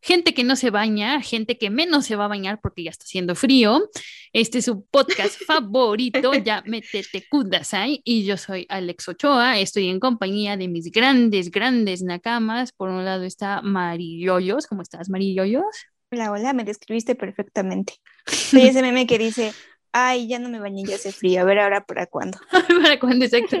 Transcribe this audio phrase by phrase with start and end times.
[0.00, 3.04] Gente que no se baña, gente que menos se va a bañar porque ya está
[3.04, 3.88] haciendo frío.
[4.32, 8.00] Este es su podcast favorito, ya métete kudasai.
[8.04, 12.72] Y yo soy Alex Ochoa, estoy en compañía de mis grandes, grandes nakamas.
[12.72, 14.66] Por un lado está Mariyoyos.
[14.66, 15.64] ¿Cómo estás, Mariyoyos?
[16.10, 17.94] Hola, hola, me describiste perfectamente.
[18.26, 19.52] Soy ese meme que dice,
[19.92, 22.38] ay, ya no me bañé, ya hace frío, a ver ahora para cuándo.
[22.82, 23.58] ¿Para cuándo exacto?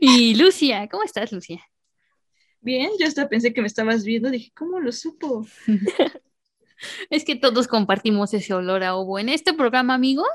[0.00, 1.62] y Lucia, ¿cómo estás, Lucia?
[2.60, 5.46] Bien, yo hasta pensé que me estabas viendo, dije, ¿cómo lo supo?
[7.10, 9.18] Es que todos compartimos ese olor a ovo.
[9.18, 10.28] En este programa, amigos,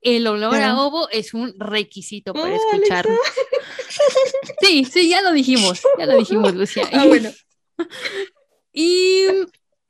[0.00, 3.16] el olor a ovo es un requisito para Oh, escucharlo.
[4.60, 6.88] Sí, sí, ya lo dijimos, ya lo dijimos, Lucia.
[6.92, 7.30] Ah, bueno.
[8.72, 9.26] ¿Y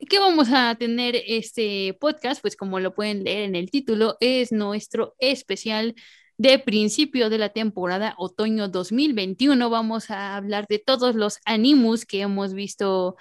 [0.09, 2.41] qué vamos a tener este podcast?
[2.41, 5.95] Pues como lo pueden leer en el título, es nuestro especial
[6.41, 9.69] de principio de la temporada otoño 2021.
[9.69, 13.15] Vamos a hablar de todos los animus que hemos visto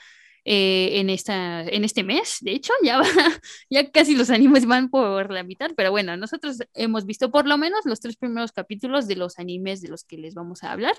[0.47, 2.39] eh, en, esta, en este mes.
[2.41, 3.05] De hecho, ya, va-
[3.71, 7.59] ya casi los animes van por la mitad, pero bueno, nosotros hemos visto por lo
[7.59, 10.95] menos los tres primeros capítulos de los animes de los que les vamos a hablar.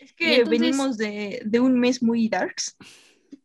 [0.00, 2.76] Es que entonces- venimos de, de un mes muy darks.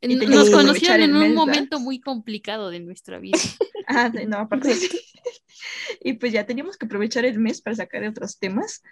[0.01, 3.37] Nos conocieron en un momento muy complicado de nuestra vida.
[3.91, 4.71] Ah, no, aparte.
[6.03, 8.83] y pues ya teníamos que aprovechar el mes para sacar otros temas,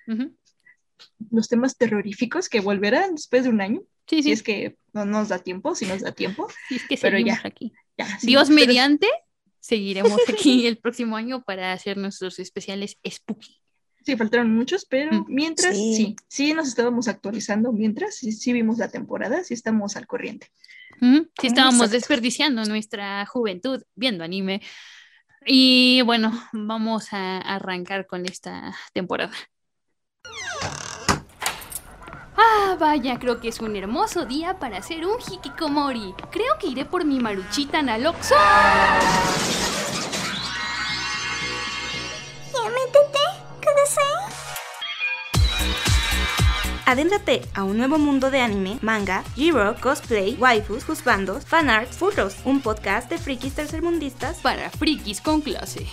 [1.30, 5.06] los temas terroríficos que volverán después de un año, Sí, si sí, es que no
[5.06, 6.48] nos da tiempo, si nos da tiempo.
[6.68, 7.40] sí, es que pero ya.
[7.44, 7.74] aquí.
[7.96, 9.08] Ya, sí, Dios pero- mediante,
[9.60, 13.60] seguiremos aquí el próximo año para hacer nuestros especiales spooky.
[14.04, 15.26] Sí, faltaron muchos, pero Mm.
[15.28, 15.94] mientras, Sí.
[15.96, 16.16] sí.
[16.28, 20.48] sí, nos estábamos actualizando, mientras, sí, sí vimos la temporada, sí estamos al corriente.
[21.00, 21.94] Sí, estábamos Exacto.
[21.94, 24.62] desperdiciando nuestra juventud viendo anime.
[25.46, 29.32] Y bueno, vamos a arrancar con esta temporada.
[32.36, 36.14] Ah, vaya, creo que es un hermoso día para hacer un hikikomori.
[36.32, 38.36] Creo que iré por mi maruchita Naloxo.
[46.88, 52.62] Adéntrate a un nuevo mundo de anime, manga, G-Rock, cosplay, waifus, husbandos, fanarts, furros, un
[52.62, 54.38] podcast de frikis tercermundistas.
[54.38, 55.86] Para frikis con clase.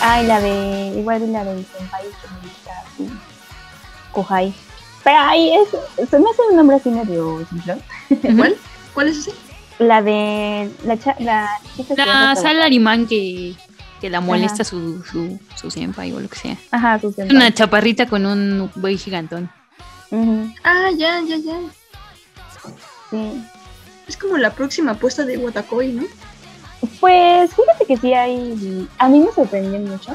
[0.00, 0.94] Ay, la de.
[0.96, 3.10] Igual la de Senpai que me gusta así.
[4.12, 4.54] Kohai.
[5.02, 7.82] Pero ay, es, se me hace un nombre así medio simplón.
[8.36, 8.56] ¿Cuál?
[8.94, 9.53] ¿Cuál es ese?
[9.78, 10.70] La de.
[10.84, 11.48] La, cha, la
[11.96, 13.54] La salarimán que,
[14.00, 16.56] que la molesta su, su, su senpai o lo que sea.
[16.70, 17.34] Ajá, su senpai.
[17.36, 19.50] una chaparrita con un buey gigantón.
[20.62, 21.58] Ah, ya, ya, ya.
[23.10, 23.42] sí.
[24.06, 26.04] Es como la próxima apuesta de Watakoi, ¿no?
[27.00, 28.88] Pues fíjate que sí hay.
[28.98, 30.14] A mí me sorprendió mucho.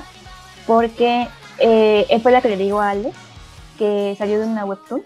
[0.68, 1.28] Porque
[1.58, 3.12] eh, fue la que le digo a Ale.
[3.78, 5.02] Que salió de una webtoon.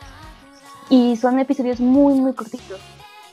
[0.90, 2.80] Y son episodios muy, muy cortitos.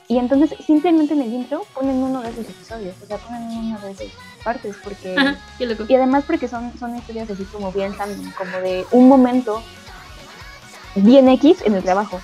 [0.07, 2.95] Y entonces simplemente en el intro ponen uno de esos episodios.
[3.03, 4.07] O sea, ponen una de esas
[4.43, 4.75] partes.
[4.83, 5.15] Porque.
[5.17, 5.85] Ajá, qué loco.
[5.87, 9.61] Y además porque son, son historias así como bien también, como de un momento
[10.95, 12.19] bien X en el trabajo.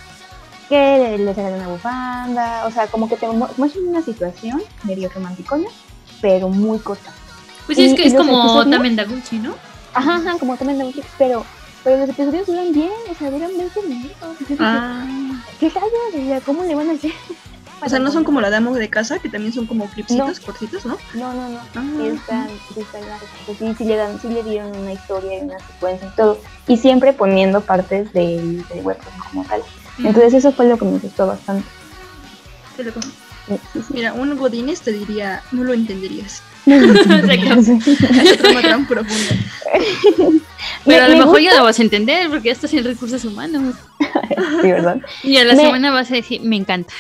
[0.69, 5.09] Que le sacan una bufanda, o sea, como que te mu- muestran una situación medio
[5.09, 5.69] romanticona,
[6.21, 7.13] pero muy corta.
[7.65, 9.55] Pues sí, es que y es como Tamen Daguchi, ¿no?
[9.93, 11.45] Ajá, ajá, como también de pero,
[11.85, 14.35] pero los episodios duran bien, o sea, duran 20 minutos.
[14.59, 15.05] Ah.
[15.61, 15.91] ¿Qué rayos?
[16.15, 17.13] O sea, ¿Cómo le van a hacer?
[17.85, 20.85] O sea, no son como la dama de casa, que también son como clipsitos cortitos,
[20.85, 20.97] ¿no?
[21.13, 21.59] No, no, no.
[21.75, 21.83] Ah.
[21.97, 23.01] Sí están, sí están
[23.59, 26.41] sí, sí le dan, sí le dieron una historia y una secuencia y todo.
[26.67, 29.61] Y siempre poniendo partes del, del webtoon como tal.
[29.99, 31.67] Entonces eso fue lo que me gustó bastante.
[32.75, 32.99] Qué loco.
[33.01, 33.93] Sí, sí, sí.
[33.93, 36.41] Mira, un Godínez te diría, no lo entenderías.
[36.65, 39.35] Es trama tan profunda.
[40.85, 43.23] Pero a lo me mejor ya lo vas a entender porque ya estás en recursos
[43.25, 43.75] humanos.
[44.61, 44.97] Sí, ¿verdad?
[45.23, 46.93] Y a la Me- semana vas a decir, me encanta.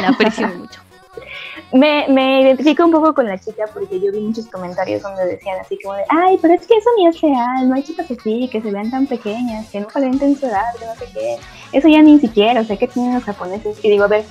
[0.00, 0.80] La aprecio mucho.
[1.72, 5.58] Me, me identifico un poco con la chica porque yo vi muchos comentarios donde decían
[5.60, 8.48] así como de, ay, pero es que eso ni es real, no hay chicas así,
[8.52, 11.36] que se vean tan pequeñas, que no aparenten su edad, que no sé qué.
[11.72, 13.78] Eso ya ni siquiera, o sea, que tienen los japoneses.
[13.82, 14.24] Y digo, a ver,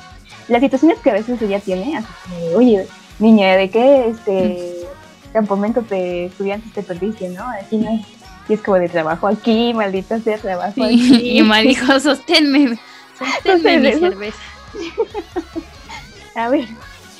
[0.47, 2.87] las situaciones que a veces ella tiene, así como de, oye,
[3.19, 4.87] niña, ¿de qué este
[5.33, 7.43] campamento te, estudiantes te perdiste, no?
[7.49, 8.05] Así no es.
[8.47, 11.37] Y es como de trabajo aquí, maldita sea, trabajo Sí, aquí.
[11.39, 12.77] y mal dijo, sosténme,
[13.17, 14.37] sosténme mi Entonces, cerveza.
[16.35, 16.67] A ver,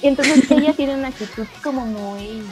[0.02, 2.44] y entonces ella tiene una actitud como muy,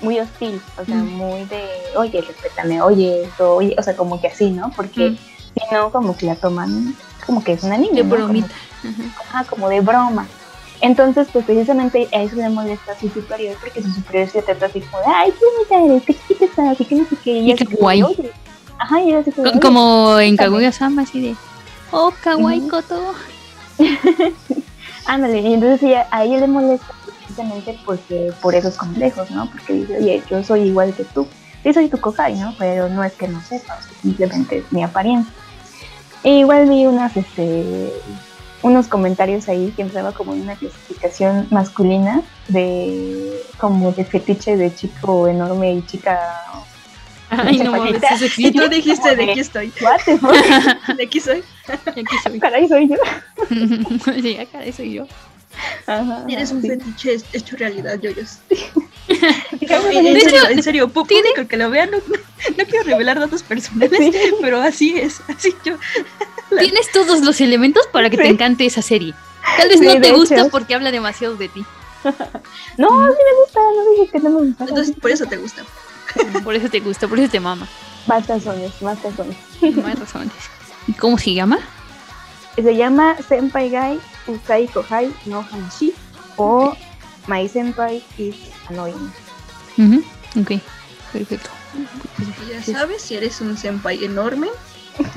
[0.00, 1.08] muy hostil, o sea, Mm.
[1.16, 4.72] muy de, oye, respétame, oye, esto, oye, o sea, como que así, ¿no?
[4.74, 5.16] Porque Mm.
[5.54, 6.94] si no, como que la toman
[7.26, 7.92] como que es una niña.
[7.96, 8.10] De ¿no?
[8.10, 8.54] Como bromita.
[9.28, 10.26] Ajá, como de broma.
[10.80, 14.66] Entonces, pues precisamente a eso le molesta a su superior, porque su superior se trata
[14.66, 17.30] así como de, ay, qué bonita eres, qué chiquita estás, y que no sé qué.
[17.32, 18.02] Y ella qué así guay.
[18.02, 18.32] "Oye".
[18.78, 19.60] Ajá, y así como.
[19.60, 20.36] Como en.
[20.36, 21.36] Kaguya-sama, así de,
[21.92, 23.14] oh, kawaii koto.
[25.06, 26.86] Ándale, y entonces ella, a ella le molesta
[27.16, 29.50] precisamente porque, por esos complejos, ¿no?
[29.50, 31.26] Porque dice, oye, yo soy igual que tú.
[31.62, 32.54] Sí, soy tu kohai, ¿no?
[32.58, 35.32] Pero no es que no sepa, simplemente es mi apariencia.
[36.24, 37.92] E igual vi unas, este,
[38.62, 44.74] unos comentarios ahí que entraba como en una clasificación masculina de como de fetiche de
[44.74, 46.20] chico enorme y chica
[47.44, 48.02] Ay, no mames,
[48.36, 49.72] Y tú dijiste, de aquí estoy,
[50.96, 51.42] de aquí soy.
[51.86, 52.38] Aquí soy.
[52.40, 52.96] caray soy yo.
[54.20, 55.06] sí, acá soy yo.
[55.86, 56.68] Ajá, Eres un sí.
[56.68, 58.38] fetiche hecho realidad, yoyos.
[59.58, 63.18] Fíjate, En, de en serio, en serio, público que lo vea, no, no quiero revelar
[63.20, 64.12] datos personales, Sí.
[64.40, 65.76] pero así es, así yo.
[66.58, 69.14] Tienes todos los elementos para que te encante esa serie.
[69.58, 70.48] Tal vez Sí, no de te gusta hecho.
[70.50, 71.64] porque habla demasiado de ti.
[72.78, 74.64] No, sí me gusta, no dije que no me gusta.
[74.64, 75.62] Entonces, por eso te gusta.
[76.44, 77.68] Por eso te gusta, por eso te mama.
[78.06, 79.36] Más razones, más razones.
[79.62, 80.32] Hay razones.
[80.86, 81.58] ¿Y cómo se llama?
[82.56, 85.94] Se llama Senpai Gai Usai Kohai no Hanshi
[86.36, 86.76] o
[87.26, 88.34] My Senpai is
[88.68, 89.12] Annoying.
[89.78, 90.04] Ujú,
[90.40, 90.60] Ok,
[91.12, 91.50] perfecto.
[92.50, 94.48] Ya sabes, si eres un senpai enorme,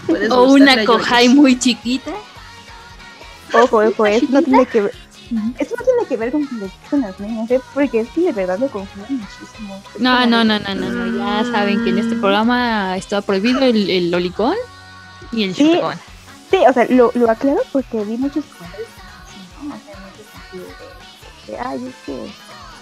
[0.08, 2.12] puedes O una kohai muy chiquita.
[3.54, 5.05] Ojo, ojo, esto no tiene que ver.
[5.58, 7.60] Esto no tiene que ver con que le gustan las niñas, ¿eh?
[7.74, 9.82] porque es que de verdad lo confunden muchísimo.
[10.00, 11.18] No, no, no, no, no, no.
[11.18, 14.56] Ya saben que en este programa está prohibido el, el lolicón
[15.32, 15.80] y el Sí.
[16.52, 18.88] Sí, o sea, lo, lo aclaro porque vi muchos comentarios
[19.26, 19.74] así, ¿no?
[19.74, 20.66] O sea, muchos sentido
[21.48, 22.32] de, de, ay, es que,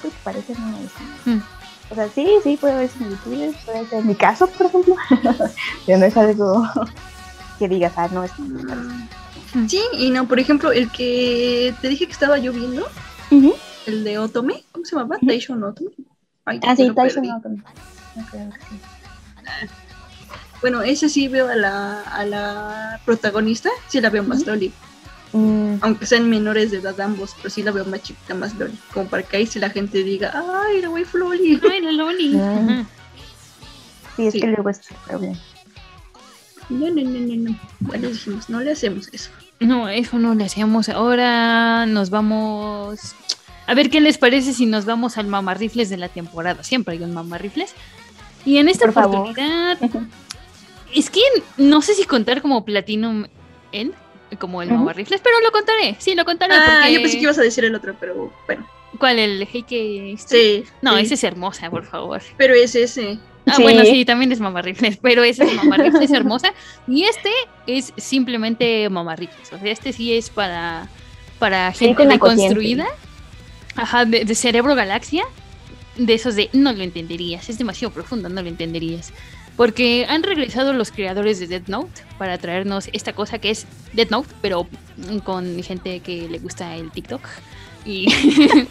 [0.01, 1.29] pues parece así".
[1.29, 1.41] Mm.
[1.89, 4.95] O sea, sí, sí, puede haber similitudes, puede ser mi caso, por ejemplo,
[5.85, 6.67] pero no es algo
[7.59, 9.22] que digas, ah, no, es que me parece.
[9.67, 12.87] Sí, y no, por ejemplo, el que te dije que estaba yo viendo,
[13.31, 13.53] Ujú.
[13.85, 15.17] el de Otome, ¿cómo se llamaba?
[15.17, 15.27] Ujú.
[15.27, 15.91] Taishon Otome.
[16.45, 17.29] Ay, Ah, ya sí, no creo que sí.
[20.61, 24.71] Bueno, ese sí veo a la, a la protagonista, sí la veo más loli.
[25.33, 28.77] Mm, Aunque sean menores de edad ambos, pero sí la veo más chiquita, más loli.
[28.93, 31.59] Como para que ahí sí la gente diga, ay, la waifu loli.
[31.69, 32.35] Ay, la loli.
[32.37, 32.85] Mm.
[34.15, 34.39] Sí, es Sí.
[34.41, 35.37] que luego es el problema.
[36.69, 37.59] No, no, no, no, no.
[37.81, 39.31] Bueno, dijimos, no le hacemos eso.
[39.59, 40.89] No, eso no le hacemos.
[40.89, 43.15] Ahora nos vamos.
[43.65, 46.63] A ver qué les parece si nos vamos al mamarrifles de la temporada.
[46.63, 47.73] Siempre hay un mamarrifles.
[48.45, 49.17] Y en esta Por favor.
[49.19, 49.77] oportunidad,
[50.93, 51.21] es que
[51.57, 53.25] no sé si contar como Platinum
[53.71, 53.93] End,
[54.37, 54.79] como el Ujú.
[54.79, 55.95] mamarrifles, pero lo contaré.
[55.99, 56.53] Sí, lo contaré.
[56.55, 56.93] Ah, porque...
[56.93, 58.67] yo pensé que ibas a decir el otro, pero bueno.
[58.99, 59.17] ¿Cuál?
[59.19, 60.17] ¿El Heike?
[60.17, 60.65] Sí.
[60.81, 61.03] No, sí.
[61.03, 62.21] ese es hermosa, por favor.
[62.37, 63.17] Pero es ese.
[63.45, 63.63] Ah, Sí.
[63.63, 66.53] bueno, sí, también es mamarrifles, pero ese es mamarrifles hermosa.
[66.87, 67.29] Y este
[67.67, 69.51] es simplemente mamarrifles.
[69.51, 70.87] O sea, este sí es para,
[71.39, 72.87] para gente deconstruida.
[73.75, 75.23] Ajá, de, de cerebro galaxia.
[75.97, 77.49] De esos de no lo entenderías.
[77.49, 79.11] Es demasiado profundo, no lo entenderías.
[79.57, 84.09] Porque han regresado los creadores de Death Note para traernos esta cosa que es Death
[84.09, 84.67] Note, pero
[85.23, 87.21] con gente que le gusta el TikTok.
[87.85, 88.07] Y,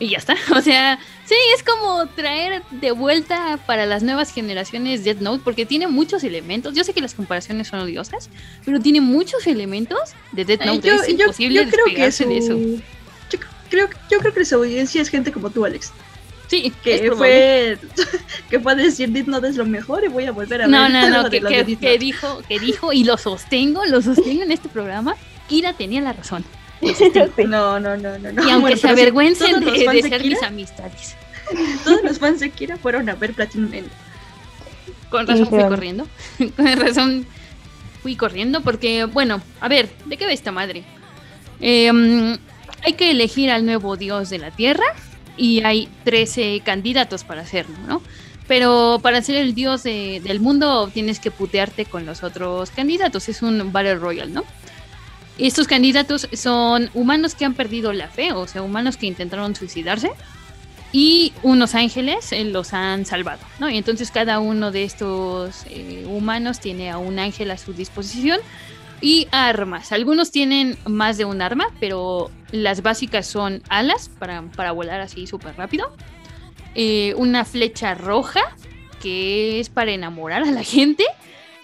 [0.00, 0.34] y ya está.
[0.56, 5.64] O sea, sí, es como traer de vuelta para las nuevas generaciones Death Note, porque
[5.66, 6.74] tiene muchos elementos.
[6.74, 8.28] Yo sé que las comparaciones son odiosas,
[8.64, 9.98] pero tiene muchos elementos
[10.32, 10.88] de Death Note.
[10.88, 12.28] yo, es yo- imposible yo creo que su...
[12.28, 12.56] de eso.
[13.30, 13.38] Yo
[13.70, 15.92] creo, yo creo que su audiencia es gente como tú, Alex.
[16.48, 17.78] Sí, Que fue,
[18.50, 20.82] que fue a decir Death Note es lo mejor y voy a volver a No,
[20.82, 24.50] ver no, no, de que, que- dijo, que dijo, y lo sostengo, lo sostengo en
[24.50, 25.14] este programa.
[25.48, 26.44] Kira tenía la razón.
[26.96, 27.10] Sí.
[27.46, 28.32] No, no, no, no.
[28.32, 28.42] no.
[28.46, 31.14] Y aunque Bueno, se avergüencen de, de ser mis amistades.
[31.84, 33.88] Todos los fans de Kira fueron a ver Platinum End.
[35.10, 36.06] Con razón fui corriendo.
[36.56, 37.26] Con razón
[38.02, 40.84] fui corriendo porque, bueno, a ver, ¿de qué va esta madre?
[41.60, 42.38] Em,
[42.82, 44.84] hay que elegir al nuevo dios de la tierra
[45.36, 48.02] y hay 13 candidatos para hacerlo, ¿no?
[48.46, 53.28] Pero para ser el dios de- del mundo tienes que putearte con los otros candidatos.
[53.28, 54.44] Es un Battle Royale, ¿no?
[55.46, 60.10] Estos candidatos son humanos que han perdido la fe, o sea, humanos que intentaron suicidarse
[60.92, 63.70] y unos ángeles eh, los han salvado, ¿no?
[63.70, 68.40] Y entonces cada uno de estos eh, humanos tiene a un ángel a su disposición
[69.00, 69.92] y armas.
[69.92, 75.26] Algunos tienen más de un arma, pero las básicas son alas para, para volar así
[75.26, 75.94] súper rápido,
[76.74, 78.40] eh, una flecha roja
[79.00, 81.04] que es para enamorar a la gente,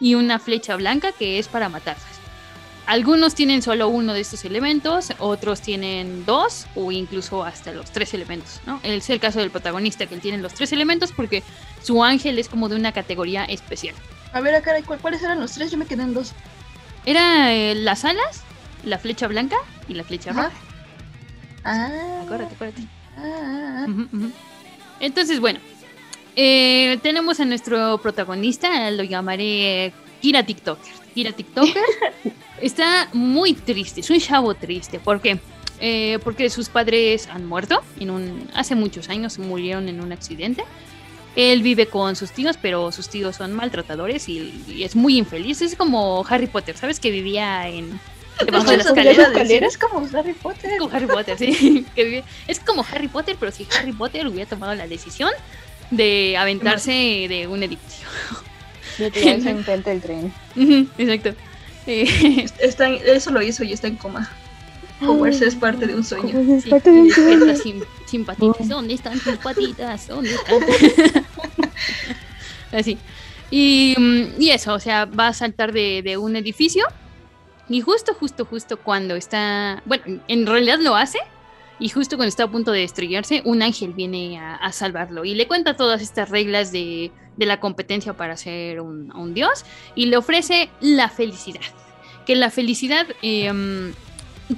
[0.00, 2.15] y una flecha blanca, que es para matarlas.
[2.86, 8.14] Algunos tienen solo uno de estos elementos, otros tienen dos o incluso hasta los tres
[8.14, 8.78] elementos, ¿no?
[8.84, 11.42] Es el caso del protagonista, que él tiene los tres elementos porque
[11.82, 13.94] su ángel es como de una categoría especial.
[14.32, 15.72] A ver, acá, ¿cu- ¿cuáles eran los tres?
[15.72, 16.32] Yo me quedé en dos.
[17.04, 18.42] Era eh, las alas,
[18.84, 19.56] la flecha blanca
[19.88, 20.52] y la flecha roja.
[21.64, 22.82] Ah, Acuérdate, acuérdate.
[23.16, 24.28] ah, ah, ah.
[25.00, 25.58] Entonces, bueno,
[26.36, 30.92] eh, tenemos a nuestro protagonista, lo llamaré Kira TikToker.
[31.14, 31.82] Kira TikToker
[32.60, 34.98] está muy triste, es un chavo triste.
[34.98, 35.38] ¿Por qué?
[35.80, 40.64] Eh, porque sus padres han muerto en un, hace muchos años, murieron en un accidente.
[41.34, 45.60] Él vive con sus tíos, pero sus tíos son maltratadores y, y es muy infeliz.
[45.60, 46.98] Es como Harry Potter, ¿sabes?
[46.98, 48.00] Que vivía en
[48.44, 49.28] debajo de las escaleras.
[49.30, 50.70] iba a decir, Es como Harry Potter.
[50.72, 51.86] Es como Harry Potter, sí.
[52.46, 55.30] es como Harry Potter, pero si Harry Potter hubiera tomado la decisión
[55.90, 58.06] de aventarse de un edificio.
[58.98, 60.32] De tirarse enfrente del tren.
[60.98, 61.34] Exacto.
[61.86, 64.28] Eh, Está en- eso lo hizo y está en coma.
[65.00, 66.32] Hogwarts es parte de un sueño.
[66.32, 67.54] Como es sí, parte de un sueño.
[67.56, 68.66] sin, sin patitas.
[68.68, 70.08] ¿Dónde están tus patitas?
[70.08, 71.24] ¿Dónde están?
[72.72, 72.98] Así.
[73.50, 76.84] Y, mm, y eso, o sea, va a saltar de, de un edificio.
[77.68, 79.82] Y justo, justo, justo cuando está.
[79.86, 81.18] Bueno, en realidad lo hace.
[81.78, 85.24] Y justo cuando está a punto de estrellarse, un ángel viene a, a salvarlo.
[85.26, 89.64] Y le cuenta todas estas reglas de, de la competencia para ser un, dios.
[89.94, 91.60] Y le ofrece la felicidad.
[92.26, 93.92] Que la felicidad, em,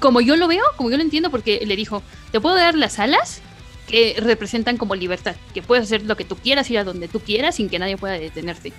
[0.01, 2.99] como yo lo veo, como yo lo entiendo, porque le dijo: Te puedo dar las
[2.99, 3.43] alas
[3.87, 5.37] que representan como libertad.
[5.55, 7.97] Que puedes hacer lo que tú quieras, ir a donde tú quieras sin que nadie
[7.97, 8.73] pueda detenerte.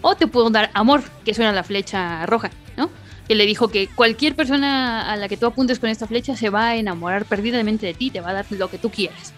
[0.00, 2.90] O te puedo dar amor, que suena la flecha roja, ¿no?
[3.26, 6.50] que le dijo que cualquier persona a la que tú apuntes con esta flecha se
[6.50, 9.32] va a enamorar perdidamente de ti, te va a dar lo que tú quieras.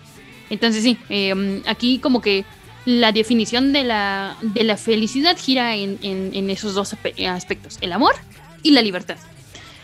[0.50, 2.44] Entonces sí, eh, aquí como que
[2.84, 7.78] la definición de la, de la felicidad gira en, en- en esos dos aspe- aspectos,
[7.80, 8.14] el amor
[8.62, 9.16] y la libertad.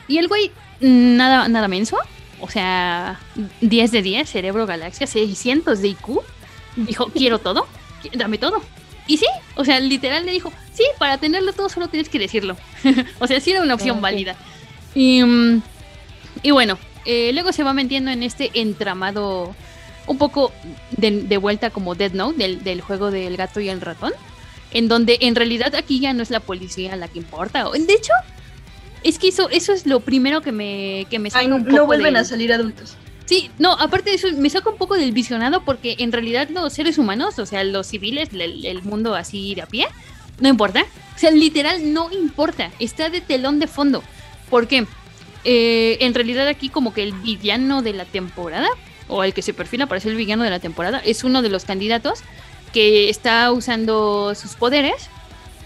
[0.08, 1.96] Y el güey, nada, nada menso,
[2.40, 3.20] o sea,
[3.60, 6.20] 10 de 10, cerebro galaxia, 600 de IQ,
[6.76, 7.66] dijo, quiero todo,
[8.14, 8.62] dame todo.
[9.06, 9.26] Y sí,
[9.56, 12.56] o sea, literal le dijo, sí, para tenerlo todo solo tienes que decirlo.
[13.18, 14.36] o sea, sí era una opción válida.
[14.94, 15.62] Y, mm,
[16.42, 19.54] y bueno, eh, luego se va metiendo en este entramado
[20.06, 20.52] un poco
[20.92, 24.12] de, de vuelta como Dead Note, del, del juego del gato y el ratón,
[24.72, 27.68] en donde en realidad aquí ya no es la policía la que importa.
[27.68, 28.12] o- De hecho,
[29.02, 31.76] es que eso, eso es lo primero que me, que me saca Ay, un poco
[31.76, 32.96] no vuelven del- a salir adultos.
[33.26, 36.72] Sí, no, aparte de eso, me saca un poco del visionado porque en realidad los
[36.72, 39.86] seres humanos, o sea, los civiles, el, el mundo así de a pie,
[40.40, 40.84] no importa.
[41.14, 42.70] O sea, literal no importa.
[42.80, 44.02] Está de telón de fondo.
[44.48, 44.84] ¿Por qué?
[45.44, 48.68] Eh, en realidad aquí como que el villano de la temporada,
[49.10, 51.48] o el que se perfila para ser el villano de la temporada, es uno de
[51.50, 52.20] los candidatos
[52.72, 55.08] que está usando sus poderes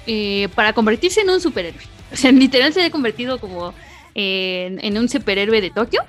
[0.07, 1.83] eh, para convertirse en un superhéroe.
[2.13, 3.75] O sea, literal se ha convertido como
[4.15, 6.05] eh, en, en un superhéroe de Tokio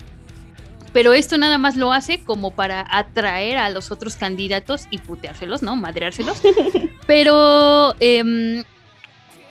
[0.96, 5.62] pero esto nada más lo hace como para atraer a los otros candidatos y puteárselos,
[5.62, 5.76] ¿no?
[5.76, 6.42] Madreárselos.
[7.06, 8.64] Pero em,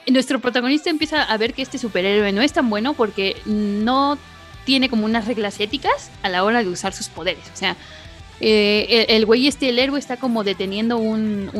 [0.06, 4.16] nuestro protagonista empieza a ver que este superhéroe no es tan bueno porque no
[4.64, 7.44] tiene como unas reglas éticas a la hora de usar sus poderes.
[7.52, 7.76] O sea,
[8.40, 11.50] eh, el, güey este, el héroe, está como deteniendo un,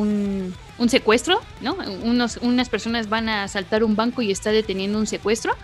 [0.78, 1.76] un- secuestro, ¿no?
[2.02, 5.54] Unos, unas personas van a asaltar un banco y está deteniendo un secuestro.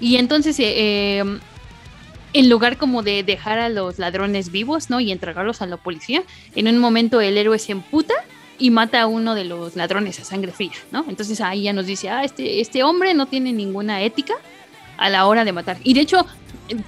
[0.00, 1.40] Y entonces, eh, em,
[2.34, 5.00] en lugar como de dejar a los ladrones vivos, ¿no?
[5.00, 6.22] Y entregarlos a la policía,
[6.54, 8.14] en un momento el héroe se emputa
[8.58, 11.04] y mata a uno de los ladrones a sangre fría, ¿no?
[11.08, 14.34] Entonces ahí ya nos dice, ah, este, este hombre no tiene ninguna ética
[14.96, 15.78] a la hora de matar.
[15.82, 16.24] Y de hecho,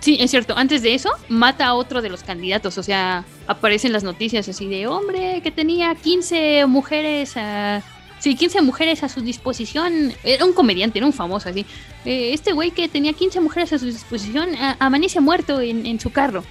[0.01, 3.93] sí, es cierto, antes de eso, mata a otro de los candidatos, o sea, aparecen
[3.93, 7.83] las noticias así de, hombre, que tenía 15 mujeres a...
[8.19, 10.13] Sí, 15 mujeres a su disposición.
[10.25, 11.67] Era un comediante, era un famoso así.
[12.07, 16.01] Eh, este güey que tenía 15 mujeres a su disposición a- amanece muerto en, en
[16.01, 16.43] su carro.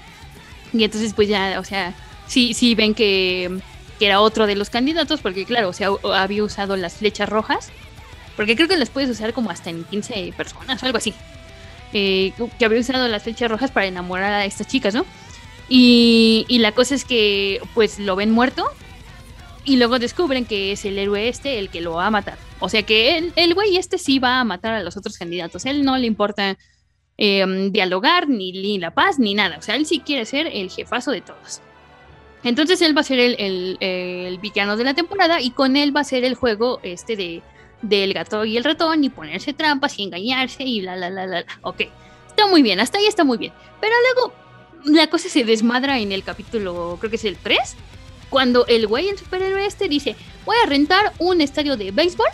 [0.72, 1.94] Y entonces pues ya, o sea,
[2.28, 3.60] sí, sí ven que,
[3.98, 7.70] que era otro de los candidatos, porque claro, o sea, había usado las flechas rojas,
[8.36, 11.16] porque creo que las puedes usar como hasta en 15 personas o algo así.
[11.92, 15.06] Que había usado las flechas rojas para enamorar a estas chicas, ¿no?
[15.70, 18.66] Y, y la cosa es que pues lo ven muerto
[19.64, 22.38] y luego descubren que es el héroe este el que lo va a matar.
[22.60, 25.66] O sea que el, el güey este sí va a matar a los otros candidatos.
[25.66, 26.58] Él no le importa
[27.18, 29.58] eh, dialogar, ni, ni la paz, ni nada.
[29.58, 31.62] O sea, él sí quiere ser el jefazo de todos.
[32.44, 35.96] Entonces él va a ser el, el- el villano de la temporada y con él
[35.96, 37.42] va a ser el juego este de
[37.90, 41.42] del gato y el ratón y ponerse trampas y engañarse y la la la la.
[41.42, 41.46] la.
[41.62, 41.82] Ok,
[42.28, 43.54] está muy bien, hasta ahí está muy bien.
[43.82, 44.34] Pero luego
[44.86, 47.58] la cosa se desmadra en el capítulo, creo que es el 3,
[48.30, 50.16] cuando el güey en superhéroe este dice,
[50.46, 52.28] voy a rentar un estadio de béisbol.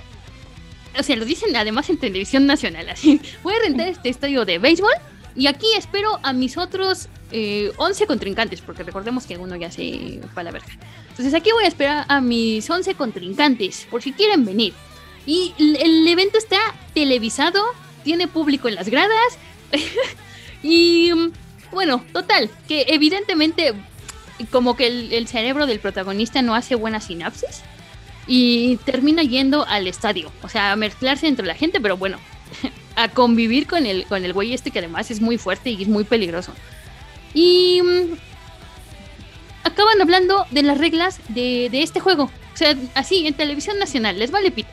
[1.00, 3.22] O sea, lo dicen además en televisión nacional, así.
[3.44, 4.92] Voy a rentar este estadio de béisbol
[5.36, 10.20] y aquí espero a mis otros eh, 11 contrincantes, porque recordemos que uno ya se
[10.34, 10.68] fue a la verga.
[11.10, 14.74] Entonces aquí voy a esperar a mis 11 contrincantes, por si quieren venir.
[15.26, 16.60] Y el, evento está
[16.94, 17.64] televisado,
[18.04, 19.38] tiene público en las gradas.
[20.64, 21.32] y mm,
[21.72, 23.74] bueno, total, que evidentemente
[24.50, 27.62] como que el, el cerebro del protagonista no hace buena sinapsis
[28.28, 32.18] y termina yendo al estadio, o sea, a mezclarse entre la gente, pero bueno,
[32.96, 35.88] a convivir con el, con el güey este que además es muy fuerte y es
[35.88, 36.54] muy peligroso.
[37.34, 38.18] Y mm,
[39.64, 42.24] acaban hablando de las reglas de, de este juego.
[42.54, 44.70] O sea, así, en televisión nacional, les vale pito.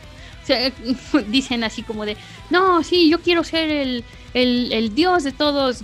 [1.28, 2.16] Dicen así como de,
[2.50, 5.82] no, sí, yo quiero ser el, el, dios de todos,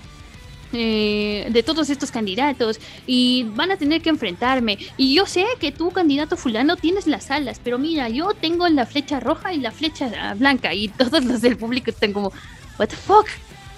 [0.72, 4.78] eh, de todos estos candidatos y van a tener que enfrentarme.
[4.96, 8.86] Y yo sé que tú, candidato fulano, tienes las alas, pero mira, yo tengo la
[8.86, 12.32] flecha roja y la flecha blanca y todos los del público están como,
[12.78, 13.26] what the fuck.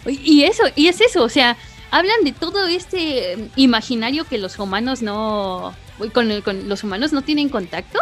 [0.06, 1.56] Y eso, y es eso, o sea,
[1.90, 5.74] hablan de todo este imaginario que los humanos no,
[6.12, 7.98] con, con los humanos no tienen contacto.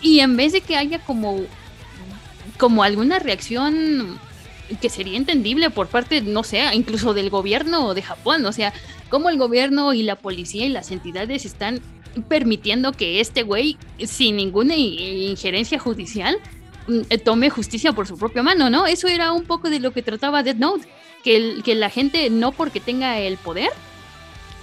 [0.00, 1.40] Y en vez de que haya como,
[2.62, 4.20] como alguna reacción
[4.80, 8.72] que sería entendible por parte, no sé, incluso del gobierno de Japón, o sea,
[9.08, 11.80] cómo el gobierno y la policía y las entidades están
[12.28, 16.36] permitiendo que este güey, sin ninguna injerencia judicial,
[16.86, 18.86] mm, eh, tome justicia por su propia mano, ¿no?
[18.86, 20.88] Eso era un poco de lo que trataba Death Note,
[21.24, 23.70] que, que la gente no porque tenga el poder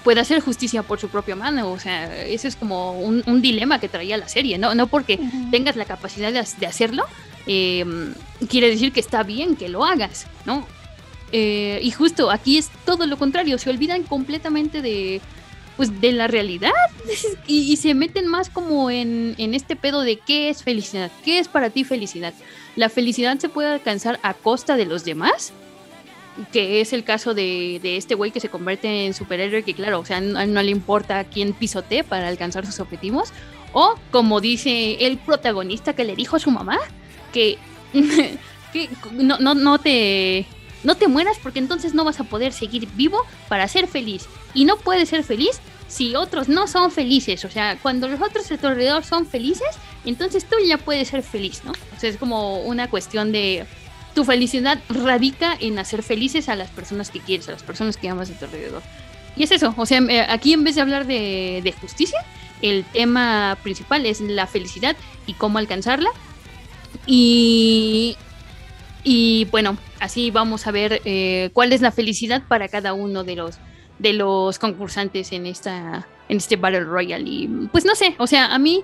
[0.04, 3.80] pueda hacer justicia por su propia mano, o sea, eso es como un, un dilema
[3.80, 4.74] que traía la serie, ¿no?
[4.76, 5.20] No porque
[5.52, 7.06] tengas la capacidad de hacerlo,
[7.48, 7.86] eh,
[8.48, 10.68] quiere decir que está bien que lo hagas, ¿no?
[11.32, 15.22] Eh, y justo aquí es todo lo contrario, se olvidan completamente de,
[15.78, 16.72] pues, de la realidad
[17.48, 21.40] y, y se meten más como en, en este pedo de qué es felicidad, qué
[21.40, 22.34] es para ti felicidad.
[22.76, 25.54] La felicidad se puede alcanzar a costa de los demás,
[26.52, 30.00] que es el caso de, de este güey que se convierte en superhéroe, que claro,
[30.00, 33.32] o sea, no, le importa quién pisotee para alcanzar sus objetivos.
[33.74, 36.78] O como dice el protagonista que le dijo a su mamá,
[37.32, 37.58] que,
[38.74, 40.46] que no, no, no te
[40.84, 44.28] no te mueras porque entonces no vas a poder seguir vivo para ser feliz.
[44.54, 47.44] Y no puedes ser feliz si otros no son felices.
[47.46, 49.68] O sea, cuando los otros a tu alrededor son felices,
[50.06, 51.72] entonces tú ya puedes ser feliz, ¿no?
[51.72, 53.66] O sea, es como una cuestión de
[54.20, 58.10] tu felicidad radica en hacer felices a las personas que quieres, a las personas que
[58.10, 58.82] amas a tu alrededor.
[59.38, 62.20] Y es eso, o sea, eh, aquí en vez de hablar de, justicia,
[62.62, 66.10] el tema principal es la felicidad y cómo alcanzarla.
[67.06, 68.18] Y,
[69.06, 73.38] y bueno, así vamos a ver eh, cuál es la felicidad para cada uno de
[73.38, 73.56] los
[74.00, 78.54] de los concursantes en esta en este Battle Royale y pues no sé, o sea,
[78.54, 78.84] a mí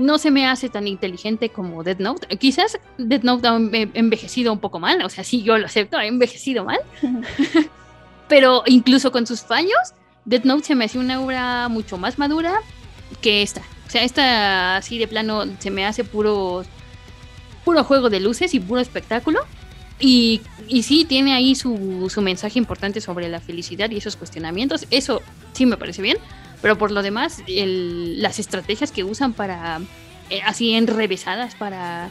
[0.00, 2.36] no se me hace tan inteligente como Death Note.
[2.38, 5.96] Quizás Death Note ha enve- envejecido un poco mal, o sea, sí yo lo acepto,
[5.98, 6.80] ha envejecido mal.
[8.28, 12.54] Pero incluso con sus fallos, Death Note se me hace una obra mucho más madura
[13.20, 13.60] que esta.
[13.86, 16.62] O sea, esta así de plano se me hace puro
[17.64, 19.40] puro juego de luces y puro espectáculo.
[19.98, 24.86] Y, y sí, tiene ahí su, su mensaje importante sobre la felicidad y esos cuestionamientos.
[24.90, 25.20] Eso
[25.52, 26.16] sí me parece bien.
[26.62, 29.80] Pero por lo demás, el- las estrategias que usan para,
[30.28, 32.10] eh, así enrevesadas, para,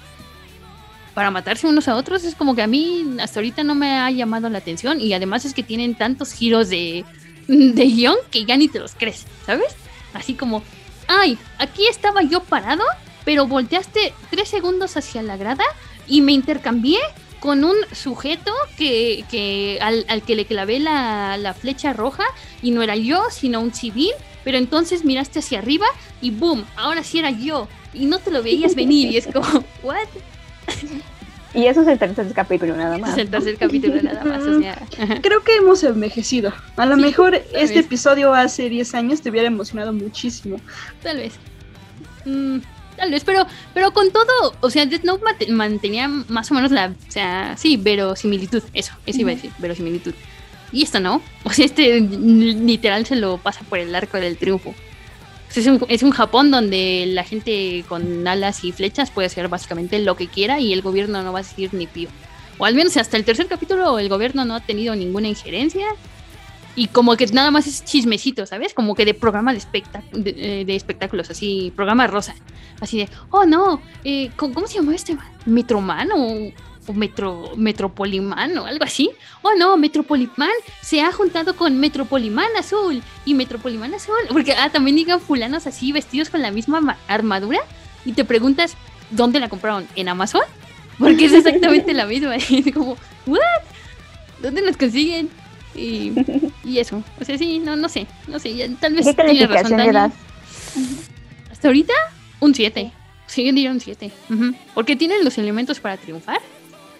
[1.13, 4.09] para matarse unos a otros, es como que a mí hasta ahorita no me ha
[4.11, 4.99] llamado la atención.
[5.01, 7.05] Y además es que tienen tantos giros de,
[7.47, 9.75] de guion que ya ni te los crees, ¿sabes?
[10.13, 10.63] Así como,
[11.07, 12.83] ay, aquí estaba yo parado,
[13.25, 15.63] pero volteaste tres segundos hacia la grada
[16.07, 16.99] y me intercambié
[17.39, 22.23] con un sujeto que, que al, al que le clavé la, la flecha roja
[22.61, 24.11] y no era yo, sino un civil,
[24.43, 25.85] pero entonces miraste hacia arriba
[26.21, 29.47] y boom, ahora sí era yo y no te lo veías venir y es como,
[29.83, 29.97] ¿what?
[31.53, 33.13] Y eso es el tercer capítulo nada más.
[33.13, 35.19] es el tercer capítulo nada más, o sea, ajá.
[35.21, 36.53] Creo que hemos envejecido.
[36.77, 37.85] A lo Sí, mejor este vez.
[37.85, 40.57] episodio hace 10 años te hubiera emocionado muchísimo.
[41.01, 41.33] Tal vez.
[42.25, 42.59] Mm,
[42.97, 46.69] tal vez, pero, pero con todo, o sea, Death Note mate- mantenía más o menos
[46.71, 50.13] la, o sea, sí, verosimilitud, eso, eso iba a decir, verosimilitud.
[50.71, 54.69] Y esto no, o sea, este literal se lo pasa por el arco del triunfo.
[54.69, 59.25] O sea, es, un, es un Japón donde la gente con alas y flechas puede
[59.25, 62.09] hacer básicamente lo que quiera y el gobierno no va a decir ni pío.
[62.59, 65.87] O al menos hasta el tercer capítulo el gobierno no ha tenido ninguna injerencia.
[66.75, 68.73] Y como que nada más es chismecito, ¿sabes?
[68.73, 72.35] Como que de programa de, espectac- de, eh, de espectáculos, así, programa rosa.
[72.79, 75.15] Así de, oh no, eh, ¿cómo, se llama este?
[75.15, 75.27] man?
[75.45, 76.09] ¿Metroman
[76.89, 79.11] o Metro, Metropolimán o algo así.
[79.43, 80.49] Oh no, Metropolimán
[80.81, 84.15] se ha juntado con Metropolimán Azul y Metropolimán Azul.
[84.29, 87.59] Porque ah, también digan fulanos así vestidos con la misma ma- armadura
[88.05, 88.75] y te preguntas
[89.11, 90.41] dónde la compraron, ¿en Amazon?
[90.97, 92.35] Porque es exactamente la misma.
[92.49, 92.97] Y como,
[93.27, 93.39] ¿what?
[94.41, 95.29] ¿Dónde los consiguen?
[95.75, 96.11] Y,
[96.63, 97.03] y eso.
[97.21, 98.07] O sea, sí, no, no sé.
[98.27, 100.11] No sé, ya, tal vez ¿Qué tiene razón Dani.
[101.51, 101.93] Hasta ahorita,
[102.39, 102.91] un 7.
[103.27, 104.11] Sí, yo diría un 7.
[104.31, 104.55] Ujú.
[104.73, 106.39] Porque tienen los elementos para triunfar,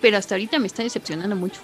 [0.02, 1.62] pero hasta ahorita me está decepcionando mucho.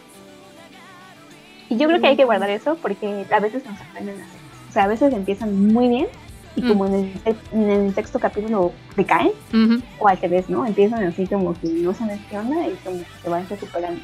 [1.70, 4.38] Y yo creo que hay que guardar eso porque a veces nos sorprenden así.
[4.70, 6.08] O sea, a veces empiezan muy bien
[6.56, 6.68] y Mm.
[6.68, 9.82] como en el, en el sexto capítulo decaen, Ujú.
[10.00, 10.66] o al revés, ¿no?
[10.66, 14.02] Empiezan así como que no sabes qué onda y como que se van recuperando.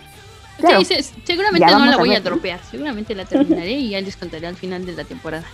[0.57, 0.83] Claro.
[0.83, 2.29] Sí, sí, seguramente no la a voy a ver, ¿no?
[2.31, 2.59] dropear.
[2.69, 5.45] Seguramente la terminaré y ya les contaré al final de la temporada.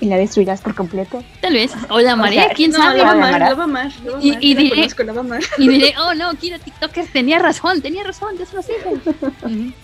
[0.00, 1.22] Y la destruirás por completo.
[1.42, 1.72] Tal vez.
[1.90, 2.98] O la amaré, sea, quién No, sabe.
[2.98, 5.18] la va a ¿La amar, la va a amar, Y- y diré- conozco, la va
[5.20, 5.40] a amar.
[5.58, 8.90] Y diré, oh no, Kira TikToker tenía razón, tenía razón, Dios lo siento.
[8.90, 9.72] Ujú.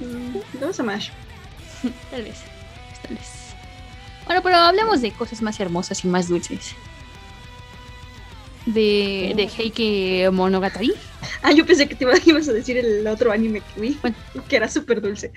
[0.00, 1.00] Mm, vas a amar.
[2.10, 2.38] Tal vez,
[3.06, 3.54] tal vez.
[4.26, 6.74] Bueno, pero hablemos de cosas más hermosas y más dulces.
[8.66, 10.92] De, de Heike Monogatari.
[11.42, 13.98] Ah, yo pensé que te iba- ibas a decir el otro anime que vi,
[14.48, 15.32] que era súper dulce.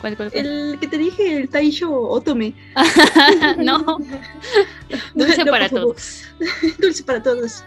[0.00, 0.46] ¿Cuál, cuál, cuál?
[0.46, 2.54] El que te dije, el Taisho Otome.
[3.58, 3.78] no,
[5.14, 6.24] dulce No, para todos.
[6.78, 7.64] Dulce para todos.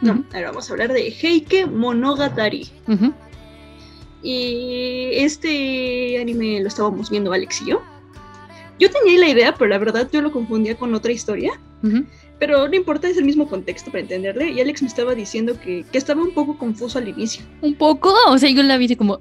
[0.00, 2.70] No, ahora vamos a hablar de Heike Monogatari.
[4.22, 7.82] Y este anime lo estábamos viendo Alex y yo.
[8.78, 11.52] Yo tenía la idea, pero la verdad yo lo confundía con otra historia.
[12.38, 14.50] Pero no importa, es el mismo contexto para entenderle.
[14.50, 17.44] Y Alex me estaba diciendo que, que estaba un poco confuso al inicio.
[17.60, 19.18] Un poco, o sea, yo la vi como...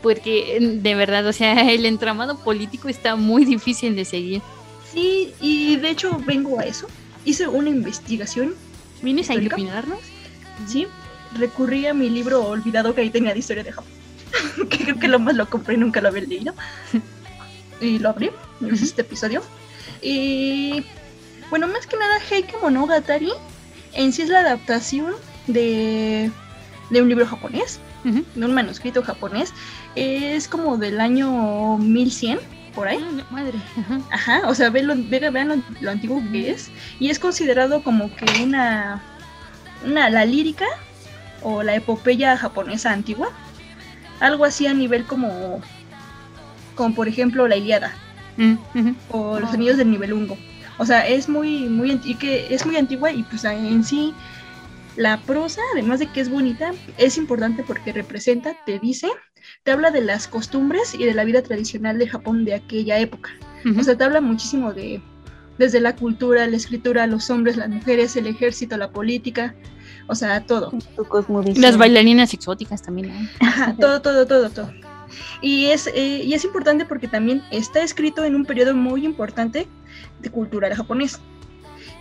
[0.00, 4.42] "Eh", porque de verdad, o sea, el entramado político está muy difícil de seguir.
[4.92, 6.86] Sí, y de hecho vengo a eso.
[7.24, 8.54] Hice una investigación,
[9.02, 9.98] ¿Vienes a iluminarnos?
[10.66, 10.86] ¿sí?
[11.38, 13.90] Recurrí a mi libro olvidado que ahí tenía de historia de Japón.
[14.68, 16.54] que creo que lo más lo compré y nunca lo había leído.
[17.80, 19.42] y lo abrí, hice este episodio.
[20.02, 20.84] Y
[21.50, 23.32] bueno, más que nada, Heike Monogatari
[23.92, 25.14] en sí es la adaptación
[25.46, 26.30] de,
[26.90, 29.52] de un libro japonés, de un manuscrito japonés.
[29.94, 32.38] Es como del año 1100,
[32.74, 32.98] por ahí.
[33.02, 33.58] Ah, madre.
[33.76, 34.00] Ajá.
[34.10, 36.70] Ajá, o sea, ve lo- ve- vean lo, lo antiguo que es.
[36.98, 39.02] Y es considerado como que una,
[39.84, 40.10] una.
[40.10, 40.66] la lírica
[41.42, 43.30] o la epopeya japonesa antigua.
[44.20, 45.60] Algo así a nivel como.
[46.74, 47.92] Como por ejemplo la Iliada
[48.36, 48.54] Mm,
[49.10, 50.38] o los anillos del Nibelungo.
[50.78, 54.14] O sea, es muy, muy, y que es muy antigua y pues en sí
[54.96, 59.08] la prosa, además de que es bonita, es importante porque representa, te dice,
[59.62, 63.30] te habla de las costumbres y de la vida tradicional de Japón de aquella época.
[63.78, 65.02] O sea, te habla muchísimo de
[65.58, 69.54] desde la cultura, la escritura, los hombres, las mujeres, el ejército, la política,
[70.06, 70.72] o sea, todo.
[71.60, 73.28] Las bailarinas exóticas también.
[73.40, 74.72] Ajá, todo, todo, todo, todo.
[75.42, 79.68] Y es, eh, y es importante porque también está escrito en un periodo muy importante
[80.20, 81.20] de cultura japonés.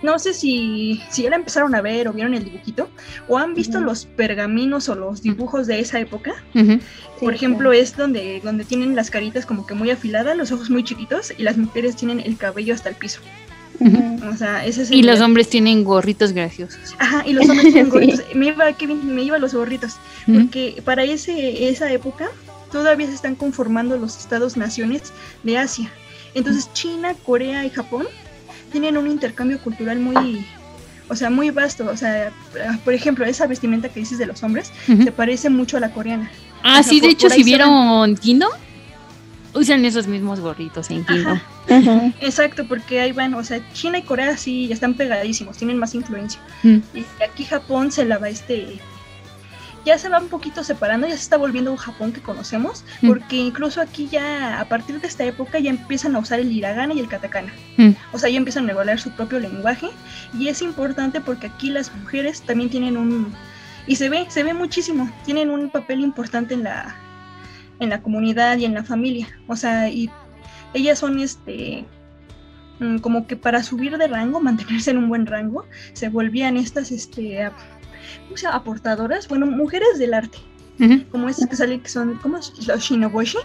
[0.01, 2.89] No sé si, si ya la empezaron a ver o vieron el dibujito
[3.27, 6.33] o han visto los pergaminos o los dibujos de esa época.
[7.19, 10.83] Por ejemplo, es donde, donde tienen las caritas como que muy afiladas, los ojos muy
[10.85, 13.19] chiquitos y las mujeres tienen el cabello hasta el piso.
[14.29, 16.95] O sea, ese es Y el- los hombres tienen gorritos graciosos.
[16.97, 17.91] Ajá, y los hombres tienen Sí.
[17.91, 18.21] gorritos.
[18.35, 19.97] Me iba, Kevin, me iba a los gorritos.
[20.25, 22.27] Porque para ese, esa época
[22.71, 25.11] todavía se están conformando los estados-naciones
[25.43, 25.91] de Asia.
[26.35, 28.05] Entonces China, Corea y Japón
[28.69, 30.45] tienen un intercambio cultural muy,
[31.09, 31.89] o sea, muy vasto.
[31.91, 32.31] O sea,
[32.83, 35.03] por ejemplo, esa vestimenta que dices de los hombres Ujú.
[35.03, 36.31] se parece mucho a la coreana.
[36.63, 38.51] Ah, o sea, sí, de hecho, si vieron Kingdom,
[39.53, 41.39] usan esos mismos gorritos en Kingdom.
[41.69, 42.13] Ujú.
[42.21, 45.93] Exacto, porque ahí van, o sea, China y Corea sí ya están pegadísimos, tienen más
[45.95, 46.39] influencia.
[46.63, 48.79] Y aquí Japón se la va este
[49.85, 53.07] ya se va un poquito separando, ya se está volviendo un Japón que conocemos, Mm.
[53.07, 56.93] porque incluso aquí ya a partir de esta época ya empiezan a usar el hiragana
[56.93, 57.53] y el katakana.
[57.77, 57.91] Mm.
[58.13, 59.89] O sea, ya empiezan a regular su propio lenguaje
[60.37, 63.33] y es importante porque aquí las mujeres también tienen un
[63.87, 66.95] y se ve, se ve muchísimo, tienen un papel importante en la
[67.79, 69.27] en la comunidad y en la familia.
[69.47, 70.09] O sea, y
[70.73, 71.85] ellas son este
[72.79, 76.91] mm, como que para subir de rango, mantenerse en un buen rango, se volvían estas
[76.91, 77.49] este
[78.29, 78.57] ¿cómo se llama?
[78.57, 80.37] aportadoras, bueno, mujeres del arte,
[80.79, 81.03] Ujú.
[81.11, 82.53] como estas que salen que son ¿cómo es?
[82.67, 83.39] los shinoboshi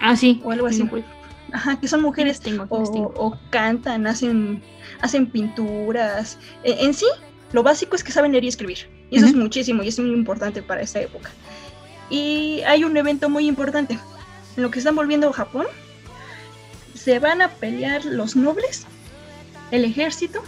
[0.00, 0.40] Ah, sí.
[0.44, 0.82] o algo así.
[0.90, 1.04] Sí,
[1.52, 3.12] Ajá, que son mujeres tengo, o, tengo.
[3.16, 4.62] o cantan, hacen,
[5.00, 6.38] hacen pinturas.
[6.62, 7.06] E- En, sí,
[7.52, 8.78] lo básico es que saben leer y escribir.
[9.10, 9.40] Y eso es Ujú.
[9.42, 11.30] muchísimo y es muy importante para esta época.
[12.10, 13.98] Y hay un evento muy importante.
[14.56, 15.66] En lo que están volviendo a Japón,
[16.94, 18.84] se van a pelear los nobles,
[19.70, 20.42] el ejército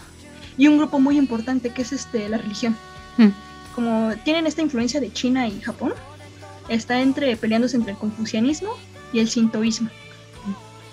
[0.59, 2.77] y un grupo muy importante que es este la religión.
[3.17, 3.29] Mm.
[3.75, 5.93] Como tienen esta influencia de China y Japón,
[6.69, 8.71] está entre peleándose entre el confucianismo
[9.13, 9.89] y el sintoísmo.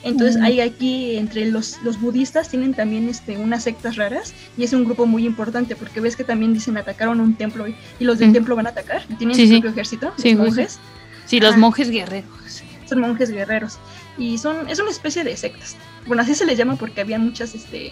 [0.03, 4.71] Entonces hay aquí entre los, los budistas tienen también este, unas sectas raras y es
[4.71, 8.19] un grupo muy importante porque ves que también dicen atacaron un templo y, y los
[8.19, 9.53] del templo van a atacar y tienen Sí, su sí.
[9.55, 10.79] propio ejército, Sí, los monjes,
[11.25, 12.63] Sí, los monjes guerreros.
[12.87, 13.79] son monjes guerreros
[14.17, 15.75] y son es una especie de sectas.
[16.05, 17.91] Bueno, así se les llama porque había muchas este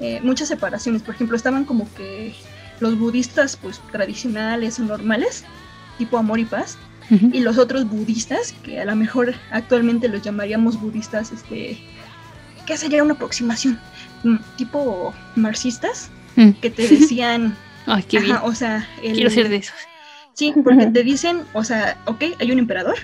[0.00, 1.02] eh, muchas separaciones.
[1.02, 2.34] Por ejemplo, estaban como que
[2.80, 5.44] los budistas pues tradicionales o normales,
[5.98, 6.78] tipo amor y paz,
[7.10, 11.78] y los otros budistas, que a lo mejor actualmente los llamaríamos budistas, este,
[12.66, 13.78] ¿qué sería una aproximación?
[14.24, 16.50] Mm, Tipo marxistas, Mm.
[16.60, 18.36] que te decían, Ay, qué bien.
[18.36, 19.76] ajá, o sea, el- Quiero ser de esos.
[20.34, 22.96] Sí, porque te dicen, o sea, ok, hay un emperador,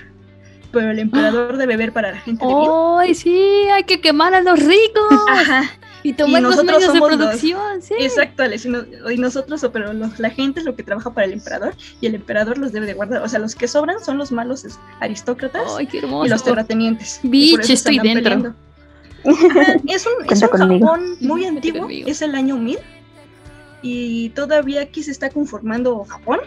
[0.71, 0.99] pero el
[1.39, 2.43] emperador debe ver para la gente.
[2.45, 3.39] ¡Ay, sí!
[3.73, 5.63] Hay que quemar a los ricos Ajá,
[6.03, 7.93] y tomar los nosotros medios de los- producción, sí.
[7.99, 11.25] exacto, Alex, y, no- y nosotros, pero los- la gente es lo que trabaja para
[11.25, 13.21] el emperador y el emperador los debe de guardar.
[13.23, 16.25] O sea, los que sobran son los malos es- aristócratas ¡Ay, qué hermoso!
[16.25, 17.19] y los terratenientes.
[17.23, 18.23] y se estoy dentro.
[18.23, 18.55] peleando.
[19.87, 20.41] Es un, es.
[20.41, 22.77] Japón muy antiguo, es el año 1000
[23.81, 26.39] y todavía aquí se está conformando Japón.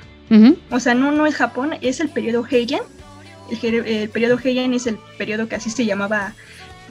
[0.70, 2.80] O sea, no, no es Japón, es el periodo Heian.
[3.62, 6.34] El, el periodo Heian es el periodo que así se llamaba,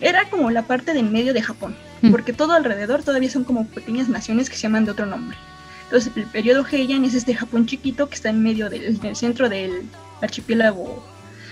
[0.02, 2.12] era como la parte de en medio de Japón, Mm.
[2.12, 5.38] porque todo alrededor todavía son como pequeñas naciones que se llaman de otro nombre.
[5.86, 9.84] Entonces, el periodo Heian es este Japón chiquito que está en medio del, centro del
[10.22, 11.04] archipiélago,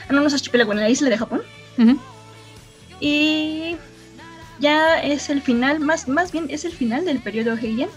[0.10, 1.41] ah, no, no es archipiélago, en la isla de Japón.
[1.77, 1.97] Ujú.
[2.99, 3.75] Y
[4.60, 7.89] ya es el final, más, más bien es el final del periodo Heian.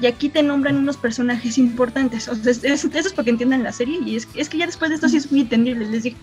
[0.00, 2.28] Y aquí te nombran unos personajes importantes.
[2.28, 3.98] O sea, es- es- eso es porque entiendan la serie.
[4.06, 6.16] Y es, es que ya después de esto sí es muy entendible, les digo.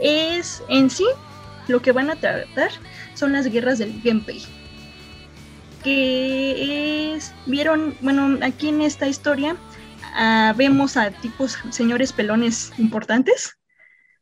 [0.00, 1.04] Es en sí
[1.68, 2.70] lo que van a tratar
[3.14, 4.42] son las guerras del Genpei.
[5.86, 7.32] Que es.
[7.46, 9.56] Vieron, bueno, aquí en esta historia
[10.16, 13.56] ah, vemos a tipos señores pelones importantes.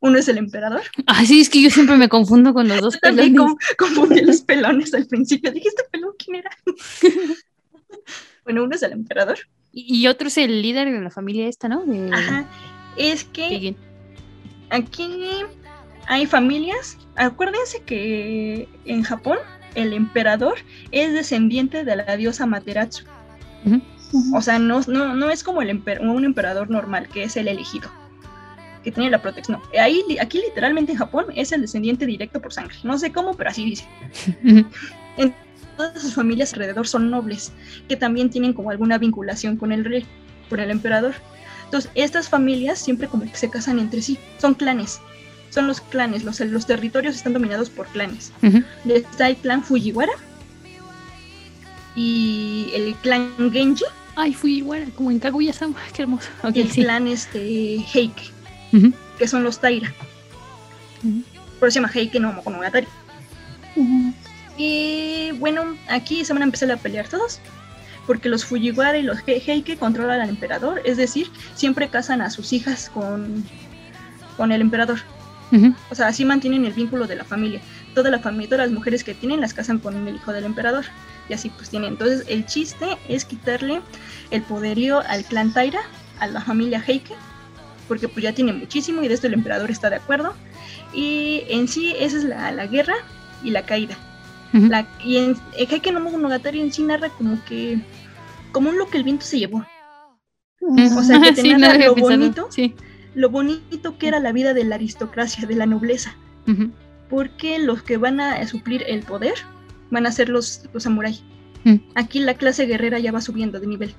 [0.01, 0.83] Uno es el emperador.
[1.25, 3.41] Sí, es que yo siempre me confundo con los dos pelones.
[3.79, 5.51] confundí los pelones al principio.
[5.51, 6.51] Dije, ¿este pelón quién era?
[8.45, 9.39] bueno, uno es el emperador.
[9.73, 11.87] Y otro es el líder de la familia esta, ¿no?
[11.87, 12.11] De...
[12.13, 12.47] Ajá.
[12.99, 13.75] Es que
[14.69, 15.41] aquí
[16.07, 16.99] hay familias.
[17.17, 19.39] Acuérdense que en Japón
[19.75, 20.55] el emperador
[20.93, 23.05] es descendiente de la diosa Materatsu.
[24.33, 27.49] O sea, no, no, no es como el emper- un emperador normal, que es el
[27.49, 27.91] elegido,
[28.85, 29.59] que tiene la protección.
[29.59, 32.77] No, ahí, aquí literalmente en Japón es el descendiente directo por sangre.
[32.85, 33.87] No sé cómo, pero así dice.
[35.77, 37.53] Todas sus familias alrededor son nobles,
[37.89, 40.07] que también tienen como alguna vinculación con el rey,
[40.49, 41.15] con el emperador.
[41.65, 45.01] Entonces, estas familias siempre como que se casan entre sí, son clanes,
[45.55, 48.33] son los clanes, los, los territorios están dominados por clanes.
[48.43, 48.63] Ujú.
[48.89, 50.13] Está el clan Fujiwara
[51.95, 53.85] y el clan Genji
[54.17, 55.77] Ay, igual, como en Kaguya-sama.
[55.93, 56.29] Qué hermoso.
[56.53, 56.83] Y el sí.
[56.83, 58.31] clan este, Heike,
[59.19, 59.93] que son los Taira.
[61.59, 62.87] Por eso se llama Heike no Monogatari.
[63.75, 64.13] Ujú.
[64.57, 67.41] Y bueno, aquí se van a empezar a pelear todos.
[68.07, 70.81] Porque los Fujiwara y los He- Heike controlan al emperador.
[70.85, 73.43] Es decir, siempre casan a sus hijas con,
[74.37, 75.01] con el emperador.
[75.91, 77.61] O sea, así mantienen el vínculo de la familia.
[77.95, 80.85] Toda la familia, todas las mujeres que tienen las casan con el hijo del emperador.
[81.29, 81.93] Y así pues tienen.
[81.93, 83.81] Entonces el chiste es quitarle
[84.31, 85.81] el poderío al clan Taira,
[86.21, 87.15] a la familia Heike.
[87.89, 90.35] Porque pues ya tiene muchísimo y de esto el emperador está de acuerdo.
[90.93, 92.95] Y en sí esa es la, la guerra
[93.43, 93.97] y la caída.
[94.53, 97.81] La, y en el Heike no Monogatari en sí narra como que
[98.53, 99.67] como un lo que el viento se llevó.
[100.61, 102.19] O sea, que te Sí, no narra había lo pensado.
[102.19, 102.49] bonito.
[102.51, 102.75] Sí.
[103.15, 106.17] Lo bonito que era la vida de la aristocracia, de la nobleza.
[107.09, 109.35] Porque los que van a suplir el poder
[109.91, 111.23] van a ser los, los samuráis.
[111.65, 111.77] Mm.
[111.95, 113.95] Aquí la clase guerrera ya va subiendo de nivel.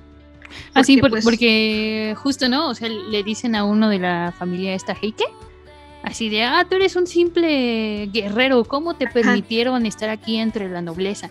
[0.74, 2.68] Ah, sí, Porque, por- pues, porque justo, ¿no?
[2.68, 5.24] O sea, le dicen a uno de la familia esta Heike,
[6.04, 10.82] así de, ah, tú eres un simple guerrero, ¿cómo te permitieron estar aquí entre la
[10.82, 11.30] nobleza?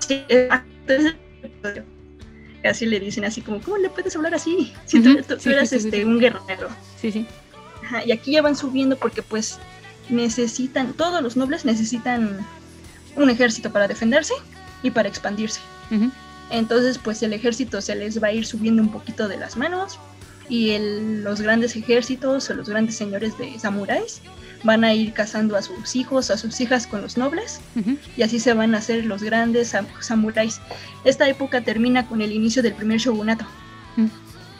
[0.00, 1.14] sí, entonces,
[2.68, 4.72] así le dicen, así como, ¿cómo le puedes hablar así?
[4.86, 6.68] Si tú, tú- tú sí, eras sí, sí, este, un guerrero.
[7.00, 7.26] Sí, sí.
[7.84, 9.58] Ajá, y aquí ya van subiendo porque pues
[10.08, 12.44] necesitan, todos los nobles necesitan
[13.16, 14.34] un ejército para defenderse
[14.82, 15.60] y para expandirse.
[16.50, 19.98] Entonces, pues el ejército se les va a ir subiendo un poquito de las manos
[20.48, 24.20] y el- los grandes ejércitos o los grandes señores de samuráis
[24.64, 27.60] van a ir cazando a sus hijos, a sus hijas con los nobles
[28.16, 30.60] y así se van a hacer los grandes sam- samuráis.
[31.04, 33.44] Esta época termina con el inicio del primer shogunato.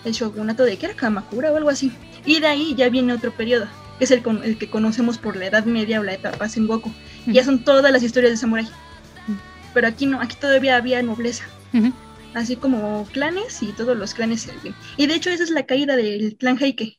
[0.04, 1.90] El shogunato de que era Kamakura o algo así.
[2.26, 3.66] Y de ahí ya viene otro periodo,
[3.98, 6.92] que es el, con- el que conocemos por la Edad Media o la etapa Sengoku.
[7.26, 8.68] Y Ya son todas las historias de samurái.
[9.72, 11.44] Pero aquí no, aquí todavía había nobleza.
[12.34, 14.48] Así como clanes y todos los clanes.
[14.96, 16.98] Y de hecho esa es la caída del clan Heike.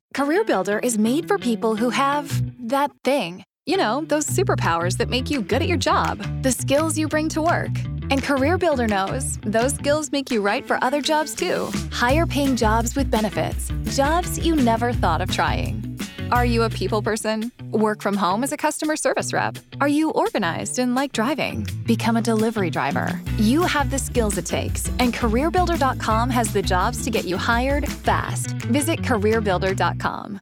[0.15, 2.29] CareerBuilder is made for people who have
[2.67, 3.43] that thing.
[3.65, 7.29] You know, those superpowers that make you good at your job, the skills you bring
[7.29, 7.71] to work.
[8.09, 11.71] And Career Builder knows those skills make you right for other jobs too.
[11.91, 15.90] Higher paying jobs with benefits, jobs you never thought of trying.
[16.31, 17.51] Are you a people person?
[17.71, 19.57] Work from home as a customer service rep?
[19.81, 21.65] Are you organized and like driving?
[21.85, 23.19] Become a delivery driver.
[23.37, 27.87] You have the skills it takes, and CareerBuilder.com has the jobs to get you hired
[27.89, 28.51] fast.
[28.71, 30.39] Visit CareerBuilder.com.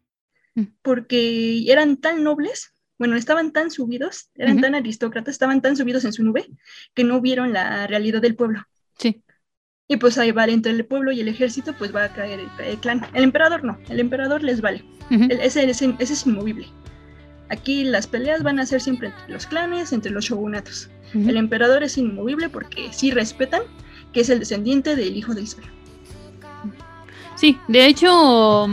[0.84, 4.62] Porque eran tan nobles, bueno, estaban tan subidos, eran Ujú.
[4.62, 6.46] tan aristócratas, estaban tan subidos en su nube,
[6.94, 8.66] que no vieron la realidad del pueblo.
[8.98, 9.24] Sí.
[9.92, 12.66] Y pues ahí vale, entre el pueblo y el ejército, pues va a caer el,
[12.66, 13.06] el clan.
[13.16, 14.86] El emperador no, el emperador les vale.
[15.10, 16.68] El- ese, ese- ese es inmovible.
[17.50, 20.90] Aquí las peleas van a ser siempre entre los clanes, entre los shogunatos.
[21.16, 23.64] El emperador es inmovible porque sí respetan
[24.14, 25.64] que es el descendiente del hijo del sol.
[27.36, 28.68] Sí, de hecho,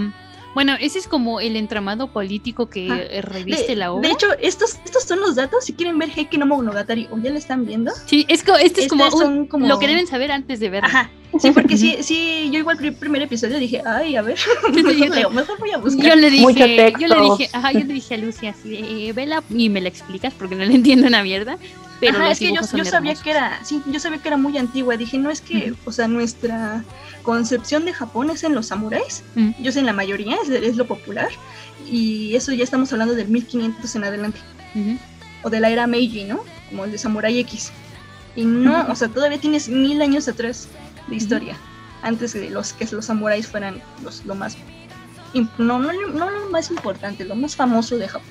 [0.56, 4.08] bueno, ese es como el entramado político que Ah, eh, reviste De, la obra.
[4.08, 5.66] de hecho, estos, estos son los datos.
[5.66, 7.92] Si quieren ver Heike no Monogatari o ya lo están viendo.
[8.06, 10.88] sí, es este es Estos como, un- como- lo que deben saber antes de verlo.
[10.88, 11.10] Ajá.
[11.38, 14.38] Sí, porque sí, sí, yo igual el primer episodio dije, ay, a ver,
[14.72, 16.06] mejor, yo leo, mejor voy a buscar.
[16.06, 19.12] Yo le Mucho dije, yo le dije, ajá, yo le dije a Lucy así, eh,
[19.12, 21.58] vela y me la explicas porque no le entiendo una mierda,
[22.00, 23.22] pero Ajá, es que yo, yo sabía hermosos.
[23.22, 24.96] que era, sí, yo sabía que era muy antigua.
[24.96, 26.84] Dije, no es que, o sea, nuestra
[27.22, 29.22] concepción de Japón es en los samuráis.
[29.34, 29.50] Mm.
[29.62, 31.28] Yo sé en la mayoría, es, es lo popular.
[31.90, 34.38] Y eso ya estamos hablando del 1500 en adelante.
[35.42, 36.40] O de la era Meiji, ¿no?
[36.68, 37.72] Como el de Samurai X.
[38.34, 40.68] Y no, o sea, todavía tienes mil años atrás
[41.08, 41.56] de historia.
[42.02, 44.56] Antes de los que los samuráis fueran los, lo más.
[45.58, 48.28] No, no, no lo más importante, lo más famoso de Japón.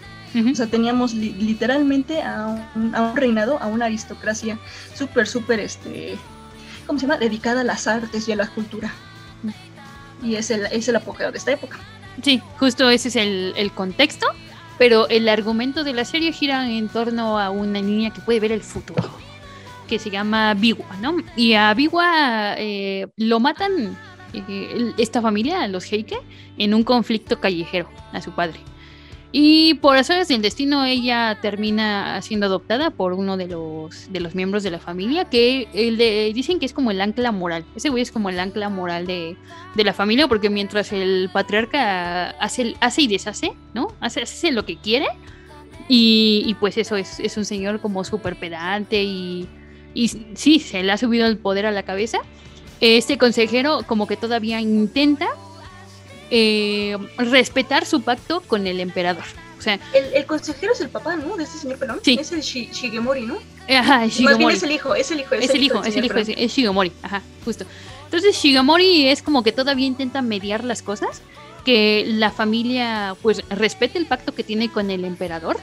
[0.52, 4.60] O sea, teníamos li- literalmente a un, a un reinado, a una aristocracia
[4.94, 6.18] súper, súper, este,
[6.86, 7.18] ¿cómo se llama?
[7.18, 8.92] Dedicada a las artes y a la cultura.
[10.22, 11.78] Y es el, es el apogeo de esta época.
[12.22, 14.28] Sí, justo ese es el, el contexto,
[14.78, 18.52] pero el argumento de la serie gira en torno a una niña que puede ver
[18.52, 19.10] el futuro,
[19.86, 21.18] que se llama Biwa, ¿no?
[21.36, 23.98] Y a Biwa eh, lo matan
[24.34, 26.18] eh, esta familia, los Heike,
[26.58, 28.60] en un conflicto callejero a su padre.
[29.38, 34.34] Y por azares del destino ella termina siendo adoptada por uno de los, de los
[34.34, 35.68] miembros de la familia que
[36.34, 37.66] dicen que es como el ancla moral.
[37.76, 39.36] Ese güey es como el ancla moral de,
[39.76, 43.90] de la familia porque mientras el patriarca hace, y deshace, ¿no?
[44.00, 45.08] Hace, hace lo que quiere
[45.90, 49.50] y, y pues eso es, es un señor como súper pedante y,
[49.96, 52.20] y sí, se le ha subido el poder a la cabeza.
[52.82, 55.28] Este consejero como que todavía intenta
[56.32, 59.24] eh, respetar su pacto con el emperador.
[59.58, 61.38] O sea, El, el consejero es el papá, ¿no?
[61.38, 62.00] De este señor pelón.
[62.04, 62.18] Sí.
[62.20, 63.38] Es el Shi- Shigemori, ¿no?
[63.70, 64.56] ajá, Más bien Shigemori.
[64.56, 65.34] es el hijo, es el hijo.
[65.36, 67.66] Es el hijo, es el hijo, es, es Shigemori, ajá, justo.
[68.04, 71.22] Entonces Shigemori es como que todavía intenta mediar las cosas,
[71.64, 75.58] que la familia pues respete el pacto que tiene con el emperador.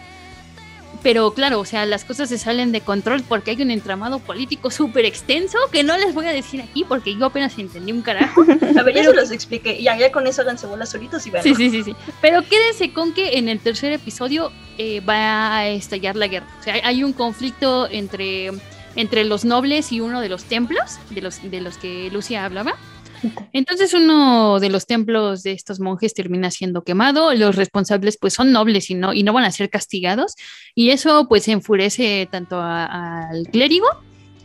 [1.03, 4.71] Pero claro, o sea, las cosas se salen de control porque hay un entramado político
[4.71, 8.43] súper extenso que no les voy a decir aquí porque yo apenas entendí un carajo.
[8.79, 9.83] A ver, ya se los expliqué.
[9.83, 11.43] Ya, ya con eso háganse bolas solitos y vean.
[11.43, 11.97] Sí, sí, sí, sí.
[12.21, 16.47] Pero quédense con que en el tercer episodio eh, va a estallar la guerra.
[16.61, 18.53] O sea, hay un conflicto entre,
[18.95, 22.77] entre los nobles y uno de los templos, de los, de los que Lucia hablaba.
[23.53, 28.53] Entonces uno de los templos de estos monjes termina siendo quemado, los responsables pues son
[28.53, 30.35] nobles y no, y no van a ser castigados,
[30.75, 33.87] y eso pues enfurece tanto al clérigo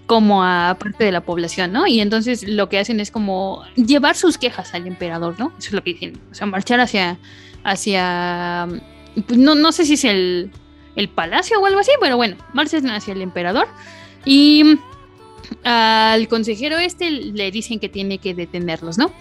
[0.05, 1.85] como a parte de la población, ¿no?
[1.85, 5.51] Y entonces lo que hacen es como llevar sus quejas al emperador, ¿no?
[5.59, 7.19] Eso es lo que dicen, o sea, marchar hacia,
[7.63, 8.67] hacia,
[9.27, 10.49] pues, no, no sé si es el,
[10.95, 13.67] el palacio o algo así, pero bueno, marchan hacia el emperador.
[14.25, 14.77] Y
[15.63, 19.11] al consejero este le dicen que tiene que detenerlos, ¿no?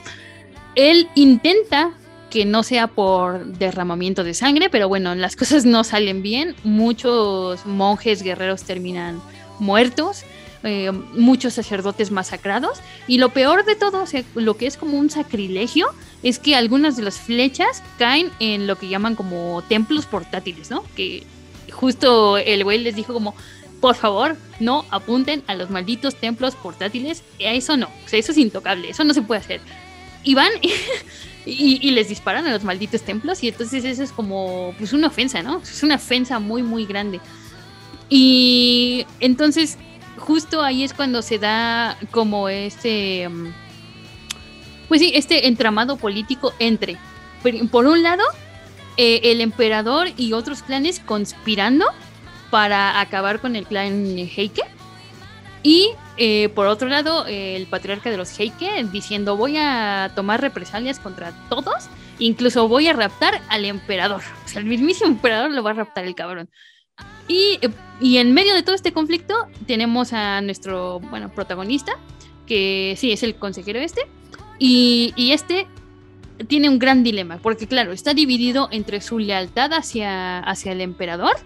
[0.75, 1.93] Él intenta
[2.31, 6.55] que no sea por derramamiento de sangre, pero bueno, las cosas no salen bien.
[6.65, 9.21] Muchos monjes guerreros terminan
[9.59, 10.25] muertos,
[10.63, 12.81] eh, muchos sacerdotes masacrados.
[13.07, 15.89] Y lo peor de todo, o sea, lo que es como un sacrilegio,
[16.23, 20.85] es que algunas de las flechas caen en lo que llaman como templos portátiles, ¿no?
[20.95, 21.25] Que
[21.73, 23.35] justo el güey les dijo como,
[23.81, 27.23] por favor, no apunten a los malditos templos portátiles.
[27.39, 27.87] Eso no.
[28.05, 28.91] O sea, eso es intocable.
[28.91, 29.61] Eso no se puede hacer.
[30.23, 30.51] Y van
[31.47, 33.43] y, les disparan a los malditos templos.
[33.43, 35.61] Y entonces eso es como pues una ofensa, ¿no?
[35.63, 37.21] Es una ofensa muy, muy grande.
[38.09, 39.79] Y entonces,
[40.17, 43.29] justo ahí es cuando se da como este.
[43.29, 43.53] mm,
[44.89, 46.97] Pues sí, este entramado político entre,
[47.43, 48.23] por- por un lado,
[48.97, 51.85] eh, el emperador y otros clanes conspirando
[52.57, 54.63] para acabar con el clan Heike.
[55.63, 60.99] Y eh, por otro lado, el patriarca de los Heike diciendo voy a tomar represalias
[60.99, 64.23] contra todos, incluso voy a raptar al emperador.
[64.47, 66.49] O sea, el mismísimo emperador lo va a raptar el cabrón.
[67.29, 67.59] Y,
[68.01, 69.35] y en medio de todo este conflicto
[69.67, 71.99] tenemos a nuestro, bueno, protagonista,
[72.47, 74.01] que sí, es el consejero este.
[74.59, 75.67] Y, y este
[76.49, 81.37] tiene un gran dilema, porque claro, está dividido entre su lealtad hacia, hacia el emperador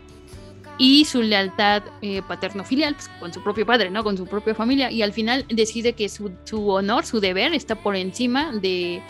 [0.81, 4.03] y su lealtad eh, paterno-filial pues, con su propio padre, ¿no?
[4.03, 4.91] Con su propia familia.
[4.91, 9.03] Y al final decide que su, su honor, su deber está por encima de,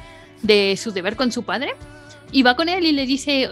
[0.42, 1.76] de su deber con su padre.
[2.32, 3.48] Y va con él y le dice,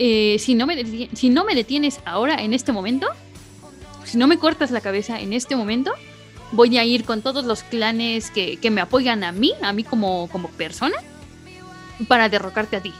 [0.00, 3.06] eh, si, no me, si no me detienes ahora, en este momento,
[4.02, 5.92] si no me cortas la cabeza en este momento,
[6.50, 9.84] voy a ir con todos los clanes que, que me apoyan a mí, a mí
[9.84, 10.96] como, como persona,
[12.08, 12.92] para derrocarte a ti.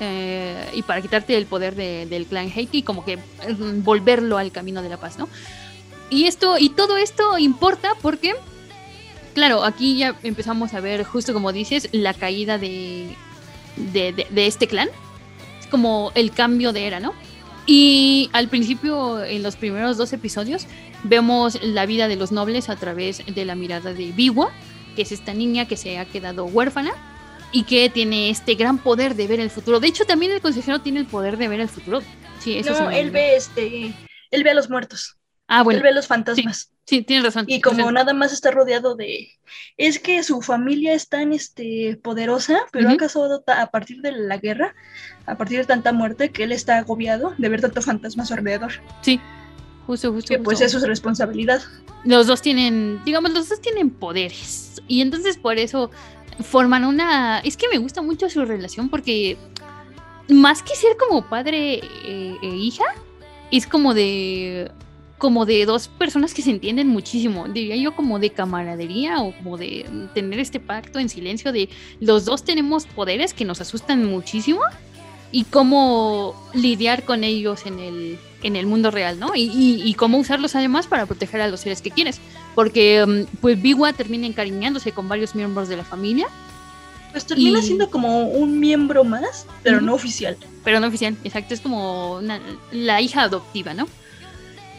[0.00, 4.38] Eh, y para quitarte el poder de- del clan Heike y como que mm, volverlo
[4.38, 5.28] al camino de la paz, ¿no?
[6.10, 8.34] Y esto, y todo esto importa porque,
[9.34, 13.08] claro, aquí ya empezamos a ver, justo como dices, la caída de,
[13.76, 14.88] de, de- de este clan.
[15.60, 17.12] Es como el cambio de era, ¿no?
[17.66, 20.66] Y al principio, en los primeros dos episodios,
[21.02, 24.50] vemos la vida de los nobles a través de la mirada de Biwa,
[24.96, 26.92] que es esta niña que se ha quedado huérfana
[27.52, 29.80] y que tiene este gran poder de ver el futuro.
[29.80, 32.02] De hecho, también el consejero tiene el poder de ver el futuro.
[32.40, 33.94] Sí, eso No, él ve este,
[34.30, 35.16] él ve a los muertos,
[35.50, 36.72] Ah, bueno, él ve a los fantasmas.
[36.84, 37.46] sí, tienes razón.
[37.48, 39.30] Y como Entonces, nada más está rodeado de...
[39.78, 42.94] Es que su familia es tan este, poderosa, pero
[43.44, 44.74] ta- a partir de la guerra,
[45.24, 48.34] a partir de tanta muerte, que él está agobiado de ver tanto fantasma a su
[48.34, 48.72] alrededor.
[49.00, 49.18] Sí,
[49.86, 50.28] justo, justo.
[50.28, 50.66] Que pues justo.
[50.66, 51.62] eso es su responsabilidad.
[52.04, 54.82] los dos tienen, digamos, los dos tienen poderes.
[54.86, 55.90] Y entonces por eso
[56.42, 57.40] forman una...
[57.40, 59.36] Es que me gusta mucho su relación porque
[60.28, 62.84] más que ser como padre eh, e hija,
[63.50, 64.70] es como de...
[65.18, 69.56] Como de dos personas que se entienden muchísimo, diría yo como de camaradería o como
[69.58, 69.84] de
[70.14, 71.68] tener este pacto en silencio de
[71.98, 74.60] los dos tenemos poderes que nos asustan muchísimo
[75.32, 79.34] y cómo lidiar con ellos en el, en el mundo real, ¿no?
[79.34, 82.20] Y, y- y cómo usarlos además para proteger a los seres que quieres.
[82.58, 86.26] Porque mm, pues Biwa termina encariñándose con varios miembros de la familia,
[87.12, 90.36] Pues termina Y- siendo como un miembro más, pero no oficial.
[90.64, 92.40] pero no oficial, exacto, es como una-
[92.72, 93.86] la hija adoptiva, ¿no?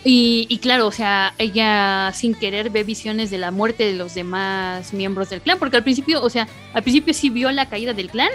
[0.04, 4.14] Y, y claro, o sea, ella sin querer ve visiones de la muerte de los
[4.14, 7.94] demás miembros del clan, porque al principio, o sea, al principio sí vio la caída
[7.94, 8.30] del clan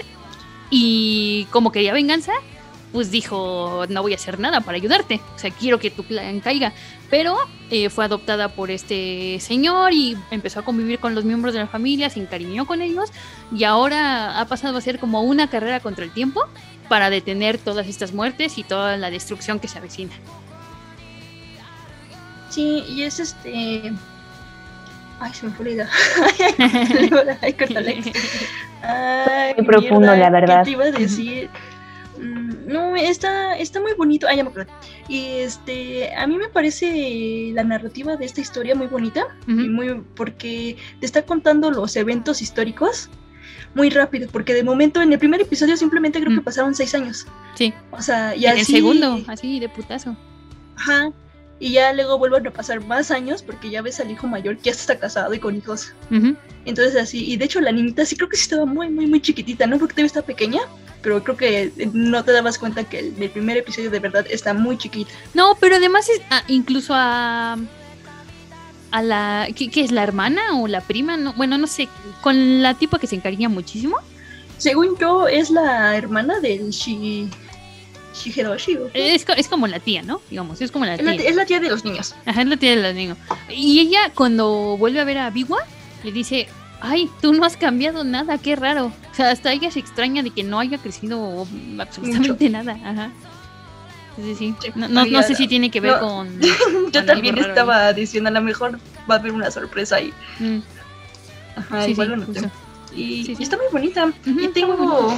[0.70, 2.32] y como quería venganza,
[2.94, 6.38] pues dijo, no voy a hacer nada para ayudarte, o sea, quiero que tu clan
[6.38, 6.72] caiga,
[7.10, 7.36] pero
[7.68, 11.66] eh, fue adoptada por este señor y empezó a convivir con los miembros de la
[11.66, 13.10] familia, se encariñó con ellos
[13.52, 16.46] y ahora ha pasado a ser como una carrera contra el tiempo
[16.88, 20.12] para detener todas estas muertes y toda la destrucción que se avecina.
[22.48, 23.92] Sí, y es este...
[25.18, 25.90] Ay, se me fue la idea.
[27.42, 28.02] Ay, córtale.
[28.82, 30.58] Ay, Muy profundo, mierda, la verdad.
[30.60, 31.50] ¿Qué te iba a decir?
[32.18, 34.26] Mm, No, está, está muy bonito.
[34.28, 34.72] Ah, ya me acuerdo.
[35.08, 39.22] Y este, a mí me parece la narrativa de esta historia muy bonita.
[39.46, 43.10] y muy, porque te está contando los eventos históricos
[43.74, 44.28] muy rápido.
[44.30, 46.44] Porque de momento en el primer episodio simplemente creo que Mm.
[46.44, 47.26] pasaron seis años.
[47.56, 50.16] Sí, O sea, y en el segundo, así de putazo.
[50.76, 51.10] Ajá.
[51.60, 54.64] Y ya luego vuelven a pasar más años porque ya ves al hijo mayor que
[54.64, 55.92] ya está casado y con hijos.
[56.64, 59.20] Entonces así, y de hecho la niñita sí creo que sí estaba muy, muy, muy
[59.20, 59.78] chiquitita, ¿no?
[59.78, 60.60] Porque todavía está pequeña,
[61.04, 64.52] pero creo que no te dabas cuenta que el, el primer episodio de verdad está
[64.54, 65.12] muy chiquita.
[65.34, 67.56] No, pero además es ah, incluso a
[68.90, 71.88] a la ¿qué, qué es la hermana o la prima, no, bueno, no sé,
[72.22, 73.96] con la tipa que se encariña muchísimo.
[74.58, 77.28] Según yo, es la hermana del Shi...
[78.14, 78.78] Shigeroshi.
[78.94, 80.22] Es, co- es como la tía, ¿no?
[80.30, 81.28] Digamos, es como la Es la, tía.
[81.28, 82.14] es la tía de los niños.
[82.24, 83.18] Ajá, es la tía de los niños.
[83.50, 85.58] Y ella cuando vuelve a ver a Biwa
[86.04, 86.46] le dice,
[86.84, 90.30] "Ay, tú no has cambiado nada, qué raro." O sea, hasta ella se extraña de
[90.30, 91.46] que no haya crecido
[91.78, 92.78] absolutamente nada.
[92.84, 93.10] Ajá.
[94.16, 94.54] Sí, sí.
[94.76, 96.00] No, no, no había- sé si tiene que ver no.
[96.00, 96.52] con Yo
[96.92, 98.78] Con también raro estaba diciendo, a lo mejor
[99.10, 100.12] va a haber una sorpresa ahí.
[100.38, 100.58] Mm,
[101.56, 102.40] Ajá, sí, igual sí, lo noté.
[102.94, 103.36] Y, Sí, sí.
[103.40, 104.12] y está muy bonita.
[104.24, 105.10] Y tengo,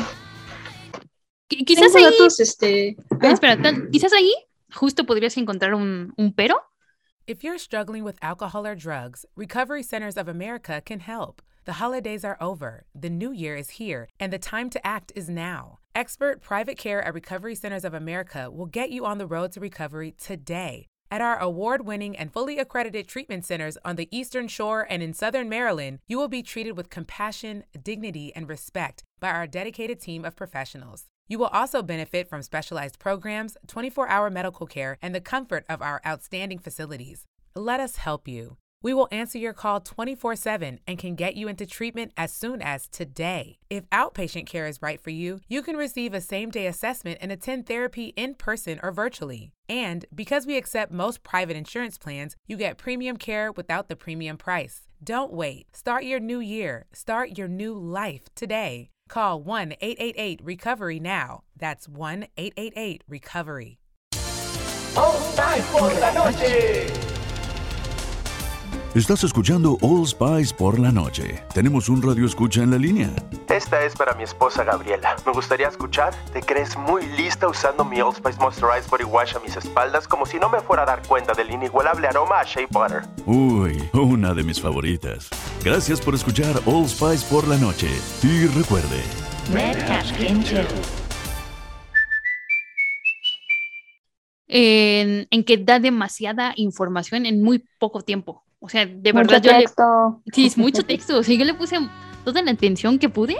[1.49, 2.97] Qui- Quizás tengo ahí datos, este...
[3.21, 4.33] Ah, espera, tal- quizás ahí
[4.73, 6.61] justo podrías encontrar un, un pero,
[7.29, 11.43] If you're struggling with alcohol or drugs, Recovery Centers of America can help.
[11.67, 15.29] The holidays are over, the new year is here, and the time to act is
[15.29, 15.81] now.
[15.97, 19.61] Expert private care at Recovery Centers of America will get you on the road to
[19.61, 20.87] recovery today.
[21.11, 25.12] At our award winning and fully accredited treatment centers on the Eastern Shore and in
[25.12, 30.25] Southern Maryland, you will be treated with compassion, dignity, and respect by our dedicated team
[30.25, 31.07] of professionals.
[31.27, 35.83] You will also benefit from specialized programs, 24 hour medical care, and the comfort of
[35.83, 37.25] our outstanding facilities.
[37.57, 38.57] Let us help you.
[38.87, 42.62] We will answer your call 24 7 and can get you into treatment as soon
[42.62, 43.59] as today.
[43.68, 47.32] If outpatient care is right for you, you can receive a same day assessment and
[47.32, 49.51] attend therapy in person or virtually.
[49.68, 54.37] And because we accept most private insurance plans, you get premium care without the premium
[54.37, 54.82] price.
[55.03, 55.66] Don't wait.
[55.74, 56.87] Start your new year.
[56.93, 58.91] Start your new life today.
[59.09, 61.43] Call 1 888 Recovery now.
[61.57, 63.80] That's 1 888 Recovery.
[68.97, 71.43] Estás escuchando All Spice por la noche.
[71.53, 73.11] Tenemos un radio escucha en la línea.
[73.47, 75.17] Esta es para mi esposa Gabriela.
[75.27, 76.15] Me gustaría escuchar.
[76.33, 80.25] ¿Te crees muy lista usando mi All Spice Moisturized Body Wash a mis espaldas como
[80.25, 83.03] si no me fuera a dar cuenta del inigualable aroma a Shea Butter?
[83.27, 85.29] Uy, una de mis favoritas.
[85.63, 87.91] Gracias por escuchar All Spice por la noche.
[88.23, 89.03] Y recuerde,
[94.49, 98.46] En, en que da demasiada información en muy poco tiempo.
[98.61, 100.23] O sea, de Mucho verdad yo le, texto.
[100.33, 101.19] Sí, es mucho texto.
[101.19, 101.79] O sea, yo le puse
[102.25, 103.37] toda la atención que pude,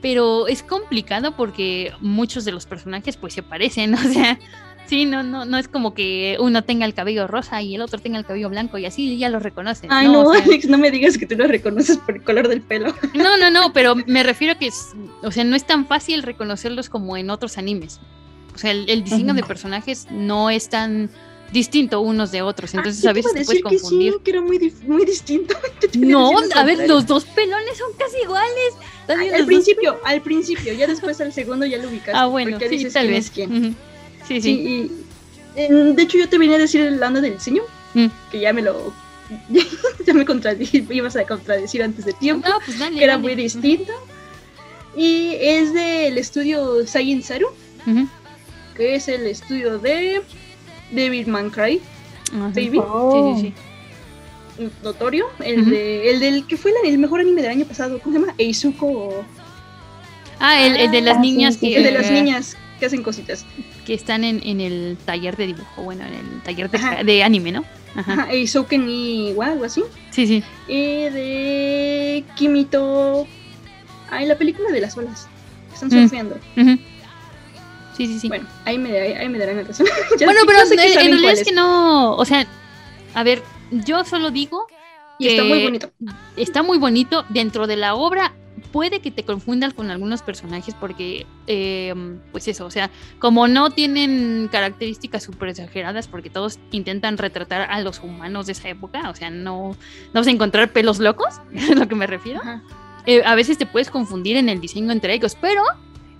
[0.00, 3.94] pero es complicado porque muchos de los personajes pues se parecen.
[4.02, 4.38] O sea,
[4.86, 7.98] sí, no, no, no es como que uno tenga el cabello rosa y el otro
[7.98, 9.92] tenga el cabello blanco y así ya lo reconocen.
[9.92, 12.48] Ay, no, O sea, Alex, no me digas que tú lo reconoces por el color
[12.48, 12.94] del pelo.
[13.14, 16.22] no, no, no, pero me refiero a que es, o sea, no es tan fácil
[16.22, 18.00] reconocerlos como en otros animes.
[18.54, 21.10] O sea, el, el diseño de personajes no es tan
[21.52, 24.12] distinto unos de otros, entonces Ah, a yo te veces te puedes decir que confundir.
[24.14, 24.58] sí, que era muy,
[25.04, 25.54] distinto.
[25.98, 28.72] No, a ver, los dos pelones son casi iguales.
[29.06, 32.12] También Al dos- principio, al principio, ya después al segundo ya lo ubicaste.
[32.14, 33.24] Ah, bueno, sí, dices tal quién vez.
[33.26, 33.76] es quién.
[34.26, 34.42] Sí, sí.
[34.42, 37.62] Sí, y, en- de hecho yo te venía a decir hablando del diseño,
[37.94, 38.06] Mm.
[38.30, 38.92] que ya me lo...
[40.06, 42.96] ya me contradije, ibas a contradecir antes de tiempo, No, pues dale.
[42.96, 43.22] que era dale.
[43.22, 43.92] muy distinto.
[44.96, 47.48] Y es del estudio Science Saru,
[47.86, 48.08] Ujú.
[48.76, 50.22] que es el estudio de
[50.92, 51.80] David Mancray,
[52.34, 52.48] Ajá.
[52.54, 53.36] Baby, Oh.
[53.36, 53.54] Sí, sí,
[54.58, 54.70] sí.
[54.82, 58.14] notorio, el, de, el del que fue la- el mejor anime del año pasado, ¿cómo
[58.14, 58.34] se llama?
[58.38, 59.24] Eizuko, o-
[60.38, 63.02] Ah, el, el de las Ah, niñas sí, que, el de las niñas que hacen
[63.02, 63.44] cositas.
[63.86, 67.52] que están en, en el taller de dibujo, bueno, en el taller de, de anime,
[67.52, 67.64] ¿no?
[67.94, 68.12] Ajá.
[68.14, 69.82] Ajá, Eizouken ni wa, algo así.
[70.10, 70.42] Sí, sí.
[70.66, 73.26] Y de Kimito.
[74.10, 75.28] Ah, en la película de las olas.
[75.68, 76.38] que Están surfeando.
[76.56, 76.78] Ujú.
[77.96, 78.28] Sí, sí, sí.
[78.28, 79.86] Bueno, ahí me, ahí, ahí me darán la razón.
[80.18, 82.46] Ya- bueno, pero sé en, que en realidad es que no, o sea,
[83.14, 84.66] a ver, yo solo digo
[85.18, 85.90] Y está muy que bonito.
[86.36, 88.32] está muy bonito dentro de la obra.
[88.70, 91.94] Puede que te confundas con algunos personajes porque, eh,
[92.32, 97.80] pues eso, o sea, como no tienen características súper exageradas, porque todos intentan retratar a
[97.82, 99.76] los humanos de esa época, o sea, no,
[100.14, 102.40] no vas a encontrar pelos locos, es a lo que me refiero.
[103.04, 105.62] Eh, a veces te puedes confundir en el diseño entre ellos, pero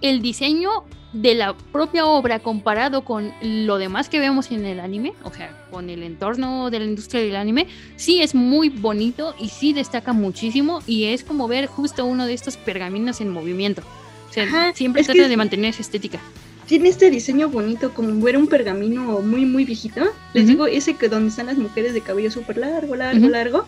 [0.03, 0.71] el diseño
[1.13, 5.67] de la propia obra comparado con lo demás que vemos en el anime, o sea,
[5.71, 10.13] con el entorno de la industria del anime, sí es muy bonito y sí destaca
[10.13, 13.83] muchísimo y es como ver justo uno de estos pergaminos en movimiento.
[14.31, 16.19] O sea, Ajá, siempre trata de mantener esa estética.
[16.67, 20.01] Tiene este diseño bonito, como ver un pergamino muy, muy viejito.
[20.33, 23.67] Les digo, ese que donde están las mujeres de cabello súper largo, largo, largo.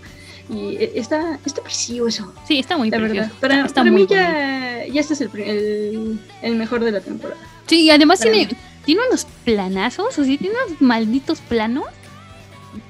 [0.50, 3.20] Y eh, está, está precioso, Sí, está muy la precioso.
[3.22, 3.40] verdad.
[3.40, 7.00] Para, está para muy mí ya, ya este es el, el, el mejor de la
[7.00, 7.40] temporada.
[7.66, 8.56] Sí, y además Para tiene, mí.
[8.84, 11.84] tiene unos planazos, o sea, tiene unos malditos planos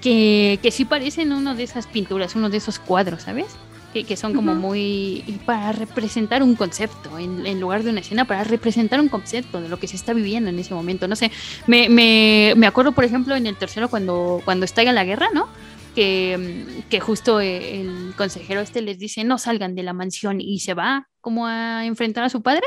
[0.01, 3.47] que, que sí parecen uno de esas pinturas, uno de esos cuadros, ¿sabes?
[3.93, 4.61] Que, que son como Ujú.
[4.61, 5.23] muy...
[5.25, 9.61] y para representar un concepto, en, en lugar de una escena, para representar un concepto
[9.61, 11.07] de lo que se está viviendo en ese momento.
[11.07, 11.31] No sé,
[11.69, 15.47] me, me, me acuerdo, por ejemplo, en el tercero cuando, cuando estalla la guerra, ¿no?
[15.95, 20.41] Que, mm, que justo eh, el consejero este les dice no salgan de la mansión
[20.41, 22.67] y se va como a enfrentar a su padre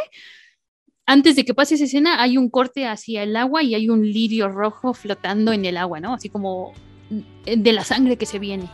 [1.05, 4.05] antes de que pase esa escena hay un corte hacia el agua y hay un
[4.05, 6.13] lirio rojo flotando en el agua, ¿no?
[6.13, 6.73] Así como
[7.45, 8.69] de la sangre que se viene,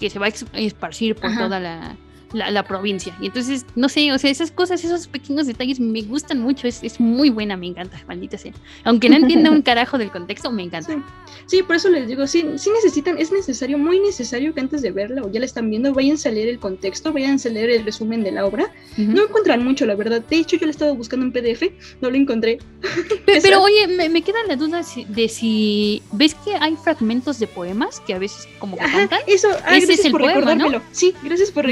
[0.00, 1.44] que se va a esparcir por Ajá.
[1.44, 1.96] toda la,
[2.32, 3.16] la, la provincia.
[3.20, 6.66] Y entonces, no sé, o sea, esas cosas, esos pequeños detalles me gustan mucho.
[6.68, 8.52] Es, es muy buena, me encanta, maldita sea.
[8.84, 10.92] Aunque no entienda un carajo del contexto, me encanta.
[10.92, 11.00] Sí.
[11.46, 14.90] Sí, por eso les digo, sí, sí necesitan, es necesario, muy necesario que antes de
[14.90, 17.84] verla o ya la están viendo, vayan a leer el contexto, vayan a leer el
[17.84, 18.70] resumen de la obra.
[18.96, 20.22] No encuentran mucho, la verdad.
[20.28, 21.70] De hecho, yo la estaba buscando en PDF,
[22.00, 22.58] no lo encontré.
[23.26, 27.38] Pero, pero, oye, me, me, queda la duda si, de si ves que hay fragmentos
[27.38, 29.20] de poemas que a veces como que Ajá, cantan.
[29.26, 30.78] Eso, ah, Ese gracias es el por poema, recordármelo.
[30.78, 30.84] ¿no?
[30.92, 31.64] Sí, gracias por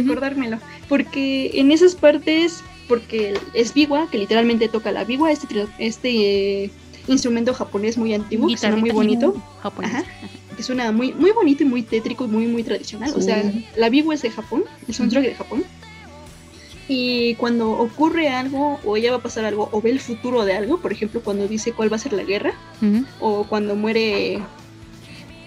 [0.89, 6.71] Porque en esas partes, porque es biwa, que literalmente toca la biwa, este, este eh,
[7.09, 9.35] instrumento japonés muy antiguo, que suena muy bonito.
[9.63, 9.95] japonés.
[9.95, 10.05] Ajá.
[10.57, 13.13] que suena muy, muy bonito y muy tétrico muy, muy tradicional.
[13.15, 13.43] O sea,
[13.77, 15.65] la biwa es de Japón, el soundtrack de Japón.
[16.89, 20.55] Y cuando ocurre algo, o ella va a pasar algo, o ve el futuro de
[20.55, 22.55] algo, por ejemplo, cuando dice cuál va a ser la guerra,
[23.21, 24.41] o cuando muere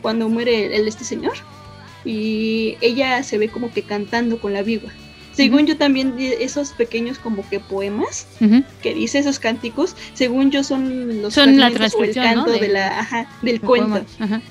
[0.01, 1.33] cuando muere el, este señor
[2.05, 4.89] y ella se ve como que cantando con la viva
[5.33, 8.27] según yo también esos pequeños como que poemas
[8.81, 12.67] que dice esos cánticos según yo son los Son la o el canto de- de
[12.69, 14.05] la ajá, del El cuento.
[14.19, 14.41] Ajá.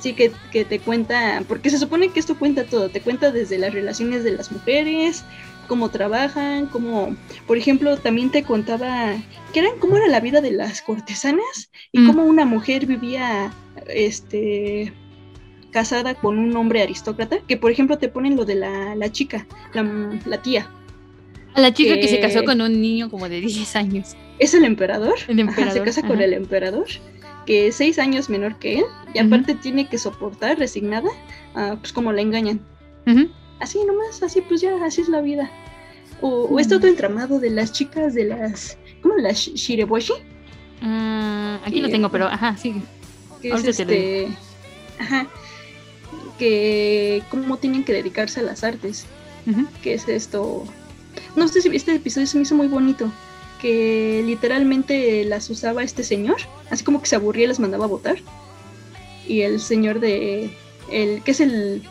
[0.00, 3.58] sí que, que te cuenta porque se supone que esto cuenta todo te cuenta desde
[3.58, 5.22] las relaciones de las mujeres
[5.66, 7.14] cómo trabajan cómo
[7.46, 9.16] por ejemplo también te contaba
[9.52, 12.06] que eran cómo era la vida de las cortesanas y Mm.
[12.06, 13.52] cómo una mujer vivía
[13.88, 14.92] este
[15.70, 19.46] casada con un hombre aristócrata que por ejemplo te ponen lo de la, la chica
[19.74, 19.82] la,
[20.26, 20.70] la tía
[21.54, 24.16] A la chica que se que- casó con un niño como de 10 años.
[24.38, 26.86] es el emperador, El Ajá, emperador, se casa con el emperador
[27.46, 31.08] que es seis años menor que él y aparte tiene que soportar resignada
[31.54, 32.60] ah, pues como la engañan
[33.60, 35.50] así nomás, así pues ya, así es la vida.
[36.20, 36.78] O, o este Mm.
[36.78, 40.12] otro entramado de las chicas de las, ¿cómo las Sh- Shireboshi?
[40.82, 42.74] Ah, aquí lo Y- tengo, pero ajá, sí.
[43.40, 44.28] Que es Ahorita te lo este,
[45.00, 45.26] ajá,
[46.38, 49.06] que cómo tienen que dedicarse a las artes,
[49.82, 50.64] que es esto,
[51.36, 53.10] no sé si este episodio se me hizo muy bonito,
[53.60, 56.36] que literalmente las usaba este señor,
[56.70, 58.16] así como que se aburría y las mandaba a votar,
[59.26, 60.50] y el señor de,
[60.92, 61.82] el, que es el,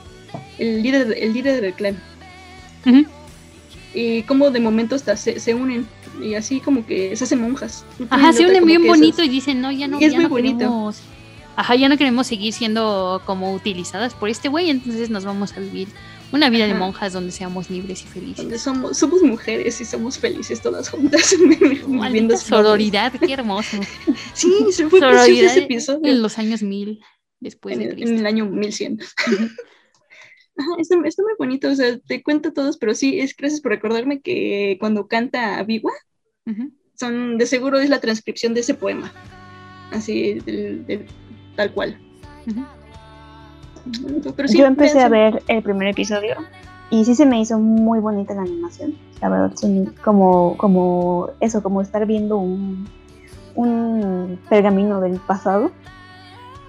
[0.60, 2.02] el líder, el líder del clan.
[3.94, 5.88] Y como de momento hasta se, se unen
[6.22, 7.84] y así como que se hacen monjas.
[8.10, 10.24] Ajá, se unen bien bonito esas- y dicen, no, ya no, Y es ya muy
[10.26, 10.58] no bonito.
[10.60, 11.00] queremos.
[11.58, 15.60] Ajá, ya no queremos seguir siendo como utilizadas por este güey, entonces nos vamos a
[15.60, 15.88] vivir
[16.32, 16.80] una vida de Ajá.
[16.80, 18.38] monjas donde seamos libres y felices.
[18.38, 21.36] donde somos, somos mujeres y somos felices todas juntas
[21.88, 23.78] viviendo sororidad, qué hermoso.
[24.34, 26.02] Sí, se fue Sororidad ese episodio.
[26.04, 27.00] en los años mil
[27.40, 28.12] después en de Cristo.
[28.12, 29.00] en el año 1100.
[30.60, 33.72] Ajá, está, está muy bonito, o sea, te cuento todos, pero sí, es gracias por
[33.72, 35.92] recordarme que cuando canta Biwa,
[36.46, 36.72] Ujú.
[36.96, 39.12] son, de seguro es la transcripción de ese poema,
[39.92, 41.06] así, del- del-
[41.58, 41.98] tal cual.
[42.48, 42.64] Ujú.
[44.36, 45.06] Pero sí, Yo empecé véanse.
[45.06, 46.36] a ver el primer episodio
[46.90, 48.94] y sí se me hizo muy bonita la animación.
[49.22, 52.88] La verdad, son como, como eso, como estar viendo un,
[53.56, 55.72] un pergamino del pasado.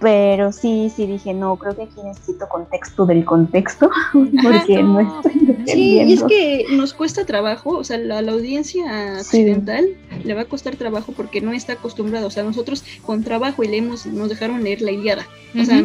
[0.00, 5.32] Pero sí, sí dije, no, creo que aquí necesito contexto del contexto, porque no estoy
[5.66, 6.26] Sí, y es entendiendo.
[6.28, 9.88] que nos cuesta trabajo, o sea, la, la audiencia occidental
[10.24, 13.68] le va a costar trabajo porque no está acostumbrada, o sea, nosotros con trabajo y
[13.68, 15.26] leemos, nos dejaron leer la Iliada,
[15.60, 15.82] o sea,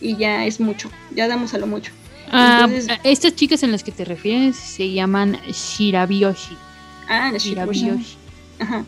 [0.00, 1.92] y ya es mucho, ya damos a lo mucho.
[2.30, 6.56] Ah, Entonces- estas chicas en las que te refieres se llaman Shirabyoshi.
[7.08, 7.80] Ah, la Shiraboshi.
[7.80, 8.16] Shirabyoshi.
[8.60, 8.84] Ajá.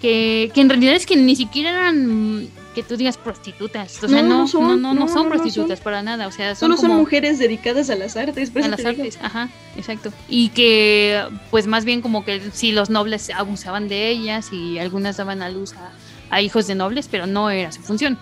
[0.00, 4.02] Que, que en realidad es que ni siquiera eran que tú digas prostitutas.
[4.02, 5.84] O sea, No, no, no son, no, no, no son prostitutas son.
[5.84, 6.26] para nada.
[6.28, 8.90] O sea, son Solo son mujeres dedicadas a las artes, a las digo.
[8.90, 9.18] artes.
[9.22, 10.12] Ajá, exacto.
[10.28, 15.16] Y que, pues más bien como que sí, los nobles abusaban de ellas y algunas
[15.16, 15.90] daban a luz a,
[16.34, 18.18] a hijos de nobles, pero no era su función.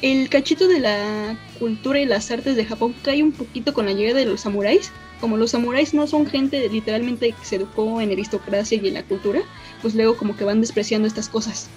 [0.00, 3.92] El cachito de la cultura y las artes de Japón cae un poquito con la
[3.92, 4.90] llegada de los samuráis.
[5.22, 9.04] Como los samuráis no son gente literalmente que se educó en aristocracia y en la
[9.04, 9.40] cultura,
[9.80, 11.68] pues luego como que van despreciando estas cosas,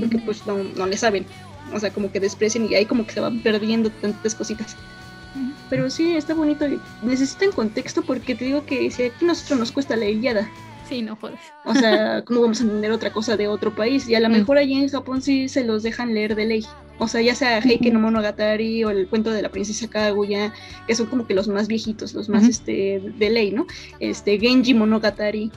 [0.00, 1.26] porque pues no, no le saben.
[1.74, 4.74] O sea, como que desprecian y ahí como que se van perdiendo tantas cositas.
[5.68, 6.66] Pero sí, está bonito.
[6.66, 10.50] y Necesitan contexto porque te digo que si aquí a nosotros nos cuesta la Iliada,
[10.88, 11.40] Sí, no jodas.
[11.64, 14.08] o sea, ¿cómo vamos a entender otra cosa de otro país?
[14.08, 14.32] Y a lo Mm.
[14.32, 16.64] mejor allí en Japón sí se los dejan leer de ley.
[16.98, 20.52] O sea, ya sea Heike no Monogatari o el cuento de la princesa Kaguya,
[20.86, 23.66] que son como que los más viejitos, los más este, de ley, ¿no?
[23.98, 25.50] Este, Genji Monogatari.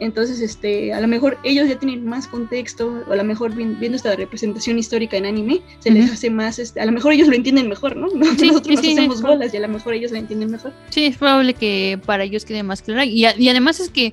[0.00, 3.76] Entonces, este, a lo mejor ellos ya tienen más contexto, o a lo mejor vi-
[3.78, 7.28] viendo esta representación histórica en anime, se les hace más, este, a lo mejor ellos
[7.28, 8.08] lo entienden mejor, ¿no?
[8.10, 10.72] Sí, sí, Nosotros nos sí, hacemos bolas y a lo mejor ellos lo entienden mejor.
[10.90, 12.82] Sí, es probable que para ellos quede más.
[13.06, 14.12] Y, a- y además es que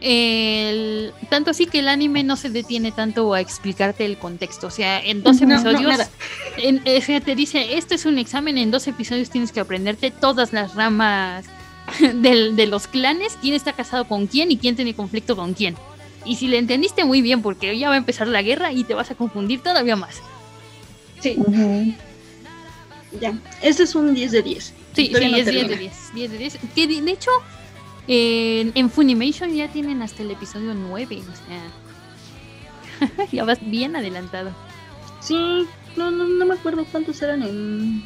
[0.00, 4.68] el, tanto así que el anime no se detiene tanto a explicarte el contexto.
[4.68, 6.08] O sea, en dos No, no, episodios nada.
[6.58, 10.10] en- o sea, te dice, esto es un examen, en dos episodios tienes que aprenderte
[10.10, 11.44] todas las ramas
[12.14, 15.74] del- de los clanes, quién está casado con quién y quién tiene conflicto con quién.
[16.24, 18.92] Y si le entendiste muy bien, porque ya va a empezar la guerra y te
[18.94, 20.16] vas a confundir todavía más.
[21.20, 21.36] Sí,
[23.20, 23.32] ya.
[23.62, 24.64] Este es un 10 de 10.
[24.94, 25.76] Sí, sí, no es 10 de termina.
[25.80, 25.92] 10.
[26.14, 26.58] 10 de 10.
[26.74, 27.30] Que de, de hecho,
[28.08, 31.18] en, en Funimation ya tienen hasta el episodio 9.
[31.20, 31.36] O
[33.06, 34.50] sea, ya vas bien adelantado.
[35.20, 38.02] Sí, no, no, no me acuerdo cuántos eran en.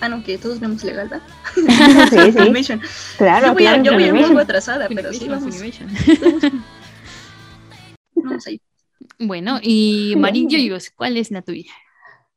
[0.00, 1.26] Ah, no, que todos vemos legal, ¿verdad?
[2.10, 2.32] Sí, sí.
[2.38, 2.80] Funimation.
[3.16, 5.56] Claro, yo voy, a- yo voy un poco atrasada, pero sí, Funimation, vamos.
[5.56, 6.64] Funimation.
[8.14, 8.60] vamos ahí.
[9.18, 11.70] Bueno, y Marín Yoyos, ¿cuál es la tuya?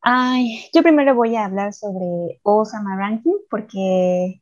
[0.01, 4.41] Ay, yo primero voy a hablar sobre Osama Ranking porque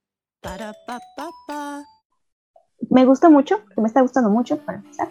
[2.89, 5.09] Me gusta mucho, que me está gustando mucho para empezar,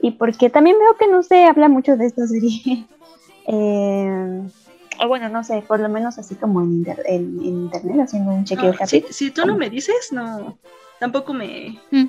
[0.00, 2.86] y porque también veo que no se habla mucho de esta serie.
[3.48, 4.42] Eh,
[5.00, 8.32] o bueno, no sé, por lo menos así como en, inter- en- en internet, haciendo
[8.32, 9.06] un chequeo No, si, rápido.
[9.12, 10.58] si tú no me dices, no.
[10.98, 11.78] Tampoco me.
[11.92, 12.06] Mm.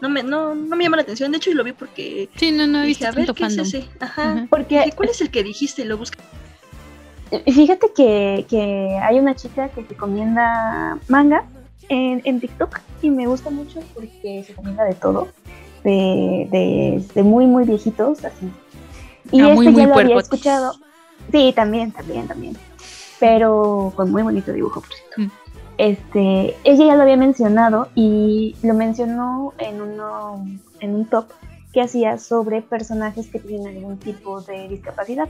[0.00, 1.30] No me, no, no me llama la atención.
[1.30, 2.28] De hecho, lo vi porque.
[2.34, 3.88] Sí, no, no dije, a ver, ¿qué es ese?
[4.00, 4.48] Ajá.
[4.50, 5.84] Porque Dije, ¿Cuál es el que dijiste?
[5.84, 6.18] Lo busqué.
[7.46, 11.44] Fíjate que, que hay una chica que recomienda manga
[11.92, 15.28] en, en TikTok y me gusta mucho porque se recomienda de todo,
[15.84, 18.50] de, de, de muy, muy viejitos, así.
[19.30, 20.72] Y Ah, este muy, ya muy lo había escuchado.
[21.30, 22.56] Sí, también, también, también.
[23.20, 25.20] Pero con muy bonito dibujo, por cierto.
[25.20, 25.30] Mm.
[25.78, 30.46] Este, ella ya lo había mencionado y lo mencionó en, uno,
[30.80, 31.26] en un top
[31.72, 35.28] que hacía sobre personajes que tienen algún tipo de discapacidad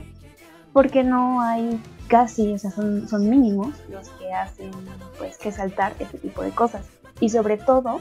[0.73, 4.71] porque no hay casi, o sea, son, son mínimos los que hacen
[5.17, 6.81] pues que saltar este tipo de cosas.
[7.19, 7.99] Y sobre todo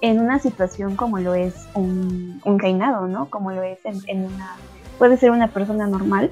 [0.00, 3.30] en una situación como lo es un, un reinado, ¿no?
[3.30, 4.56] Como lo es en, en una,
[4.98, 6.30] puede ser una persona normal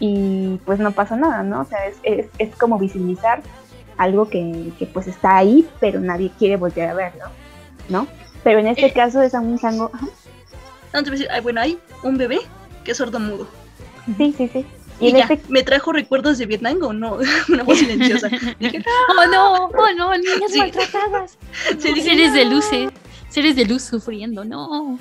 [0.00, 1.60] y pues no pasa nada, ¿no?
[1.60, 3.42] O sea, es, es, es como visibilizar
[3.96, 7.24] algo que, que, pues está ahí, pero nadie quiere voltear a verlo,
[7.88, 8.06] ¿no?
[8.44, 8.92] Pero en este Eh.
[8.92, 10.06] caso es a un chango, ajá,
[10.92, 12.38] No, te voy a decir, bueno, hay un bebé
[12.84, 13.48] que es sordomudo.
[14.18, 14.66] sí, sí, sí.
[14.98, 17.18] Y ya, este me trajo recuerdos de Vietnam o no,
[17.48, 18.28] una voz silenciosa.
[18.58, 18.82] Dije,
[19.18, 20.58] Oh no, oh no, niñas Sí.
[20.58, 21.36] maltratadas.
[21.78, 22.52] Sí, seres de no.
[22.52, 22.90] luces,
[23.28, 24.98] seres de luz sufriendo, no.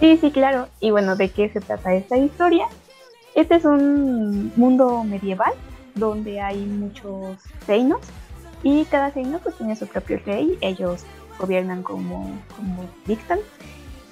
[0.00, 0.68] Sí, sí, claro.
[0.80, 2.66] Y bueno, ¿de qué se trata esta historia?
[3.34, 5.52] Este es un mundo medieval
[5.94, 7.36] donde hay muchos
[7.68, 8.00] reinos
[8.64, 11.02] y cada reino pues tiene su propio rey, ellos
[11.38, 13.38] gobiernan como, como dictan,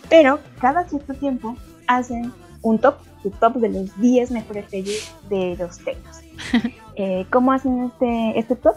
[0.08, 2.32] pero cada cierto tiempo hacen
[2.62, 6.20] un top, su top de los 10 mejores reyes de los reinos.
[6.96, 8.76] Eh, ¿Cómo hacen este, este top?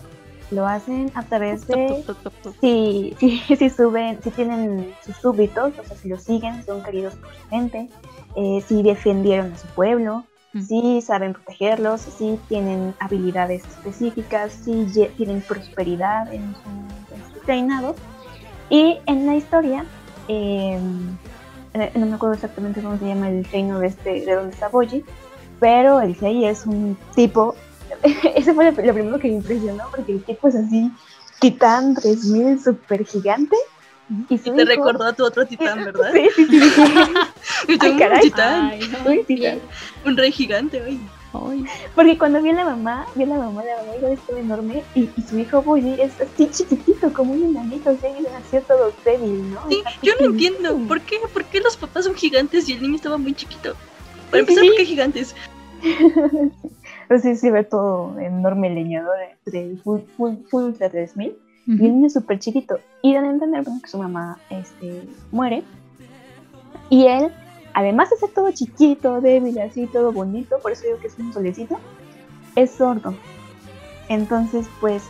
[0.50, 5.18] Lo hacen a través de Top, top, top, si, si, si suben, si tienen sus
[5.18, 7.90] súbditos, o sea, si los siguen, son queridos por su gente,
[8.38, 10.24] eh, si defendieron a su pueblo,
[10.56, 10.62] Mm.
[10.62, 14.88] si saben protegerlos, si tienen habilidades específicas, si
[15.18, 17.96] tienen prosperidad en su, en su reinado.
[18.70, 19.86] Y en la historia,
[20.30, 20.80] eh,
[21.76, 24.70] eh, no me acuerdo exactamente cómo se llama el reino de, este, de donde está
[24.70, 25.04] Boji,
[25.60, 27.56] pero el rey es un tipo,
[28.36, 30.92] ese fue lo, lo primero que me impresionó, porque el tipo es así,
[31.40, 33.56] titán 3000 super gigante.
[34.30, 36.12] Y su Y te hijo- recordó a tu otro titán, ¿verdad?
[36.14, 36.72] Sí, sí, sí,
[37.80, 39.62] Ay, un titán, Ay, no, Uy, sí, bien.
[40.04, 41.00] un rey gigante, oye.
[41.50, 41.66] Ay.
[41.94, 44.84] Porque cuando vi a la mamá, vi a la mamá, la mamá igual estaba enorme
[44.94, 48.62] y, y su hijo Bully es así chiquitito, como un enanito, o sea, y nació
[48.62, 49.62] todo débil, ¿no?
[49.70, 51.18] Sí, yo no entiendo, ¿por qué?
[51.34, 53.76] ¿Por qué los papás son gigantes y el niño estaba muy chiquito?
[54.30, 54.66] Para empezar.
[54.66, 55.36] ¿por qué gigantes?
[57.08, 59.16] Pero sí, sí ve todo enorme leñador
[59.46, 61.36] entre full, full, full ultra 3000
[61.68, 62.80] y el niño súper chiquito.
[63.02, 65.64] Y dan a entender bueno, que su mamá este, muere.
[66.90, 67.32] Y él,
[67.76, 71.32] además de ser todo chiquito, débil, así, todo bonito, por eso digo que es un
[71.32, 71.78] solecito,
[72.56, 73.14] es sordo.
[74.10, 75.04] Entonces, pues,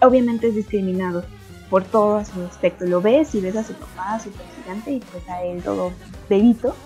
[0.00, 1.24] obviamente es discriminado.
[1.70, 2.84] por todo su aspecto.
[2.84, 5.90] Lo ves y ves a su papá súper gigante y pues a él todo
[6.28, 6.76] bebito.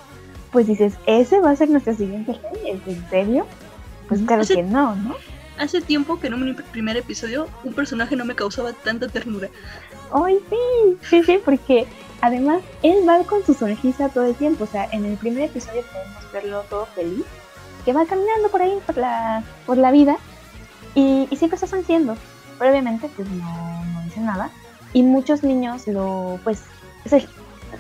[0.53, 2.81] Pues dices, ¿ese va a ser nuestro siguiente rey?
[2.87, 3.47] ¿En serio?
[4.07, 5.17] Pues claro Hace- que no, ¿no?
[5.59, 9.49] Hace tiempo que en un primer episodio un personaje no me causaba tanta ternura.
[10.25, 11.87] Ay, sí, sí, sí, porque
[12.21, 14.65] además él va con su sonrisa todo el tiempo.
[14.65, 17.25] O sea, en el primer episodio podemos verlo todo feliz,
[17.85, 20.17] que va caminando por ahí, por la, por la vida,
[20.95, 22.17] y, y siempre está sonriendo.
[22.59, 24.51] Pero obviamente, pues no, no dice nada.
[24.93, 26.65] Y muchos niños lo, pues,
[27.05, 27.29] se-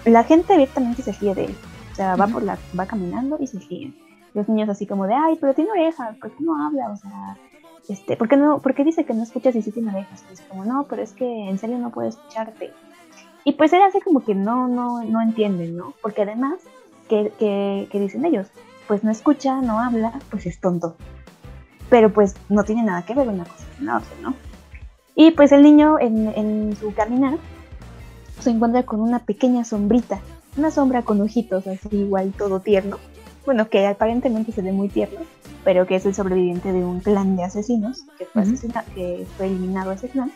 [0.05, 1.57] la gente abiertamente se ríe de él.
[1.93, 3.95] O sea, va por la, va caminando y se ríen.
[4.35, 6.91] Los niños así como de, ay, pero tiene orejas, ¿por qué no habla?
[6.91, 7.39] O sea,
[7.89, 10.25] este, ¿por qué, no, ¿por qué dice que no escuchas y sí tiene orejas?
[10.27, 12.73] Pues como, no, pero es que en serio no puedo escucharte.
[13.45, 15.95] Y pues él hace como que no, no, no entiende, ¿no?
[16.03, 16.55] Porque además,
[17.09, 18.49] que, que, que dicen ellos?
[18.89, 20.97] Pues no escucha, no habla, pues es tonto.
[21.89, 24.35] Pero pues no tiene nada que ver una cosa con la otra, ¿no?
[25.15, 27.39] Y pues el niño en, en su caminar
[28.41, 30.21] se encuentra con una pequeña sombrita,
[30.57, 32.99] una sombra con ojitos así igual todo tierno.
[33.47, 35.21] Bueno, que aparentemente se ve muy tierno,
[35.65, 38.51] pero que es el sobreviviente de un clan de asesinos que fue, Ujú.
[38.53, 40.33] asesina- que fue eliminado ese clan.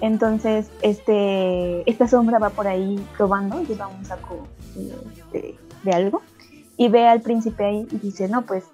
[0.00, 4.46] Entonces, este, esta sombra va por ahí probando, lleva un saco
[5.32, 6.20] de, de algo,
[6.76, 8.64] y ve al príncipe ahí y dice, no, pues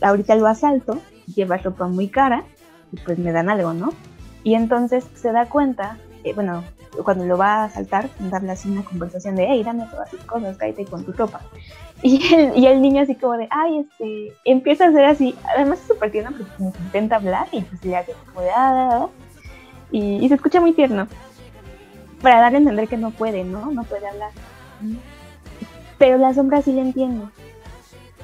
[0.00, 0.98] ahorita lo asalto,
[1.34, 2.44] lleva ropa muy cara,
[2.92, 3.90] y pues me dan algo, ¿no?
[4.42, 6.64] Y entonces se da cuenta, eh, bueno,
[7.04, 10.56] cuando lo va a asaltar, darle así una conversación de, hey, dame todas tus cosas,
[10.56, 11.40] cállate con tu ropa.
[12.02, 15.80] Y el, y el niño así como de, ay, este, empieza a hacer así, además
[15.80, 18.90] es súper tierno porque que intenta hablar y pues le hace como de, ah, ah,
[19.02, 19.08] ah",
[19.90, 21.06] y, y se escucha muy tierno,
[22.22, 23.70] para darle a entender que no puede, ¿no?
[23.70, 24.30] No puede hablar.
[25.98, 27.26] Pero la sombra sí le entiende.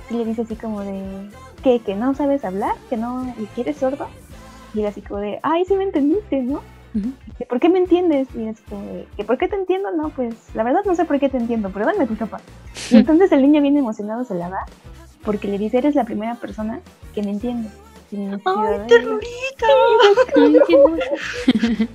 [0.09, 1.31] Sí le dice así como de,
[1.63, 1.81] ¿qué?
[1.81, 2.75] ¿Que no sabes hablar?
[2.89, 4.09] ¿Que no y que eres sordo?
[4.75, 6.63] Y él así como de, ay, sí me entendiste, ¿no?
[7.39, 8.29] "¿Que ¿Por qué me entiendes?
[8.35, 8.61] Y es
[9.17, 9.91] ¿que por qué te entiendo?
[9.91, 12.41] No, pues la verdad no sé por qué te entiendo, pero dame tu ropa.
[12.91, 14.67] Y entonces el niño bien emocionado se la da
[15.25, 16.81] porque le dice, eres la primera persona
[17.15, 17.69] que me entiende.
[18.13, 19.67] ¡Ay, ternurita!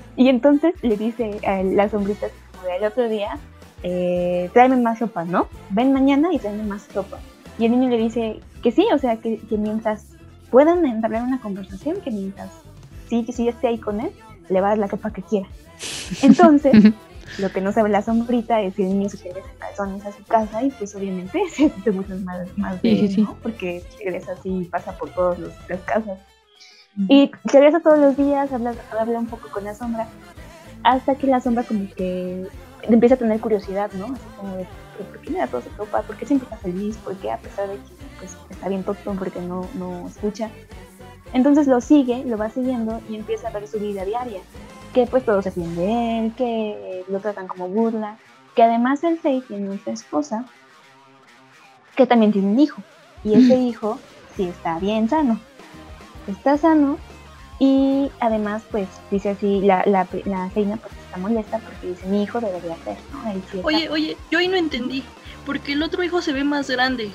[0.18, 3.40] Y entonces le dice a la sombrita así como de, el otro día,
[3.84, 5.48] eh, tráeme más ropa, ¿no?
[5.70, 7.20] Ven mañana y tráeme más ropa.
[7.58, 10.08] Y el niño le dice que sí, o sea, que, que mientras
[10.52, 12.50] puedan entablar una conversación, que mientras
[13.08, 14.12] sí, que sí esté ahí con él,
[14.52, 15.48] le va a dar la ropa que quiera.
[16.22, 16.94] Entonces,
[17.38, 20.12] lo que no sabe la sombrita es que el niño se regresa en calzones a
[20.12, 23.22] su casa y pues obviamente se siente mucho más, más Sí, sí, sí.
[23.22, 23.38] ¿no?
[23.42, 26.20] Porque regresa así y pasa por todas las casas.
[27.08, 30.10] Y regresa todos los días, habla, habla un poco con la sombra,
[30.84, 32.48] hasta que la sombra como que
[32.82, 34.08] empieza a tener curiosidad, ¿no?
[34.08, 36.02] Así como de, ¿pero ¿por qué le da toda su ropa?
[36.02, 36.98] ¿Por qué siempre está feliz?
[36.98, 40.50] ¿Por qué a pesar de que pues, está bien tonto porque no, no escucha?
[41.34, 44.42] Entonces lo sigue, lo va siguiendo y empieza a ver su vida diaria,
[44.94, 48.18] que pues todos se fían de él, que lo tratan como burla,
[48.56, 50.46] que además el Fei tiene otra esposa,
[51.96, 52.82] que también tiene un hijo,
[53.24, 54.00] y ese hijo
[54.36, 55.40] sí está bien sano,
[56.28, 56.98] está sano
[57.60, 62.24] y además pues dice así, la, la, la reina pues está molesta porque dice mi
[62.24, 63.32] hijo debería ser, ¿no?
[63.32, 65.04] Él sí está- Oye, oye, yo ahí no entendí.
[65.46, 67.12] Porque el otro hijo se ve más grande.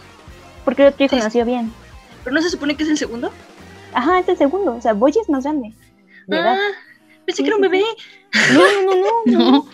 [0.64, 1.72] porque el otro hijo nació bien.
[2.24, 3.30] ¿Pero no se supone que es el segundo?
[3.97, 5.72] Ajá, es el segundo, o sea, Boyi es más grande.
[6.26, 6.57] de edad.
[6.61, 6.72] Ah,
[7.24, 7.82] pensé que era un bebé.
[8.53, 9.51] No, no, no, no.
[9.51, 9.66] No.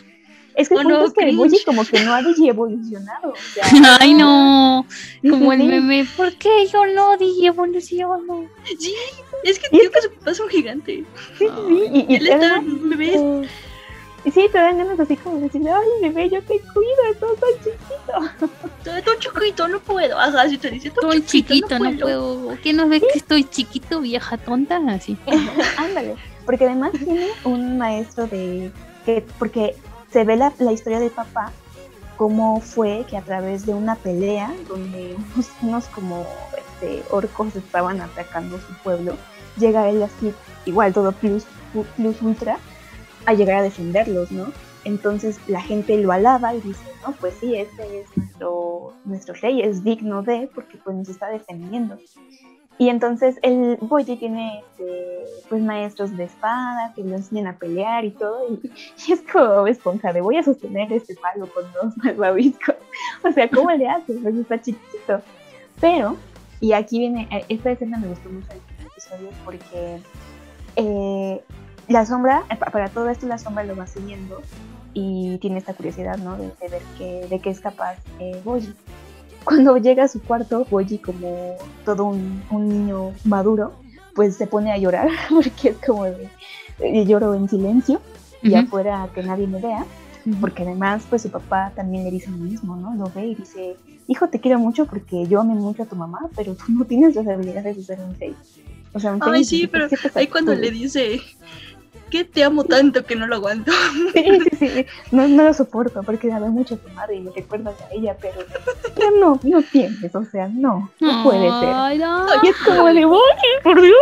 [0.55, 1.37] Es que el Oh, punto no, es que el.
[1.37, 3.31] Boyi como que no ha evolucionado.
[3.31, 3.64] O sea,
[4.01, 4.87] Ay, no.
[5.29, 7.16] Como el meme, ¿por qué yo no
[7.47, 8.47] evoluciono?
[8.79, 8.95] Sí,
[9.45, 11.05] es que digo que su papá es un gigante.
[11.39, 13.14] Sí, sí, sí, y, y él está un bebé.
[13.16, 13.49] eh,
[14.25, 17.31] y sí, te dan ganas así como de decirle, ay, bebé, yo te cuido, estás
[17.41, 18.47] tan chiquito.
[18.79, 20.18] Estoy todo chiquito, no puedo.
[20.18, 22.59] Ajá, si te dice todo Estoy chiquito, chiquito, no puedo.
[22.62, 24.81] ¿Qué no ves que estoy chiquito, vieja tonta?
[24.89, 25.16] Así.
[25.77, 26.16] Ándale,
[26.47, 28.70] porque además tiene un maestro de
[29.05, 29.75] que porque
[30.12, 31.53] se ve la, la historia del papá
[32.16, 36.25] cómo fue que a través de una pelea donde unos, unos como
[36.57, 39.16] este, orcos estaban atacando su pueblo,
[39.59, 40.33] llega él así,
[40.64, 41.45] igual todo plus,
[41.97, 42.59] plus ultra,
[43.27, 44.47] a llegar a defenderlos, ¿no?
[44.85, 49.62] Entonces la gente lo alaba y dice, no, pues sí, este es nuestro, nuestro rey,
[49.62, 51.99] es digno de, porque pues nos está defendiendo.
[52.79, 58.05] Y entonces el Boyi tiene este, pues maestros de espada que lo enseñan a pelear
[58.05, 58.49] y todo.
[58.49, 58.70] Y,
[59.07, 62.75] y es como esponja de voy a sostener este palo con dos malvaviscos.
[63.25, 64.18] O sea, ¿cómo le haces?
[64.20, 65.20] Pues está chiquito.
[65.81, 66.16] Pero,
[66.61, 70.01] y aquí viene, eh, esta escena me gustó mucho el episodio porque
[70.77, 71.41] eh,
[71.93, 74.40] la sombra, eh, pa- para todo esto la sombra lo va siguiendo
[74.95, 76.36] y tiene esta curiosidad, ¿no?
[76.36, 78.74] De, de ver que, de qué es capaz eh, Boyi.
[79.45, 83.72] Cuando llega a su cuarto, Boyi, como todo un, un niño maduro,
[84.14, 86.28] pues se pone a llorar porque es como de,
[86.80, 88.01] eh, lloro en silencio
[88.43, 88.66] y Ujú.
[88.66, 89.84] afuera que nadie me vea,
[90.40, 92.95] porque además pues su papá también le dice lo mismo, ¿no?
[92.95, 93.76] Lo ve y dice,
[94.09, 97.14] hijo te quiero mucho porque yo amé mucho a tu mamá, pero tú no tienes
[97.16, 98.36] las habilidades de ser un Sei.
[98.95, 101.20] O sea, un Ay, sí, pero ahí cuando le dice
[102.13, 103.73] que te amo tanto que no lo aguanto.
[104.13, 104.25] Sí,
[104.59, 104.87] sí, sí.
[105.11, 107.95] No, no lo soporto porque la ve mucho a tu madre y me recuerdas a
[107.95, 108.41] ella, pero,
[108.95, 111.71] pero no, no tienes, o sea, no, no puede ser.
[111.75, 112.27] Ay, no.
[112.43, 113.07] Y es como de,
[113.65, 113.97] por Dios.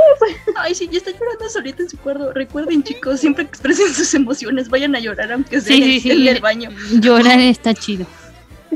[0.57, 2.33] Ay, sí, ya está llorando solita en su cuarto.
[2.33, 6.11] Recuerden, chicos, siempre que expresen sus emociones, vayan a llorar aunque sea Sí, en sí,
[6.11, 6.29] el- sí.
[6.29, 6.71] en el baño.
[7.01, 8.05] Llorar está chido.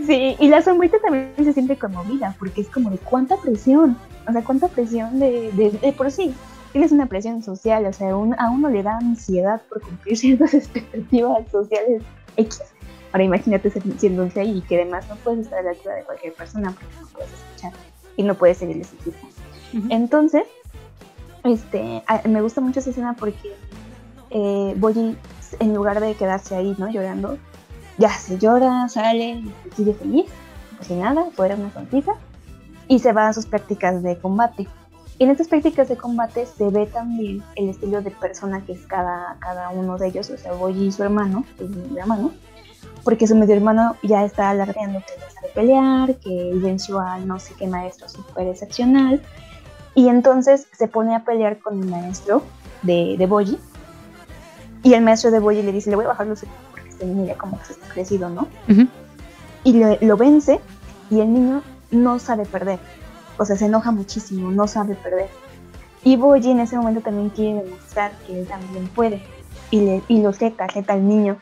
[0.07, 3.97] Sí, y la sombrita también se siente conmovida porque es como de cuánta presión,
[4.29, 6.33] o sea, cuánta presión de, de, de por sí.
[6.75, 10.53] Tienes una presión social, o sea, un- a uno le da ansiedad por cumplir ciertas
[10.55, 12.03] expectativas sociales
[12.37, 12.61] X.
[13.13, 15.95] Ahora imagínate ser- siendo un Sei y que además no puedes estar a la altura
[15.95, 17.73] de cualquier persona porque no puedes escuchar
[18.17, 19.29] y no puedes seguirles el ritmo.
[19.89, 20.43] Entonces,
[21.45, 23.55] este, a- me gusta mucho esa escena porque
[24.31, 25.17] eh, Boyi,
[25.61, 26.89] en lugar de quedarse ahí, ¿no?
[26.91, 27.39] Llorando,
[27.99, 29.45] ya se llora, sale,
[29.77, 30.27] sigue feliz,
[30.77, 32.15] pues sin nada, fuera una sonrisa,
[32.89, 34.67] y se va a sus prácticas de combate.
[35.19, 38.85] Y en estas prácticas de combate se ve también el estilo de persona que es
[38.87, 42.33] cada, cada uno de ellos, o sea, Boyi y su hermano, su medio hermano,
[43.05, 47.39] porque su medio hermano ya está alardeando que no sabe pelear, que venció a no
[47.39, 49.23] sé qué maestro súper excepcional,
[49.95, 52.43] y entonces se pone a pelear con el maestro
[52.83, 53.59] de, de Boyi,
[54.83, 57.25] y el maestro de Boyi le dice, le voy a bajar los porque este niño
[57.25, 58.49] ya como que se está crecido, ¿no?
[58.69, 58.89] Ujú.
[59.63, 60.61] y lo, lo vence
[61.09, 61.63] y el niño
[61.93, 62.81] no sabe perder.
[63.39, 65.29] O sea, se enoja muchísimo, no sabe perder.
[66.05, 69.23] Y Boji en ese momento también quiere demostrar que él también puede.
[69.71, 71.39] Y, le, y lo zeta, zeta al niño.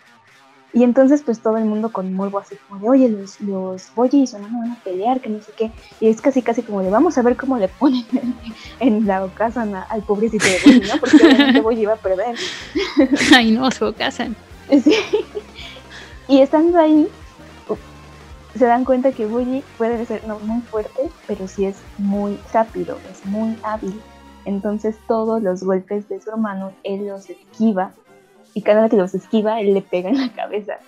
[0.75, 4.23] Y entonces pues todo el mundo con morbo así como de, oye, los, los Boji
[4.23, 5.71] y su hermano van a pelear, que no sé qué.
[6.01, 8.07] Y es casi casi como de, vamos a ver cómo le ponen
[8.81, 10.99] en, la ocasión a- al pobrecito de Boji, ¿no?
[10.99, 12.37] Porque obviamente Boji iba a perder.
[13.35, 14.35] Ay, no, se casan.
[14.71, 14.95] Sí.
[16.29, 17.07] Y estando ahí,
[18.55, 22.99] se dan cuenta que Bully puede ser no muy fuerte, pero sí es muy rápido,
[23.11, 24.01] es muy hábil.
[24.45, 27.93] Entonces todos los golpes de su hermano, él los esquiva.
[28.55, 30.79] Y cada vez que los esquiva, él le pega en la cabeza.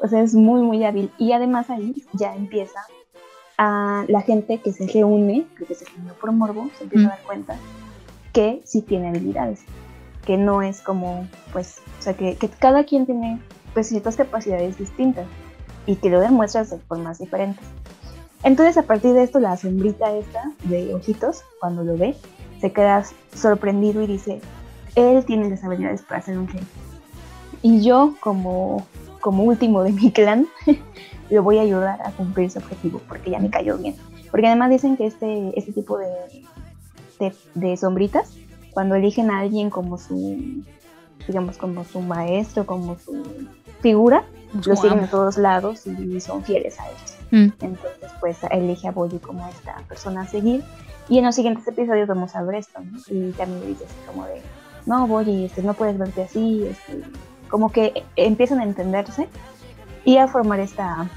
[0.00, 1.10] O sea, es muy, muy hábil.
[1.18, 2.80] Y además ahí ya empieza
[3.58, 7.22] a la gente que se reúne, que se reunió por morbo, se empieza a dar
[7.22, 7.56] cuenta
[8.32, 9.64] que sí tiene habilidades
[10.26, 13.40] que no es como, pues, o sea, que, que cada quien tiene
[13.72, 15.26] pues ciertas capacidades distintas
[15.86, 17.64] y que lo demuestras de formas diferentes.
[18.42, 22.16] Entonces a partir de esto la sombrita esta de ojitos, cuando lo ve,
[22.60, 24.40] se queda sorprendido y dice,
[24.94, 26.62] él tiene las habilidades para ser un rey.
[27.62, 28.86] Y yo como,
[29.20, 30.46] como último de mi clan,
[31.30, 33.94] lo voy a ayudar a cumplir ese objetivo porque ya me cayó bien.
[34.30, 36.06] Porque además dicen que este, este tipo de,
[37.18, 38.34] de, de sombritas,
[38.72, 40.62] cuando eligen a alguien como su,
[41.26, 43.22] digamos, como su maestro, como su
[43.80, 44.24] figura,
[44.60, 47.16] Su lo siguen a todos lados y son fieles a ellos.
[47.30, 47.64] Mm.
[47.64, 50.64] Entonces, pues elige a Boyi como esta persona a seguir.
[51.08, 52.98] Y en los siguientes episodios vamos a ver esto, ¿no?
[53.08, 54.40] Y también le dice así como de,
[54.86, 57.02] no, Boyi, este, no puedes verte así, este,
[57.48, 59.28] como que empiezan a entenderse
[60.04, 61.08] y a formar esta,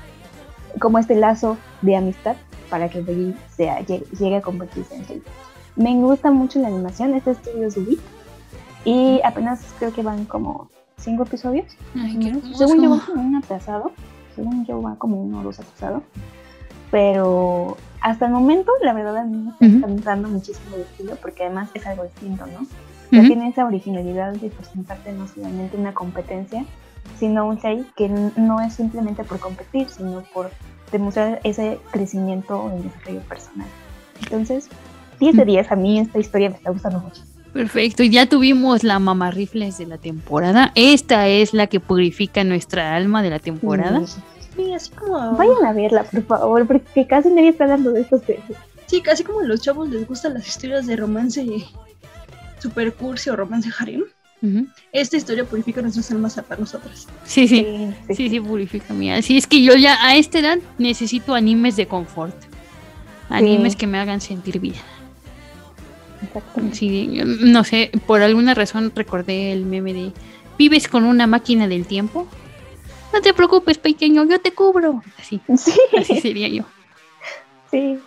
[0.80, 2.36] como este lazo de amistad
[2.70, 5.24] para que Boyi sea, llegue, llegue a convertirse en rey.
[5.76, 8.00] Me gusta mucho la animación, este estudio es Wii
[8.86, 10.70] y apenas creo que van como
[11.00, 11.66] cinco episodios.
[11.95, 12.56] Ay, qué.
[12.56, 13.91] Según yo va como un atrasado,
[14.36, 16.04] según yo va como uno o dos atrasado,
[16.91, 21.43] pero hasta el momento la verdad a mí me está encantando muchísimo el estilo porque
[21.43, 22.68] además es algo distinto, ¿no?
[23.12, 23.26] Ujú.
[23.28, 26.64] tiene esa originalidad de presentarte no solamente una competencia,
[27.18, 30.52] sino un play que no es simplemente por competir, sino por
[30.91, 33.68] demostrar ese crecimiento en desarrollo personal.
[34.22, 34.70] Entonces,
[35.20, 37.24] 10 de 10, a mí esta historia me está gustando mucho.
[37.54, 40.72] Perfecto, y ya tuvimos la mamarrifles de la temporada.
[40.76, 44.02] Esta es la que purifica nuestra alma de la temporada.
[44.56, 45.36] Sí, así como.
[45.36, 48.52] Vayan a verla, por favor, porque casi nadie está hablando de estos temas.
[48.86, 51.45] Sí, casi como a los chavos les gustan las historias de romance
[52.60, 54.04] super cursi o romance harem.
[54.93, 57.08] Esta historia purifica nuestras almas para nosotras.
[57.26, 59.22] Sí, sí, sí, sí, purifica mi alma.
[59.22, 62.36] Sí, es que yo ya a esta edad necesito animes de confort.
[63.28, 64.76] Animes que me hagan sentir bien.
[66.74, 70.11] Sí, no sé, por alguna razón recordé el meme de
[70.59, 72.28] ¿Vives con una máquina del tiempo?
[73.13, 75.01] No te preocupes, pequeño, yo te cubro.
[75.17, 76.63] Así, Sí, así sería yo.
[77.72, 77.97] sí.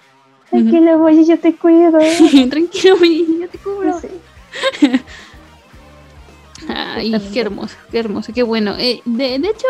[0.51, 1.99] Tranquilo, voy, yo te cuido.
[2.51, 3.99] Tranquilo, mi, yo te cubro.
[3.99, 4.09] Sí.
[6.69, 8.77] Ay, qué hermoso, qué hermoso, qué bueno.
[8.79, 9.67] Eh, de, de hecho,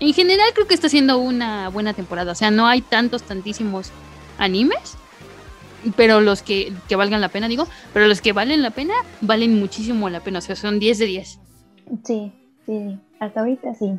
[0.00, 2.32] en general creo que está siendo una buena temporada.
[2.32, 3.90] O sea, no hay tantos, tantísimos
[4.38, 4.96] animes,
[5.96, 9.58] pero los que, que valgan la pena, digo, pero los que valen la pena, valen
[9.58, 10.38] muchísimo la pena.
[10.38, 11.38] O sea, son 10 de 10.
[12.04, 12.32] Sí,
[12.66, 13.92] Sí, hasta ahorita sí.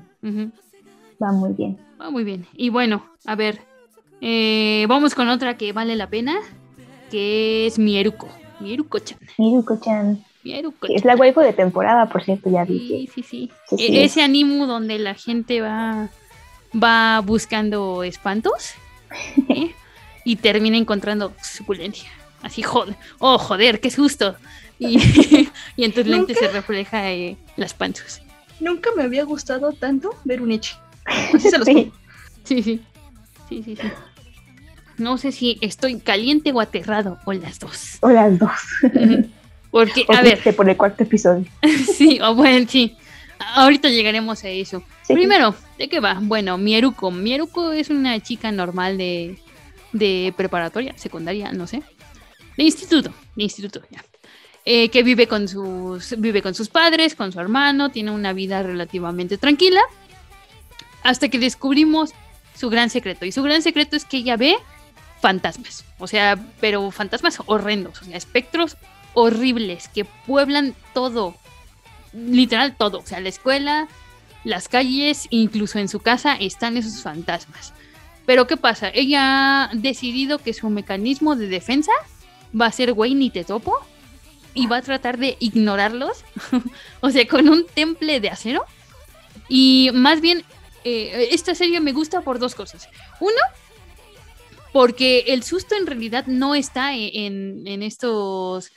[1.21, 1.77] Va muy bien.
[2.01, 2.45] Va muy bien.
[2.53, 3.59] Y bueno, a ver,
[4.21, 6.35] eh, vamos con otra que vale la pena,
[7.11, 8.29] que es Mieruko.
[8.61, 9.19] Mieruko-chan.
[9.37, 13.23] Miruko-chan, Mieruko que es la waifu de temporada, por cierto, ya vi Sí, que- sí,
[13.23, 13.51] sí.
[13.69, 14.11] que sí E- es.
[14.11, 16.09] Ese animo donde la gente va,
[16.81, 18.71] va buscando espantos
[19.49, 19.71] ¿eh?
[20.23, 22.09] Y termina encontrando suculencia.
[22.41, 24.35] Así, joder, oh, joder, qué susto.
[24.79, 24.97] Y,
[25.77, 28.21] y en tus lentes se refleja eh, las panzas.
[28.59, 30.73] Nunca me había gustado tanto ver un Echi.
[31.05, 31.73] Así se los Sí.
[31.73, 31.91] pongo.
[32.43, 32.81] Sí, sí.
[33.49, 33.87] Sí, sí, sí.
[34.97, 37.97] No sé si estoy caliente o aterrado o las dos.
[38.01, 38.51] O las dos.
[39.71, 41.45] Porque, O a ver, por el cuarto episodio.
[41.97, 42.95] sí, o bueno, sí.
[43.55, 44.83] Ahorita llegaremos a eso.
[45.03, 45.13] Sí.
[45.13, 46.19] Primero, ¿de qué va?
[46.21, 47.09] Bueno, Mieruko.
[47.11, 49.39] Mieruko es una chica normal de,
[49.93, 51.81] de preparatoria, secundaria, no sé.
[52.57, 54.03] De instituto, de instituto, ya.
[54.65, 58.63] Eh, que vive con, sus, vive con sus padres, con su hermano, tiene una vida
[58.63, 59.81] relativamente tranquila.
[61.03, 62.11] Hasta que descubrimos
[62.55, 63.25] su gran secreto.
[63.25, 64.55] Y su gran secreto es que ella ve
[65.21, 65.83] fantasmas.
[65.99, 68.01] O sea, pero fantasmas horrendos.
[68.01, 68.77] O sea, espectros
[69.13, 71.35] horribles que pueblan todo.
[72.13, 72.99] Literal todo.
[72.99, 73.87] O sea, la escuela,
[74.43, 77.73] las calles, incluso en su casa están esos fantasmas.
[78.25, 78.89] Pero ¿qué pasa?
[78.93, 81.91] Ella ha decidido que su mecanismo de defensa
[82.59, 83.75] va a ser güey ni te topo
[84.53, 86.23] y va a tratar de ignorarlos.
[87.01, 88.65] o sea, con un temple de acero.
[89.49, 90.43] Y más bien,
[90.85, 92.87] eh, esta serie me gusta por dos cosas.
[93.19, 93.41] Uno,
[94.71, 98.71] porque el susto en realidad no está en, en- en estos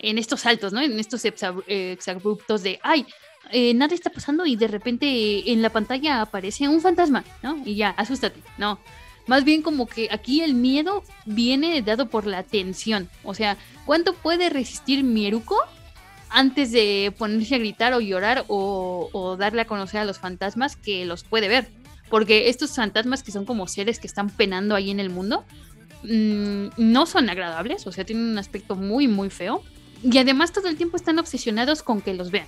[0.00, 0.80] en estos saltos, ¿no?
[0.80, 3.04] En estos exa- eh, exabruptos de, ay,
[3.50, 7.60] eh, nada está pasando y de repente en la pantalla aparece un fantasma, ¿no?
[7.64, 8.78] Y ya, asústate, no.
[9.26, 13.10] Más bien como que aquí el miedo viene dado por la tensión.
[13.24, 15.56] O sea, ¿cuánto puede resistir Mieruko
[16.30, 21.04] antes de ponerse a gritar o llorar o, darle a conocer a los fantasmas que
[21.04, 21.68] los puede ver?
[22.08, 25.44] Porque estos fantasmas que son como seres que están penando ahí en el mundo,
[26.04, 29.62] mm, no son agradables, o sea, tienen un aspecto muy, muy feo.
[30.02, 32.46] Y además todo el tiempo están obsesionados con que los vean.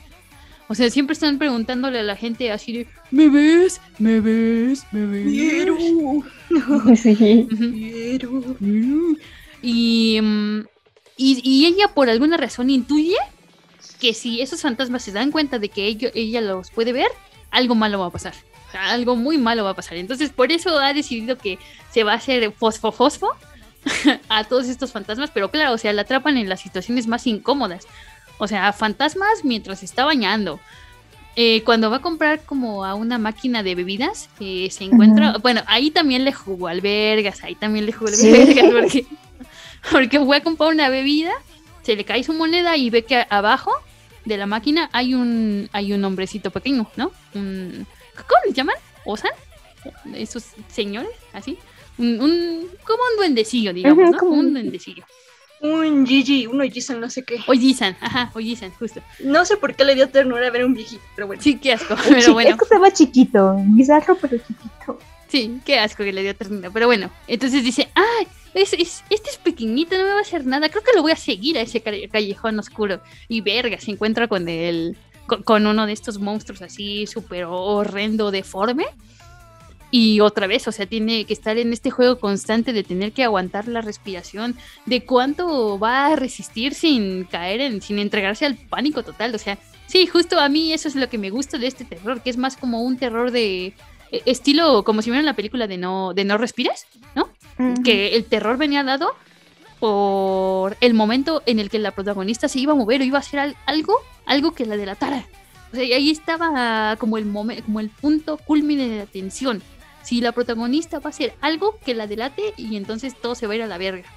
[0.73, 3.81] O sea, siempre están preguntándole a la gente así de, ¿me ves?
[3.99, 4.85] ¿Me ves?
[4.93, 5.25] ¿Me ves?
[5.27, 6.25] Mieru,
[6.97, 7.49] Sí.
[7.51, 9.19] Mieru.
[9.63, 10.61] Y, mm,
[11.17, 13.17] y, y ella por alguna razón intuye
[13.99, 17.09] que si esos fantasmas se dan cuenta de que ello- ella los puede ver,
[17.51, 18.35] algo malo va a pasar.
[18.69, 19.97] O sea, algo muy malo va a pasar.
[19.99, 21.59] Entonces por eso ha decidido que
[21.91, 23.29] se va a hacer fosfo fosfo
[24.29, 25.31] a todos estos fantasmas.
[25.35, 27.87] Pero claro, o sea, la atrapan en las situaciones más incómodas.
[28.41, 30.59] O sea, fantasmas mientras está bañando.
[31.37, 35.63] Eh, cuando va a comprar como a una máquina de bebidas, eh, se encuentra, bueno,
[35.67, 38.29] ahí también le jugó albergas, ahí también le jugó Sí.
[38.29, 39.07] albergas, porque,
[39.93, 41.33] porque voy a comprar una bebida,
[41.83, 43.71] se le cae su moneda y ve que abajo
[44.25, 47.13] de la máquina hay un, hay un hombrecito pequeño, ¿no?
[47.35, 47.87] Un-
[48.17, 48.77] ¿Cómo les llaman?
[49.05, 49.31] ¿Osan?
[50.15, 51.59] Esos señores, así.
[51.99, 54.19] Un, un- como un duendecillo, digamos, Ujú, ¿no?
[54.19, 55.05] como Un un- duendecillo.
[55.63, 57.39] Un Gigi, uno Gisan, no sé qué.
[57.47, 59.03] Ojisan, ajá, Ojisan, justo.
[59.23, 61.43] No sé por qué le dio ternura ver un viejito, pero bueno.
[61.43, 62.51] Sí, qué asco, Sí, pero bueno.
[62.51, 64.99] Es que estaba chiquito, bizarro, pero chiquito.
[65.29, 66.71] Sí, qué asco que le dio ternura.
[66.71, 70.45] Pero bueno, entonces dice, ay, es, es- este es pequeñito, no me va a hacer
[70.47, 70.69] nada.
[70.71, 73.01] Creo que lo voy a seguir a ese calle- callejón oscuro.
[73.29, 74.97] Y verga, se encuentra con el,
[75.27, 78.87] con, con uno de estos monstruos así súper horrendo, deforme.
[79.93, 83.25] Y otra vez, o sea, tiene que estar en este juego constante de tener que
[83.25, 89.03] aguantar la respiración, de cuánto va a resistir sin caer en, sin entregarse al pánico
[89.03, 89.35] total.
[89.35, 92.23] O sea, sí, justo a mí eso es lo que me gusta de este terror,
[92.23, 93.67] que es más como un terror de
[94.13, 96.87] eh, estilo, como si vieran la película de no, de no respires,
[97.17, 97.29] ¿no?
[97.83, 99.15] Que el terror venía dado
[99.81, 103.21] por el momento en el que la protagonista se iba a mover o iba a
[103.21, 103.95] hacer al- algo,
[104.27, 105.27] algo que la delatara.
[105.73, 109.63] O sea, y ahí estaba como el momento, como el punto culmine de la tensión.
[110.11, 113.53] Si la protagonista va a hacer algo que la delate y entonces todo se va
[113.55, 114.09] a ir a la verga.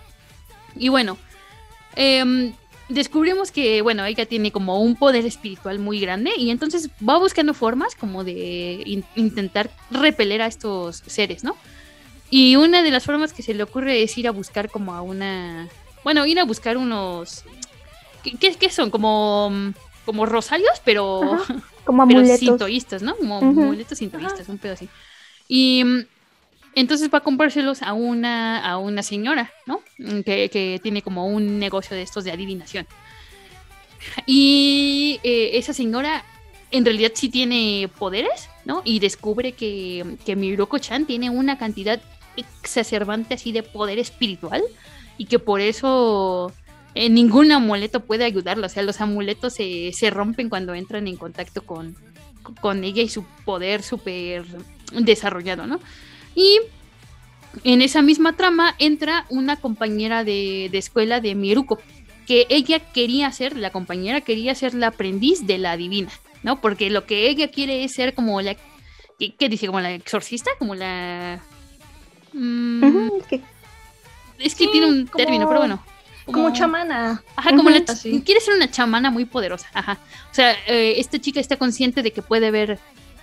[0.76, 1.18] Y bueno,
[1.96, 2.54] em,
[2.90, 7.54] descubrimos que, bueno, ella tiene como un poder espiritual muy grande y entonces va buscando
[7.54, 11.56] formas como de in- intentar repeler a estos seres, ¿no?
[12.30, 15.02] Y una de las formas que se le ocurre es ir a buscar como a
[15.02, 15.70] una...
[16.04, 17.46] Bueno, ir a buscar unos...
[18.24, 18.92] ¿Qué, qué- qué son?
[18.92, 19.52] Como,
[20.06, 21.56] como rosarios, pero, Ajá,
[21.86, 22.26] Como pero amuletos.
[22.26, 23.16] sintoístas, ¿no?
[23.18, 23.62] Como Ujú.
[23.62, 24.90] amuletos sintoístas, un pedo así.
[25.56, 26.06] Y mm,
[26.74, 29.82] entonces va a comprárselos a una, a una señora, ¿no?
[30.00, 32.88] Mm, Que, que tiene como un negocio de estos de adivinación.
[34.26, 36.26] Y eh, esa señora
[36.72, 38.82] en realidad sí tiene poderes, ¿no?
[38.84, 42.02] Y descubre que, que Miroko-chan tiene una cantidad
[42.36, 44.64] exacerbante así de poder espiritual
[45.20, 46.52] y que por eso
[46.96, 48.66] eh, ningún amuleto puede ayudarlo.
[48.66, 51.96] O sea, los amuletos se, se rompen cuando entran en contacto con,
[52.60, 54.46] con ella y su poder súper
[54.94, 55.80] desarrollado, ¿no?
[56.36, 56.60] Y
[57.64, 61.80] en esa misma trama entra una compañera de, de escuela de Mieruko,
[62.26, 66.10] que ella quería ser, la compañera quería ser la aprendiz de la divina,
[66.42, 66.62] ¿no?
[66.62, 68.56] Porque lo que ella quiere es ser como la,
[69.20, 69.68] ¿qué, qué dice?
[69.68, 71.42] Como la exorcista, como la...
[72.34, 72.84] mm,
[73.20, 73.42] es que-
[74.40, 75.84] es que Sí, tiene un como- término, pero bueno.
[76.26, 77.22] Como chamana.
[77.36, 79.68] Ajá, como la quiere ser una chamana muy poderosa.
[79.74, 80.00] Ajá.
[80.32, 82.80] O sea, eh, esta chica está consciente de que puede ver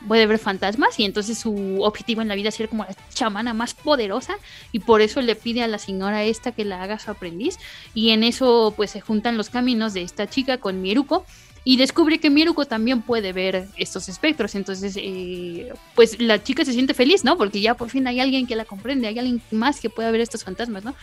[0.07, 3.55] puede ver fantasmas y entonces su objetivo en la vida es ser como la chamana
[3.55, 4.37] más poderosa
[4.73, 7.59] y por eso le pide a la señora esta que la haga su aprendiz
[7.95, 11.25] y en eso pues se juntan los caminos de esta chica con Mieruko
[11.63, 14.55] y descubre que Mieruko también puede ver estos espectros.
[14.55, 18.47] Entonces eh, pues la chica se siente feliz no porque ya por fin hay alguien
[18.47, 20.95] que la comprende hay alguien más que pueda ver estos fantasmas no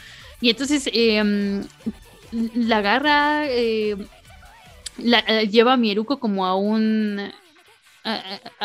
[0.41, 1.63] y entonces eh,
[2.31, 3.95] la agarra eh,
[4.97, 7.31] la, lleva a Mieruko como a un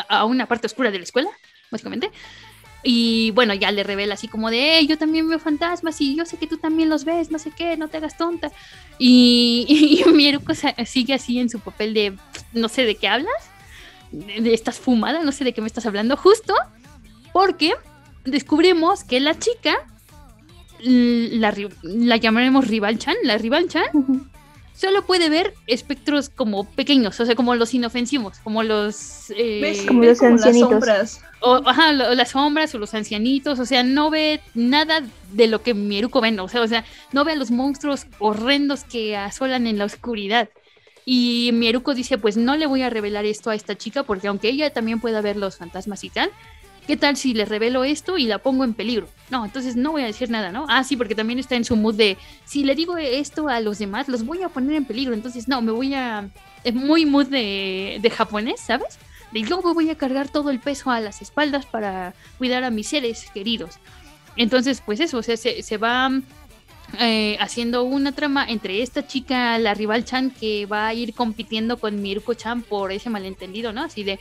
[0.08, 1.30] a, una parte oscura de la escuela,
[1.70, 2.10] básicamente.
[2.84, 6.24] Y bueno, ya le revela así como de, "Ey, yo también veo fantasmas y yo
[6.26, 8.50] sé que tú también los ves, no sé qué, no te hagas tonta.
[8.98, 12.16] Y, y Mieruko sa- sigue así en su papel de,
[12.52, 13.32] no sé de qué hablas,
[14.10, 16.54] de, de- estás fumada, no sé de qué me estás hablando, justo
[17.32, 17.72] porque
[18.24, 19.76] descubrimos que la chica,
[20.80, 23.84] la llamaremos Rival Chan, la Rival Chan,
[24.74, 29.30] solo puede ver espectros como pequeños, o sea, como los inofensivos, como los...
[29.30, 29.82] eh, ¿Ves?
[29.86, 30.70] Como los como las ancianitos.
[30.70, 31.20] sombras.
[31.40, 35.62] o, ajá, lo- las sombras o los ancianitos, o sea, no ve nada de lo
[35.62, 39.66] que Mieruko ve, o sea, o sea, no ve a los monstruos horrendos que asolan
[39.66, 40.48] en la oscuridad.
[41.04, 44.48] Y Mieruko dice, pues no le voy a revelar esto a esta chica porque aunque
[44.48, 46.30] ella también pueda ver los fantasmas y tal,
[46.86, 49.08] ¿qué tal si le revelo esto y la pongo en peligro?
[49.30, 50.66] No, entonces no voy a decir nada, ¿no?
[50.68, 53.78] Ah, sí, porque también está en su mood de, si le digo esto a los
[53.78, 56.28] demás, los voy a poner en peligro, entonces no, me voy a...
[56.64, 58.98] Es muy mood de, de japonés, ¿sabes?
[59.32, 62.70] De yo me voy a cargar todo el peso a las espaldas para cuidar a
[62.70, 63.78] mis seres queridos.
[64.36, 66.10] Entonces, pues eso, o sea, se, se va
[66.98, 71.78] eh, haciendo una trama entre esta chica, la rival Chan, que va a ir compitiendo
[71.78, 73.82] con Mirko Chan por ese malentendido, ¿no?
[73.82, 74.18] Así de,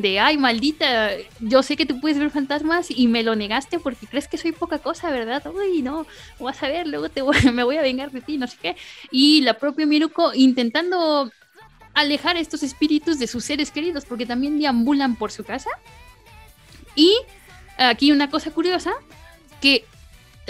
[0.00, 1.10] de, ay, maldita,
[1.40, 4.52] yo sé que tú puedes ver fantasmas y me lo negaste porque crees que soy
[4.52, 5.42] poca cosa, ¿verdad?
[5.52, 6.06] Uy, no,
[6.38, 8.76] vas a ver, luego te voy- me voy a vengar de ti, no sé qué.
[9.10, 11.30] Y la propia Miruko intentando
[11.94, 15.70] alejar a estos espíritus de sus seres queridos porque también deambulan por su casa.
[16.94, 17.14] Y
[17.78, 18.92] aquí una cosa curiosa,
[19.60, 19.84] que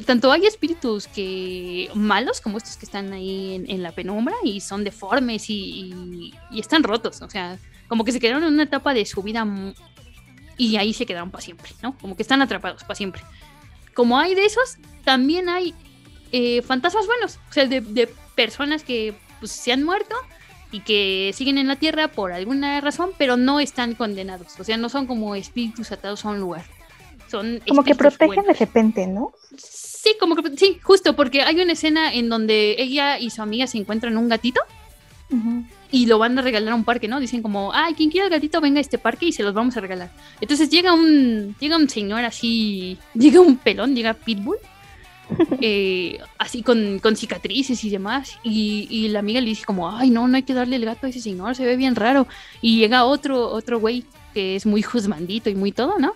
[0.06, 4.60] tanto hay espíritus que malos como estos que están ahí en, en la penumbra y
[4.60, 7.58] son deformes y, y- y están rotos, o sea,
[7.90, 9.44] como que se quedaron en una etapa de su vida
[10.56, 11.98] y ahí se quedaron para siempre, ¿no?
[11.98, 13.20] Como que están atrapados para siempre.
[13.94, 15.74] Como hay de esos, también hay
[16.30, 20.14] eh, fantasmas buenos, o sea, de, de personas que pues, se han muerto
[20.70, 24.76] y que siguen en la tierra por alguna razón, pero no están condenados, o sea,
[24.76, 26.64] no son como espíritus atados a un lugar.
[27.28, 28.46] Son Como que protegen buenos.
[28.46, 29.32] de repente, ¿no?
[29.56, 33.66] Sí, como que sí, justo porque hay una escena en donde ella y su amiga
[33.66, 34.60] se encuentran un gatito
[35.92, 37.20] y lo van a regalar a un parque, ¿no?
[37.20, 39.76] Dicen como, ay, quien quiera el gatito venga a este parque y se los vamos
[39.76, 40.10] a regalar.
[40.40, 44.58] Entonces llega un, llega un señor así, llega un pelón, llega Pitbull,
[45.60, 50.10] eh, así con, con cicatrices y demás, y, y la amiga le dice como, ay,
[50.10, 52.26] no, no hay que darle el gato a ese señor, se ve bien raro.
[52.60, 54.04] Y llega otro, otro güey
[54.34, 56.14] que es muy juzmandito y muy todo, ¿no?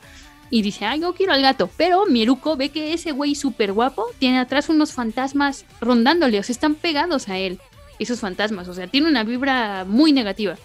[0.51, 1.69] Y dice, ay, yo quiero al gato.
[1.77, 6.53] Pero Mieruko ve que ese güey súper guapo tiene atrás unos fantasmas rondándole, o sea,
[6.53, 7.59] están pegados a él,
[7.99, 8.69] esos fantasmas.
[8.69, 10.57] O sea, tiene una vibra muy negativa.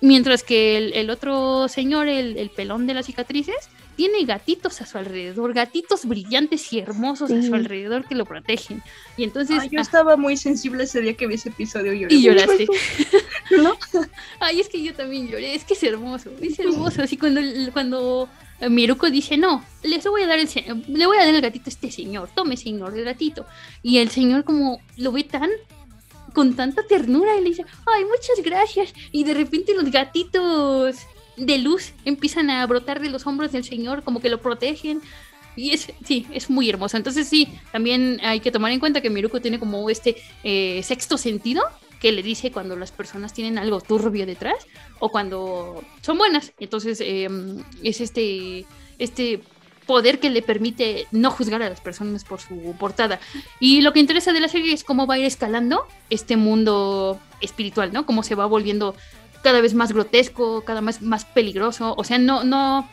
[0.00, 3.68] Mientras que el, el otro señor, el, el pelón de las cicatrices,
[4.00, 8.82] tiene gatitos a su alrededor, gatitos brillantes y hermosos a su alrededor que lo protegen.
[9.18, 9.58] Y entonces...
[9.60, 12.14] Ay, yo ah, estaba muy sensible ese día que vi ese episodio y lloré.
[12.14, 12.66] y lloraste.
[13.50, 13.76] ¿No?
[14.40, 17.02] Ay, es que yo también lloré, es que es hermoso, es hermoso.
[17.02, 17.42] Así cuando,
[17.74, 18.26] cuando
[18.70, 20.48] Miruko dice, no, les voy a dar el,
[20.88, 23.44] le voy a dar el gatito a este señor, tome señor, el gatito.
[23.82, 25.50] Y el señor como lo ve tan,
[26.30, 28.92] con tanta ternura y le dice, ay, muchas gracias.
[29.12, 30.96] Y de repente los gatitos
[31.36, 35.00] de luz empiezan a brotar de los hombros del señor, como que lo protegen.
[35.56, 36.96] Y es, sí, es muy hermoso.
[36.96, 41.18] Entonces sí, también hay que tomar en cuenta que Miruko tiene como este eh, sexto
[41.18, 41.62] sentido
[42.00, 44.66] que le dice cuando las personas tienen algo turbio detrás
[45.00, 46.52] o cuando son buenas.
[46.58, 47.28] Entonces eh,
[47.82, 48.64] es este,
[48.98, 49.42] este
[49.90, 53.18] poder que le permite no juzgar a las personas por su portada.
[53.58, 57.18] Y lo que interesa de la serie es cómo va a ir escalando este mundo
[57.40, 58.06] espiritual, ¿no?
[58.06, 58.94] Cómo se va volviendo
[59.42, 61.96] cada vez más grotesco, cada vez más peligroso.
[61.98, 62.88] O sea, no, no,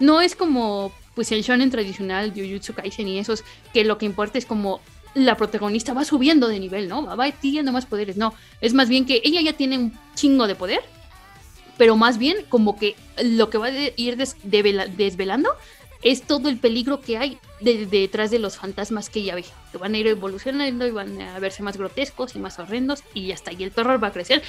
[0.00, 4.36] no es como pues el shonen tradicional, Jujutsu Kaisen y esos, que lo que importa
[4.36, 4.80] es como
[5.14, 7.16] la protagonista va subiendo de nivel, ¿no?
[7.16, 8.16] Va adquiriendo más poderes.
[8.16, 10.82] No, es más bien que ella ya tiene un chingo de poder
[11.80, 12.94] pero más bien como que
[13.24, 15.48] lo que va a ir desvelando
[16.02, 19.44] es todo el peligro que hay de- detrás de los fantasmas que ella ve.
[19.72, 23.26] Que van a ir evolucionando y van a verse más grotescos y más horrendos y
[23.28, 23.52] ya está.
[23.52, 24.42] Y el terror va a crecer.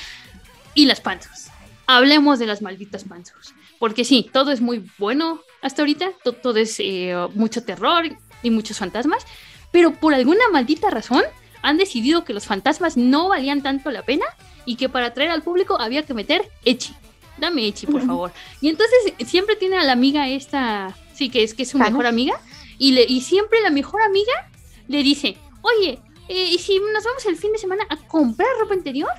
[0.74, 1.52] Y las panzas.
[1.88, 3.54] Hablemos de las malditas panzas.
[3.80, 6.12] Porque sí, todo es muy bueno hasta ahorita.
[6.24, 8.06] to- Todo, es eh, mucho terror
[8.44, 9.26] y muchos fantasmas.
[9.72, 11.24] Pero por alguna maldita razón
[11.64, 14.26] han decidido que los fantasmas no valían tanto la pena
[14.66, 16.94] y que para atraer al público había que meter Echi.
[17.38, 18.32] Dame Echi, por favor.
[18.62, 18.98] Y entonces
[19.28, 22.40] siempre tiene a la amiga esta, sí, que es que es su mejor amiga,
[22.80, 24.50] y, le, y siempre la mejor amiga
[24.88, 28.74] le dice, oye, eh, ¿y si nos vamos el fin de semana a comprar ropa
[28.74, 29.12] interior?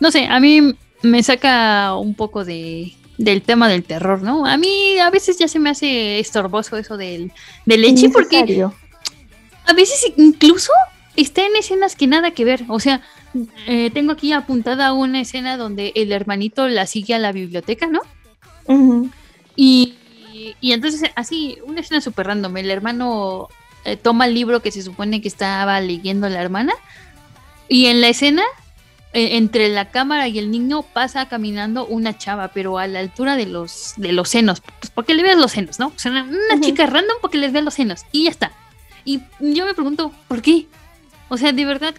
[0.00, 4.46] No sé, a mí me saca un poco de, del tema del terror, ¿no?
[4.46, 7.30] A mí a veces ya se me hace estorboso eso del,
[7.66, 8.64] del Echi, porque
[9.66, 10.72] a veces incluso
[11.14, 12.64] está en escenas que nada que ver.
[12.68, 13.02] O sea,
[13.66, 18.00] eh, tengo aquí apuntada una escena donde el hermanito la sigue a la biblioteca, ¿no?
[18.66, 19.10] Ujú.
[19.56, 19.96] Y,
[20.60, 22.56] y entonces así, una escena súper random.
[22.56, 23.48] El hermano
[23.84, 26.72] eh, toma el libro que se supone que estaba leyendo la hermana.
[27.68, 28.42] Y en la escena,
[29.12, 33.36] eh, entre la cámara y el niño, pasa caminando una chava, pero a la altura
[33.36, 34.60] de los, de los senos.
[34.80, 35.88] Pues para que le veas los senos, ¿no?
[35.88, 36.64] O sea, una, una Ujú.
[36.64, 38.02] chica random para que les vea los senos.
[38.12, 38.52] Y ya está.
[39.04, 40.66] Y yo me pregunto, ¿por qué?
[41.28, 41.94] O sea, de verdad,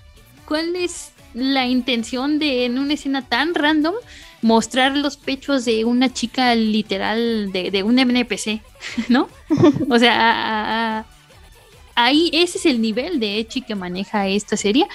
[0.45, 3.95] ¿cuál es la intención de en una escena tan random
[4.41, 8.61] mostrar los pechos de una chica literal de, de un NPC,
[9.09, 9.29] ¿no?
[9.89, 11.05] O sea, a- a-
[11.95, 14.87] ahí ese es el nivel de Echi que maneja esta serie,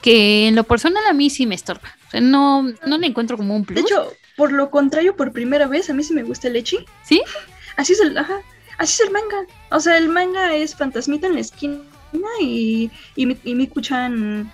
[0.00, 1.88] que en lo personal a mí sí me estorba.
[2.08, 3.80] O sea, no, no le encuentro como un De plus.
[3.84, 6.78] hecho, por lo contrario, por primera vez, a mí sí me gusta el Echi.
[7.02, 7.22] ¿Sí?
[7.76, 8.40] Así es el, ajá,
[8.78, 9.46] así es el manga.
[9.70, 11.78] O sea, el manga es fantasmita en la esquina
[12.40, 14.52] y, y, Mi- y Miku-chan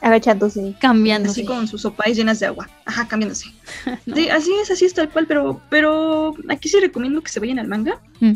[0.00, 0.74] Agachándose.
[0.80, 1.40] Cambiándose.
[1.40, 2.68] así con sus sopais llenas de agua.
[2.86, 3.46] Ajá, cambiándose.
[4.14, 7.58] Sí, así es, así es tal cual, pero, pero aquí sí recomiendo que se vayan
[7.58, 8.00] al manga.
[8.20, 8.32] Mm.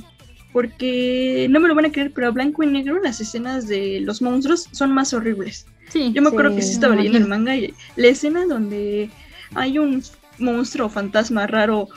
[0.52, 4.00] Porque no me lo van a creer, pero a blanco y negro las escenas de
[4.00, 5.66] los monstruos son más horribles.
[5.88, 6.12] Sí.
[6.12, 9.10] Yo me acuerdo Sí, que sí estaba leyendo el manga y la escena donde
[9.54, 10.02] hay un
[10.38, 11.88] monstruo fantasma raro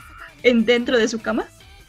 [0.44, 1.46] en, dentro de su cama.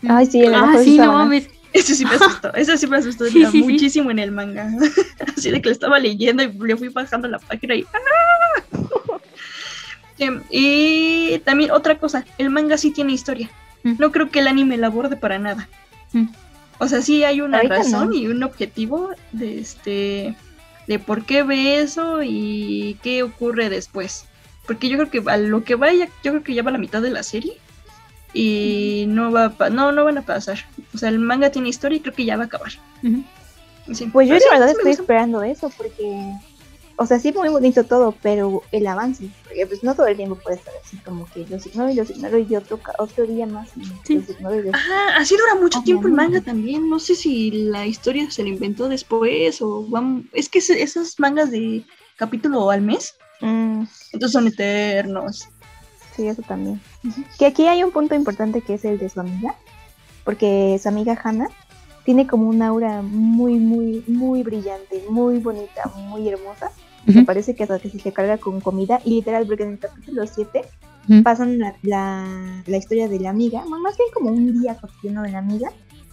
[0.07, 1.49] Ay, sí, el Ah, sí, no mames.
[1.79, 3.63] Ese sí me asustó, ese sí me asustó Sí, sí, sí.
[3.63, 4.71] muchísimo en el manga.
[5.37, 9.19] Así de que lo estaba leyendo y le fui bajando la página y ¡ah!
[10.19, 13.49] Em, Y también otra cosa, el manga sí tiene historia.
[13.85, 13.95] Mm.
[13.99, 15.69] No creo que el anime la aborde para nada.
[16.13, 16.27] Mm.
[16.79, 18.15] O sea, sí hay una Ahorita razón no.
[18.15, 20.35] y un objetivo de este
[20.87, 24.25] de por qué ve eso y qué ocurre después.
[24.67, 27.03] Porque yo creo que a lo que vaya, yo creo que ya va la mitad
[27.03, 27.55] de la serie
[28.35, 30.59] y no va a pa- no no van a pasar.
[30.95, 32.71] O sea, el manga tiene historia y creo que ya va a acabar.
[33.03, 34.07] Sí.
[34.13, 36.33] Pues yo sí, la verdad sí estoy esperando eso porque,
[36.97, 40.35] o sea, sí muy bonito todo, pero el avance, porque pues no todo el tiempo
[40.37, 43.71] puede estar así como que los ignoro y los ignoro y otro, otro día más
[43.77, 44.17] y Sí.
[44.17, 45.85] los ignoro y los Ajá, así dura mucho Ajá.
[45.87, 46.91] tiempo el manga también.
[46.91, 50.25] No sé si la historia se la inventó después o vamos.
[50.35, 51.83] Es que ese- esos mangas de
[52.17, 55.49] capítulo al mes, Mm, entonces son eternos.
[56.15, 56.79] sí, eso también.
[57.39, 59.55] Que aquí hay un punto importante que es el de su amiga,
[60.24, 61.48] porque su amiga Hannah
[62.05, 66.70] tiene como un aura muy, muy, muy brillante, muy bonita, muy hermosa.
[67.05, 67.24] Me Ujú.
[67.26, 70.62] parece que hasta que se carga con comida y literal, porque en el capítulo 7
[71.09, 71.22] Ujú.
[71.22, 75.30] pasan la, la, la historia de la amiga, más bien como un día cotidiano de
[75.30, 75.70] la amiga,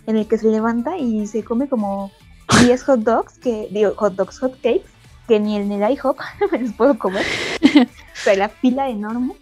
[0.07, 2.11] en el que se levanta y se come como
[2.61, 4.85] 10 hot dogs, que digo, hot dogs, hot cakes,
[5.27, 6.17] que ni en el IHOP
[6.51, 7.25] me los puedo comer.
[7.63, 9.33] o sea, la fila enorme.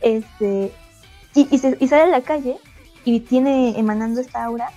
[0.00, 0.72] Este,
[1.34, 2.56] y, y, se- y sale a la calle
[3.04, 4.70] y tiene emanando esta aura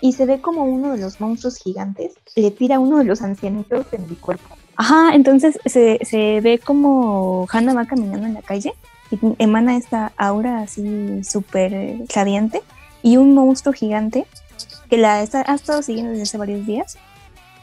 [0.00, 3.86] y se ve como uno de los monstruos gigantes le tira uno de los ancianitos
[3.92, 4.56] en el cuerpo.
[4.76, 8.72] Ajá, entonces se, se ve como Hannah va caminando en la calle
[9.10, 12.62] y emana esta aura así súper radiante
[13.02, 14.26] y un monstruo gigante
[14.88, 16.96] que la está- ha estado siguiendo desde hace varios días.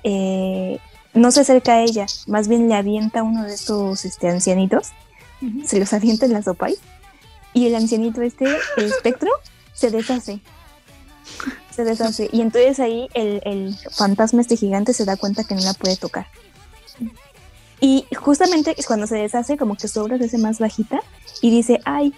[0.04, 0.80] eh,
[1.14, 4.90] no se acerca a ella, más bien le avienta uno de estos este, ancianitos,
[5.66, 6.70] se los avienta en la sopa
[7.54, 8.46] y el ancianito este,
[8.78, 9.32] el espectro,
[9.74, 10.40] se deshace.
[11.72, 12.30] Se deshace.
[12.32, 15.98] Y entonces ahí el, el fantasma este gigante se da cuenta que no la puede
[15.98, 16.28] tocar.
[17.80, 21.00] Y justamente cuando se deshace, como que su obra se hace más bajita
[21.42, 22.14] y dice, ay,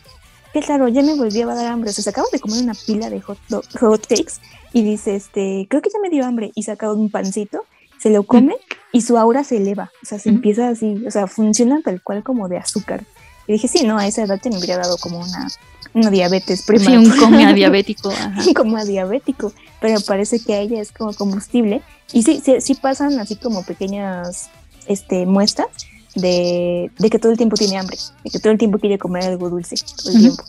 [0.53, 1.89] qué raro, ya me volvió a dar hambre.
[1.89, 3.39] O sea, se acaba de comer una pila de hot,
[3.79, 4.33] hot cakes
[4.73, 6.51] y dice, este, creo que ya me dio hambre.
[6.55, 7.65] Y saca un pancito,
[7.97, 8.55] se lo come
[8.91, 9.91] y su aura se eleva.
[10.01, 13.03] O sea, se empieza así, o sea, funciona tal cual como de azúcar.
[13.47, 15.47] Y dije, sí, no, a esa edad te me hubiera dado como una,
[15.93, 16.99] una diabetes Sí, primaria.
[16.99, 18.11] un comia diabético.
[18.11, 18.41] Ajá.
[18.55, 21.81] como a diabético, pero parece que a ella es como combustible.
[22.13, 24.49] Y sí, sí, sí pasan así como pequeñas
[24.87, 25.67] este, muestras
[26.15, 29.23] de, de que todo el tiempo tiene hambre, de que todo el tiempo quiere comer
[29.25, 30.23] algo dulce, todo el Ujú.
[30.25, 30.43] tiempo.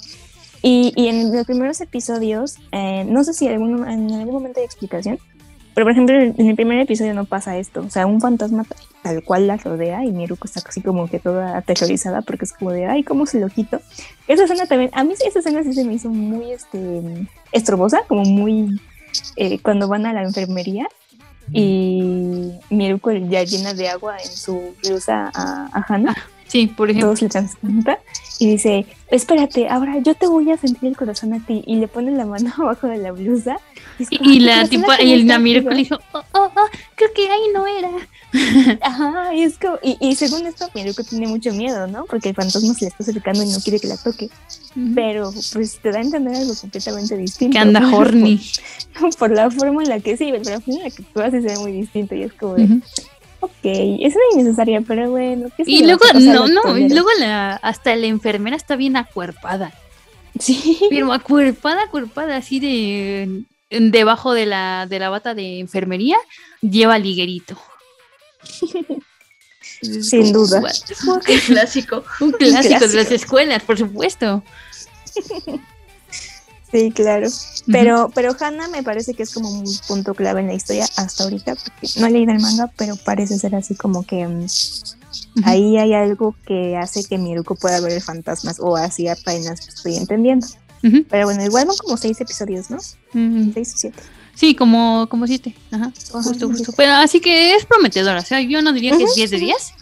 [0.63, 4.67] Y, y en los primeros episodios, eh, no sé si algún, en algún momento hay
[4.67, 5.19] explicación,
[5.75, 8.65] pero por ejemplo en el primer episodio no pasa esto, o sea, un fantasma
[9.03, 12.71] tal cual la rodea y Miruko está así como que toda aterrorizada porque es como
[12.71, 13.81] de, ay, ¿cómo se lo quito?
[14.29, 17.03] Esa escena también, a mí esa escena sí se me hizo muy este,
[17.53, 18.81] estrobosa, como muy,
[19.37, 20.87] eh, cuando van a la enfermería
[21.53, 26.17] y Miruko ya llena de agua en su blusa a, a Hannah.
[26.51, 27.15] Sí, por ejemplo.
[27.15, 27.99] Todos le
[28.41, 31.63] y dice, espérate, ahora yo te voy a sentir el corazón a ti.
[31.67, 33.59] Y le pone la mano abajo de la blusa.
[34.01, 35.71] Y, es como, "Ah, y tu la tipa, y el activo".
[35.71, 37.91] le dijo, oh, oh, oh, creo que ahí no era.
[38.83, 42.05] Ajá, y es como, y, y según esto, Miruko tiene mucho miedo, ¿no?
[42.07, 44.31] Porque el fantasma se le está acercando y no quiere que la toque.
[44.95, 47.53] Pero pues te da a entender algo completamente distinto.
[47.53, 48.41] Que anda horny.
[48.99, 51.21] Por, por la forma en la que sí, por la forma en la que tú
[51.21, 52.83] haces se ve muy distinto y es como de, Ujú.
[53.41, 55.49] ok, es innecesaria, pero bueno.
[55.57, 59.73] ¿qué Y luego, no, no, y luego la, hasta la enfermera está bien acuerpada.
[60.39, 60.79] Sí.
[60.89, 66.17] Pero acuerpada, acuerpada, así de debajo de la, de la bata de enfermería,
[66.61, 67.57] lleva liguerito.
[69.83, 70.63] Sin duda.
[71.27, 72.05] El clásico.
[72.21, 74.43] Un clásico, de las escuelas, por supuesto.
[76.71, 77.29] Sí, claro.
[77.67, 81.25] Pero, pero Hannah me parece que es como un punto clave en la historia hasta
[81.25, 84.47] ahorita, porque no he leído el manga, pero parece ser así como que mm,
[85.45, 90.47] ahí hay algo que hace que Miruko pueda ver fantasmas, o así apenas estoy entendiendo.
[90.83, 92.79] Pero bueno, igual van como seis episodios, ¿no?
[93.53, 94.03] Seis o siete.
[94.35, 95.55] Sí, como, como siete.
[95.71, 96.73] Ajá, justo, justo.
[96.77, 98.21] Pero así que es prometedora.
[98.21, 99.73] O sea, yo no diría que es 10 de 10.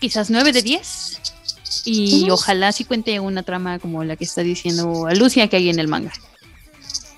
[0.00, 1.20] Quizás 9 de 10.
[1.84, 5.68] Y ojalá sí cuente una trama como la que está diciendo a Lucia que hay
[5.68, 6.12] en el manga.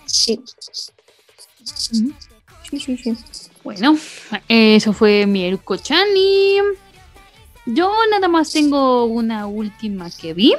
[0.06, 0.40] Sí.
[1.60, 3.16] Sí, sí, sí.
[3.62, 3.96] Bueno,
[4.48, 6.56] eso fue mi Chani.
[7.66, 10.54] Yo nada más tengo una última que vi.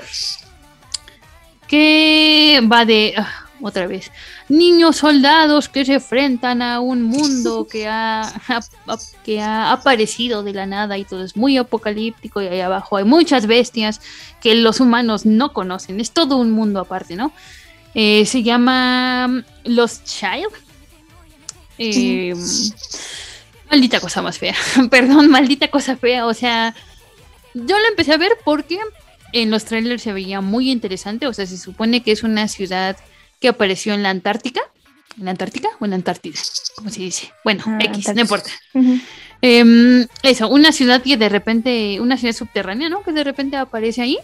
[1.68, 3.14] Que va de.
[3.18, 4.12] ah, otra vez.
[4.48, 8.32] Niños soldados que se enfrentan a un mundo que ha,
[9.24, 12.42] que ha aparecido de la nada y todo es muy apocalíptico.
[12.42, 14.02] Y ahí abajo hay muchas bestias
[14.42, 16.00] que los humanos no conocen.
[16.00, 17.32] Es todo un mundo aparte, ¿no?
[17.94, 20.52] Eh, se llama mm, Los Child.
[21.78, 22.34] Eh,
[23.70, 24.56] Maldita cosa más fea.
[24.90, 26.28] Perdón, maldita cosa fea.
[26.28, 26.76] O sea,
[27.54, 28.80] yo lo empecé a ver porque
[29.34, 31.28] en los trailers se veía muy interesante.
[31.28, 32.98] O sea, se supone que es una ciudad
[33.40, 34.62] que apareció en la Antártica.
[35.18, 36.40] ¿En la Antártica o en la Antártida?
[36.76, 37.32] ¿Cómo se dice?
[37.44, 38.50] Bueno, Ah, X, no importa.
[39.42, 43.04] Em, eso, una ciudad que de repente, una ciudad subterránea, ¿no?
[43.04, 44.18] Que de repente aparece ahí.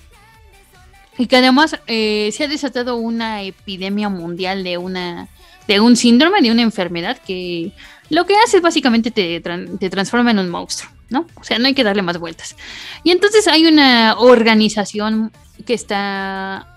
[1.17, 5.27] Y que además eh, se ha desatado una epidemia mundial de una
[5.67, 7.71] de un síndrome, de una enfermedad que
[8.09, 11.27] lo que hace es básicamente te transforma en un monstruo, ¿no?
[11.35, 12.55] O sea, no hay que darle más vueltas.
[13.03, 15.31] Y entonces hay una organización
[15.65, 16.67] que está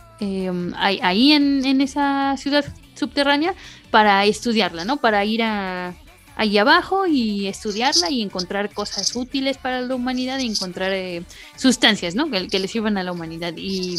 [0.77, 3.55] ahí, ahí en, en esa ciudad subterránea
[3.91, 4.99] para estudiarla, ¿no?
[4.99, 5.95] Para ir a,
[6.37, 11.23] ahí abajo y estudiarla y encontrar cosas útiles para la humanidad y encontrar eh,
[11.57, 12.31] sustancias, ¿no?
[12.31, 13.99] Que, que le sirvan a la humanidad y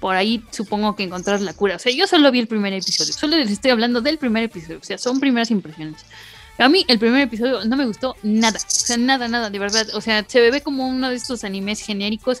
[0.00, 1.76] por ahí supongo que encontrar la cura.
[1.76, 4.78] O sea, yo solo vi el primer episodio, solo les estoy hablando del primer episodio,
[4.80, 6.04] o sea, son primeras impresiones.
[6.58, 9.86] A mí el primer episodio no me gustó nada, o sea, nada, nada, de verdad.
[9.94, 12.40] O sea, se ve como uno de estos animes genéricos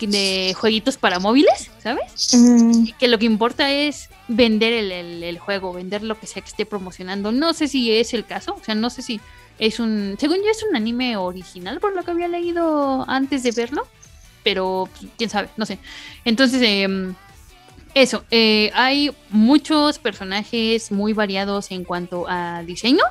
[0.00, 2.34] de jueguitos para móviles, ¿sabes?
[2.34, 6.42] Mm, que lo que importa es vender el, el- el juego, vender lo que sea
[6.42, 7.30] que esté promocionando.
[7.32, 9.20] No sé si es el caso, o sea, no sé si
[9.58, 13.52] es un, según yo es un anime original por lo que había leído antes de
[13.52, 13.86] verlo,
[14.42, 15.78] pero quién sabe, no sé.
[16.24, 17.14] Entonces, em,
[17.94, 23.04] eso, eh, hay muchos personajes muy variados en cuanto a diseño,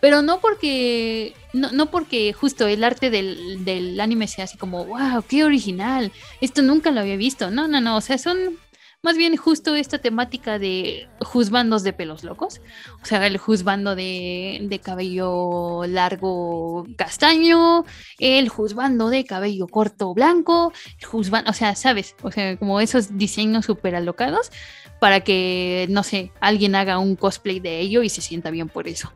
[0.00, 4.84] pero no porque, no, no porque justo el arte del, del anime sea así como,
[4.84, 7.50] wow, qué original, esto nunca lo había visto.
[7.50, 8.58] No, no, no, o sea, son
[9.02, 12.60] más bien justo esta temática de juzbandos de pelos locos,
[13.02, 17.84] o sea, el juzbando de, de cabello largo castaño,
[18.18, 23.16] el juzbando de cabello corto blanco, el juzbando, o sea, sabes, o sea, como esos
[23.16, 24.50] diseños súper alocados
[24.98, 28.86] para que, no sé, alguien haga un cosplay de ello y se sienta bien por
[28.86, 29.12] eso.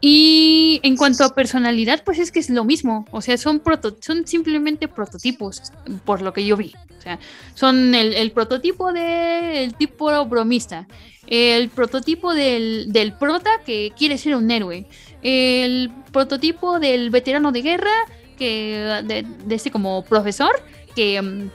[0.00, 3.04] Y en cuanto a personalidad, pues es que es lo mismo.
[3.10, 5.72] O sea, son, proto- son simplemente prototipos,
[6.04, 6.72] por lo que yo vi.
[6.98, 7.18] O sea,
[7.54, 10.86] son el, el prototipo del tipo bromista,
[11.26, 14.86] el prototipo del, del prota que quiere ser un héroe,
[15.22, 17.90] el prototipo del veterano de guerra,
[18.38, 20.50] que de, de este como profesor,
[20.94, 21.50] que mm,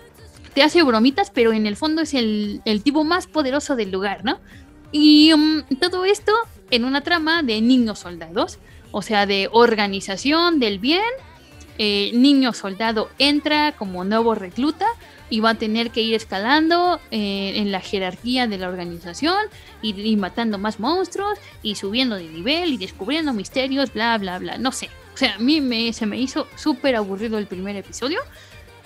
[0.53, 4.23] te hace bromitas, pero en el fondo es el, el tipo más poderoso del lugar,
[4.25, 4.39] ¿no?
[4.91, 6.33] Y mm, todo esto
[6.73, 8.57] en una trama de niños soldados,
[8.91, 11.03] o sea, de organización del bien
[11.77, 14.85] eh, niño soldado entra como nuevo recluta
[15.29, 19.37] y va a tener que ir escalando eh, en la jerarquía de la organización
[19.81, 24.57] y, matando más monstruos y subiendo de nivel y descubriendo misterios, bla, bla, bla.
[24.57, 24.89] No sé.
[25.13, 28.19] O sea, a mí me, se me hizo súper aburrido el primer episodio.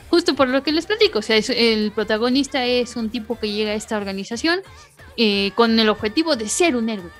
[0.09, 1.19] Justo por lo que les platico.
[1.19, 4.61] O sea, el protagonista es un tipo que llega a esta organización
[5.17, 7.11] eh, con el objetivo de ser un héroe.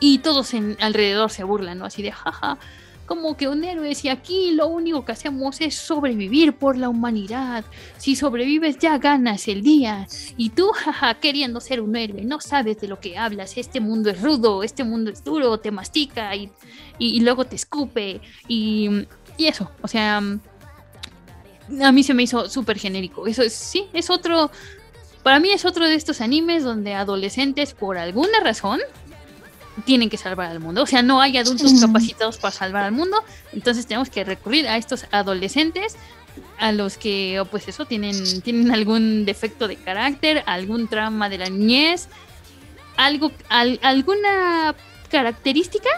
[0.00, 1.86] Y todos en, alrededor se burlan, ¿no?
[1.86, 2.58] Así de, jaja,
[3.06, 7.64] como que un héroe, si aquí lo único que hacemos es sobrevivir por la humanidad.
[7.98, 10.06] Si sobrevives ya ganas el día.
[10.36, 13.56] Y tú, jaja, queriendo ser un héroe, no sabes de lo que hablas.
[13.56, 16.50] Este mundo es rudo, este mundo es duro, te mastica y,
[16.98, 18.20] y- luego te escupe.
[18.48, 19.06] Y,
[19.38, 20.16] y eso, o sea,
[21.82, 23.26] a mí se me hizo súper genérico.
[23.26, 24.50] Eso es, sí, es otro...
[25.22, 28.78] Para mí es otro de estos animes donde adolescentes, por alguna razón,
[29.84, 30.82] tienen que salvar al mundo.
[30.82, 33.22] O sea, no hay adultos capacitados para salvar al mundo.
[33.52, 35.96] Entonces tenemos que recurrir a estos adolescentes
[36.58, 41.38] a los que, oh, pues eso, tienen, tienen algún defecto de carácter, algún trauma de
[41.38, 42.08] la niñez,
[42.96, 44.74] algo, al- alguna
[45.10, 45.88] característica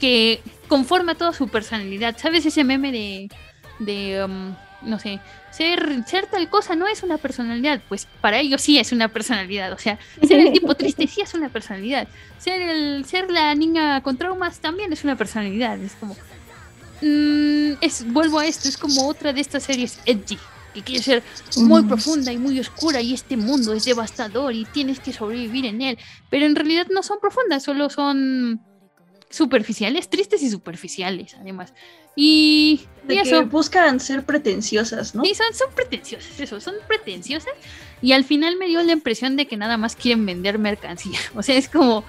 [0.00, 2.16] que conforma toda su personalidad.
[2.18, 3.30] ¿Sabes ese meme de,
[3.78, 7.80] de um, no sé, ser, ser tal cosa no es una personalidad?
[7.88, 9.72] Pues para ellos sí es una personalidad.
[9.72, 12.08] O sea, ser el tipo triste sí es una personalidad.
[12.38, 15.78] Ser, el, ser la niña con traumas también es una personalidad.
[15.80, 16.16] Es como,
[17.00, 20.38] mm, es, vuelvo a esto, es como otra de estas series edgy.
[20.74, 21.22] Que quiere ser
[21.58, 21.88] muy Mm.
[21.88, 25.98] profunda y muy oscura y este mundo es devastador y tienes que sobrevivir en él.
[26.30, 28.62] Pero en realidad no son profundas, solo son
[29.32, 31.72] superficiales, tristes y superficiales, además.
[32.14, 33.46] Y, De y que eso.
[33.46, 35.24] buscan ser pretenciosas, ¿no?
[35.24, 37.52] Sí, son, son pretenciosas, eso, son pretenciosas.
[38.02, 41.18] Y al final me dio la impresión de que nada más quieren vender mercancía.
[41.34, 42.04] O sea, es como,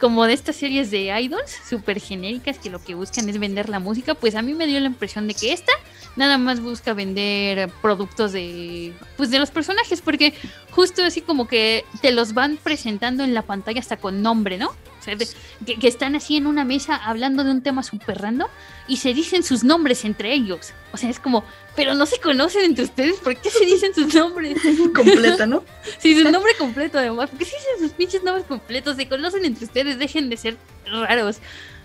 [0.00, 3.80] como de estas series de idols súper genéricas que lo que buscan es vender la
[3.80, 4.14] música.
[4.14, 5.72] Pues a mí me dio la impresión de que esta
[6.14, 10.34] nada más busca vender productos de, pues de los personajes, porque
[10.70, 14.70] justo así como que te los van presentando en la pantalla hasta con nombre, ¿no?
[15.00, 18.48] O sea, que, que están así en una mesa hablando de un tema súper random
[18.86, 20.74] y se dicen sus nombres entre ellos.
[20.92, 21.42] O sea, es como,
[21.74, 24.58] pero no se conocen entre ustedes, ¿por qué se dicen sus nombres?
[24.94, 25.64] Completa, ¿no?
[25.98, 27.30] Sí, su nombre completo además.
[27.30, 28.96] ¿Por qué se dicen sus pinches nombres completos?
[28.96, 31.38] Se conocen entre ustedes, dejen de ser raros.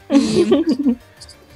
[0.10, 0.46] Y,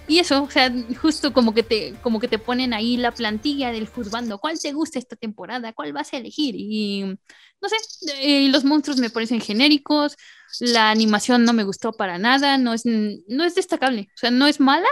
[0.07, 3.71] y eso, o sea, justo como que te, como que te ponen ahí la plantilla
[3.71, 4.39] del juzgando.
[4.39, 5.73] ¿Cuál te gusta esta temporada?
[5.73, 6.55] ¿Cuál vas a elegir?
[6.57, 7.17] Y
[7.61, 7.75] no sé,
[8.21, 10.15] eh, los monstruos me parecen genéricos.
[10.59, 12.57] La animación no me gustó para nada.
[12.57, 14.09] No es, no es destacable.
[14.13, 14.87] O sea, no es mala,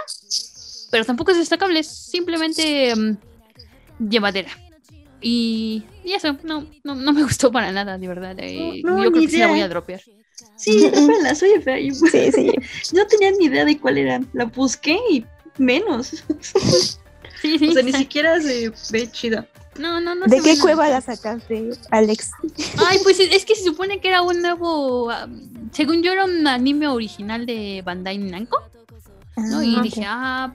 [0.91, 1.79] pero tampoco es destacable.
[1.79, 3.17] Es simplemente mm,
[4.09, 4.51] llevadera.
[5.19, 8.35] Y, y eso, no, no, no me gustó para nada, de verdad.
[8.39, 10.01] eh, No, no, yo creo que sí la voy a dropear.
[10.55, 10.91] Sí,
[11.35, 11.79] soy fea.
[11.79, 12.51] y- Sí, sí.
[12.93, 14.21] No tenía ni idea de cuál era.
[14.33, 15.25] La busqué y
[15.57, 16.23] menos.
[17.39, 17.67] Sí, sí.
[17.67, 19.47] O sea, ni siquiera se ve chida.
[19.79, 20.25] No, no, no.
[20.25, 22.31] ¿De qué cueva la sacaste, Alex?
[22.77, 25.09] Ay, pues es que se supone que era un nuevo.
[25.71, 28.57] según yo, era un anime original de Bandai Namco.
[29.35, 29.61] ¿no?
[29.61, 30.53] Y Ah, dije, ah,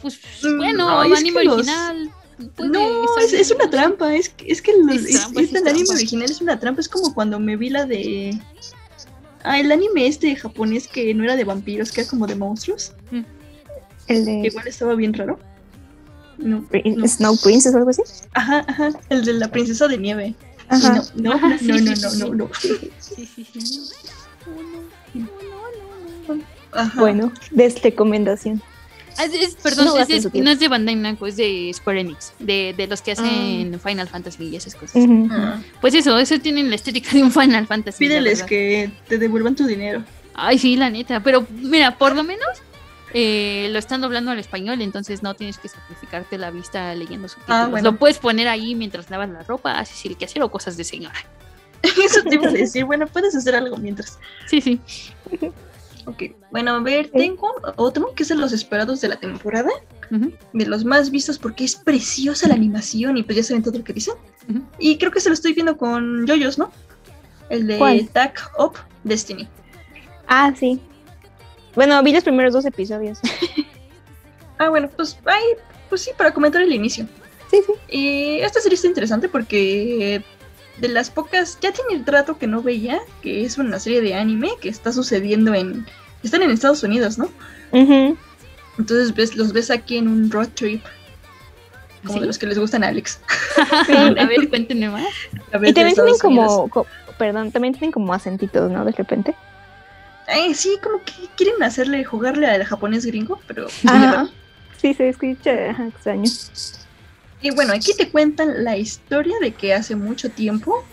[0.00, 2.10] pues Mm, bueno, anime los- original.
[2.56, 4.14] puede No, es, es una trampa.
[4.14, 5.94] Es, que- es que los- Es es- trampa, este es anime trampa.
[5.94, 6.80] original es una trampa.
[6.80, 8.38] Es como cuando me vi la de.
[9.42, 12.92] Ah, el anime este japonés que no era de vampiros, que era como de monstruos.
[13.10, 13.24] El
[14.06, 15.38] Que de igual estaba bien raro.
[16.38, 17.06] No, Prin- no.
[17.08, 18.02] Snow Princess o algo así.
[18.34, 18.90] Ajá, ajá.
[19.08, 20.34] El de la princesa de nieve.
[20.68, 21.02] Ajá.
[21.14, 22.18] No, no, Ajá, no, sí, no, sí, no, sí, no, sí.
[22.20, 22.50] no, no.
[22.58, 23.80] Sí, sí, sí.
[26.72, 27.00] Ajá.
[27.00, 28.62] Bueno, de esta recomendación.
[29.18, 30.30] Ah, es- es- perdón, No es tiempo.
[30.32, 34.08] no es de Bandai Namco, es de Square Enix, de, de los que hacen Final
[34.08, 35.04] Fantasy y esas cosas.
[35.30, 35.60] Ah.
[35.82, 37.98] Pues eso, eso tienen la estética de un Final Fantasy.
[37.98, 40.02] Pídeles que te devuelvan tu dinero.
[40.32, 41.20] Ay, sí, la neta.
[41.20, 42.46] Pero mira, por lo menos
[43.14, 47.60] eh, lo están doblando al español, entonces no tienes que sacrificarte la vista leyendo subtítulos.
[47.60, 47.90] Ah, bueno.
[47.90, 51.18] Lo puedes poner ahí mientras lavas la ropa, haces el quehacer o cosas de señora.
[51.82, 52.84] Eso te iba a decir.
[52.84, 54.18] Bueno, puedes hacer algo mientras.
[54.46, 54.80] Sí, sí.
[56.04, 59.70] Ok, bueno, a ver, tengo otro que es de los esperados de la temporada,
[60.10, 63.84] de los más vistos porque es preciosa la animación y pues ya saben todo lo
[63.84, 64.14] que dicen.
[64.80, 66.72] Y creo que se lo estoy viendo con Yoyos, ¿no?
[67.50, 68.08] El de ¿Cuál?
[68.08, 68.74] Tag Up
[69.04, 69.48] Destiny.
[70.26, 70.80] Ah, sí.
[71.74, 73.18] Bueno, vi los primeros dos episodios.
[74.58, 75.42] Ah, bueno, pues, ay,
[75.88, 77.06] pues sí, para comentar el inicio.
[77.50, 77.72] Sí, sí.
[77.88, 80.22] Y esta serie está interesante porque
[80.78, 84.14] de las pocas, ya tiene el trato que no veía, que es una serie de
[84.14, 85.84] anime que está sucediendo en,
[86.22, 87.28] están en Estados Unidos, ¿no?
[87.72, 88.16] Ujú.
[88.78, 90.84] Entonces ves, los ves aquí en un road trip,
[92.02, 92.20] como ¿Sí?
[92.20, 93.18] de los que les gustan a Alex.
[93.88, 95.06] A ver, cuéntenme más.
[95.52, 96.86] A ver, Y también tienen como, co-
[97.18, 98.84] perdón, también tienen como acentitos, ¿no?
[98.84, 99.34] De repente.
[100.26, 104.28] Ay, sí, como que quieren hacerle, jugarle al japonés gringo, pero Ajá.
[104.80, 106.30] Sí, se escucha extraño.
[107.40, 110.84] Y bueno, aquí te cuentan la historia de que hace mucho tiempo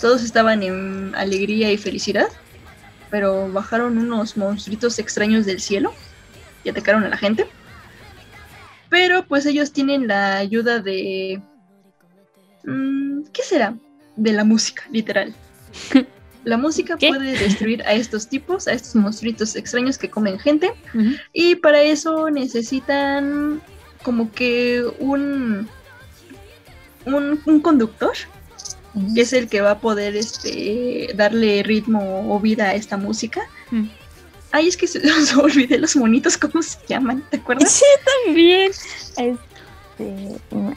[0.00, 2.26] todos estaban en alegría y felicidad,
[3.10, 5.92] pero bajaron unos monstruitos extraños del cielo
[6.64, 7.46] y atacaron a la gente.
[8.88, 11.40] Pero pues ellos tienen la ayuda de...
[12.64, 13.74] mm, ¿Qué será?
[14.16, 15.34] De la música, literal.
[16.44, 20.72] La música puede destruir a estos tipos, a estos monstruitos extraños que comen gente.
[21.32, 23.62] Y para eso necesitan
[24.02, 25.68] como que un,
[27.06, 28.12] un, un conductor,
[29.14, 33.42] que es el que va a poder este, darle ritmo o vida a esta música.
[34.50, 37.24] Ay, es que se, se olvidé los monitos, ¿cómo se llaman?
[37.30, 37.70] ¿Te acuerdas?
[37.72, 37.84] Sí,
[38.26, 38.70] también.
[39.16, 39.36] Este,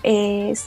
[0.03, 0.65] es.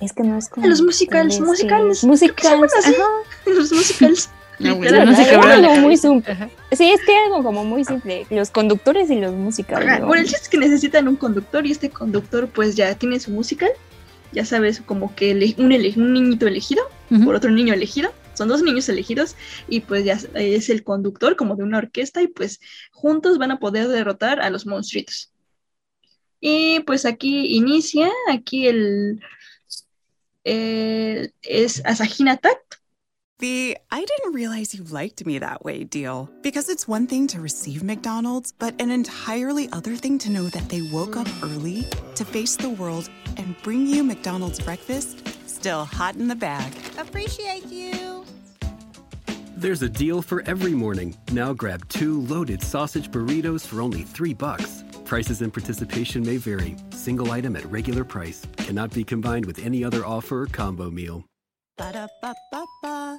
[0.00, 0.66] Es que no es como.
[0.66, 1.98] Los musicals, es- musicales.
[1.98, 2.94] es- Musicals, así.
[2.94, 3.04] ajá.
[3.46, 4.30] Los musicals.
[4.58, 6.32] No, sé Algo muy simple.
[6.32, 6.48] Ajá.
[6.72, 8.26] Sí, es que algo como muy simple.
[8.30, 9.86] Los conductores y los musicales.
[9.86, 10.06] Ajá, ¿no?
[10.06, 13.30] Bueno, el chiste es que necesitan un conductor y este conductor pues ya tiene su
[13.32, 13.68] musical.
[14.32, 16.82] Ya sabes, como que un, un niñito elegido
[17.24, 18.12] por otro niño elegido.
[18.32, 19.36] Son dos niños elegidos
[19.68, 22.58] y pues ya es el conductor como de una orquesta y pues
[22.92, 25.32] juntos van a poder derrotar a los monstruitos.
[26.40, 29.20] Y pues aquí inicia, aquí el...
[30.46, 32.78] el- es Asahina Tact.
[33.38, 36.30] The I didn't realize you liked me that way deal.
[36.42, 40.70] Because it's one thing to receive McDonald's, but an entirely other thing to know that
[40.70, 45.22] they woke up early to face the world and bring you McDonald's breakfast
[45.56, 46.72] still hot in the bag.
[46.96, 48.24] Appreciate you.
[49.56, 51.16] There's a deal for every morning.
[51.32, 54.84] Now grab two loaded sausage burritos for only three bucks.
[55.06, 56.74] Prices and participation may vary.
[56.90, 61.24] Single item at regular price cannot be combined with any other offer or combo meal.
[61.78, 63.18] Ba-da-ba-ba-ba.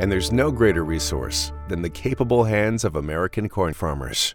[0.00, 4.34] And there's no greater resource than the capable hands of American corn farmers.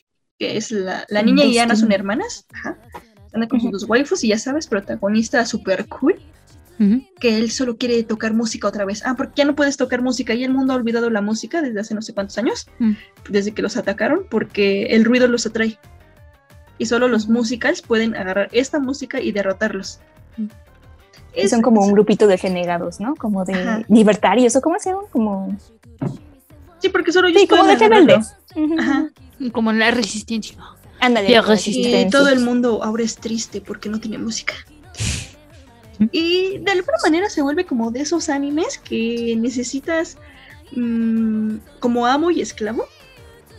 [0.41, 2.47] Que es la, la niña y Ana son hermanas.
[2.51, 2.75] Ajá.
[3.31, 6.15] Anda con sus dos waifus y ya sabes, protagonista super cool.
[7.19, 9.03] Que él solo quiere tocar música otra vez.
[9.05, 11.79] Ah, porque ya no puedes tocar música y el mundo ha olvidado la música desde
[11.79, 12.93] hace no sé cuántos años, Mm.
[13.29, 15.77] desde que los atacaron, porque el ruido los atrae.
[16.79, 19.99] Y solo los musicals pueden agarrar esta música y derrotarlos.
[21.35, 23.13] Y son como un grupito de renegados, ¿no?
[23.15, 23.83] Como de Ajá.
[23.87, 25.55] libertarios, o cómo se llaman, como...
[26.79, 28.33] Sí, porque solo ellos Sí, como de rebeldes.
[28.79, 29.07] Ajá.
[29.51, 30.57] Como la resistencia.
[30.99, 31.29] Ándale.
[32.05, 34.53] Y todo el mundo ahora es triste porque no tiene música.
[36.11, 40.17] Y de alguna manera se vuelve como de esos animes que necesitas
[40.75, 42.85] mm, como amo y esclavo,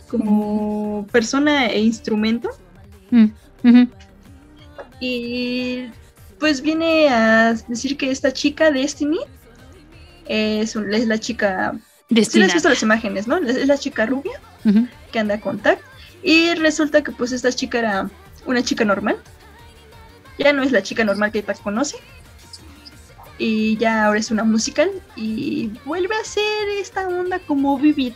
[0.09, 2.49] como persona e instrumento.
[3.11, 3.27] Mm.
[4.99, 5.85] Y
[6.39, 9.19] pues viene a decir que esta chica Destiny
[10.27, 11.73] es, un- es la chica...
[12.09, 12.47] Sí les Destinada.
[12.47, 13.37] has visto las imágenes, ¿no?
[13.37, 14.33] Es la chica rubia
[14.65, 14.85] Ujú.
[15.13, 15.79] Que anda con TAC.
[16.21, 18.09] Y resulta que pues esta chica era
[18.45, 19.15] una chica normal.
[20.37, 21.95] Ya no es la chica normal que TAC conoce.
[23.37, 24.89] Y ya ahora es una musical.
[25.15, 28.13] Y vuelve a ser esta onda como Vivid.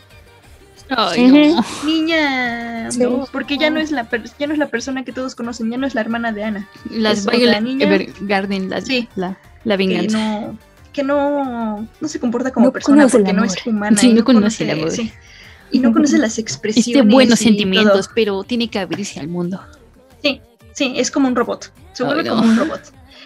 [0.90, 1.64] Ay, no.
[1.84, 3.00] Niña, Sí.
[3.00, 3.26] ¿no?
[3.30, 5.76] porque ya no es la per- ya no es la persona que todos conocen, ya
[5.76, 6.68] no es la hermana de Ana.
[6.90, 7.86] Las Violet niña.
[7.94, 9.06] Evergarden, la, Sí.
[9.14, 10.16] la, la que venganza.
[10.18, 10.58] no
[10.94, 14.24] que no, no se comporta como No persona conoce porque no es humana Sí, no
[14.24, 14.90] conoce el amor.
[14.90, 15.12] sí.
[15.70, 17.12] Y no conoce las Este expresiones.
[17.12, 18.14] buenos y sentimientos, todo.
[18.14, 19.60] pero tiene que abrirse al mundo.
[20.22, 20.40] Sí,
[20.72, 21.72] sí, es como un robot.
[21.92, 22.52] Se vuelve Ay, como no.
[22.52, 22.80] un robot.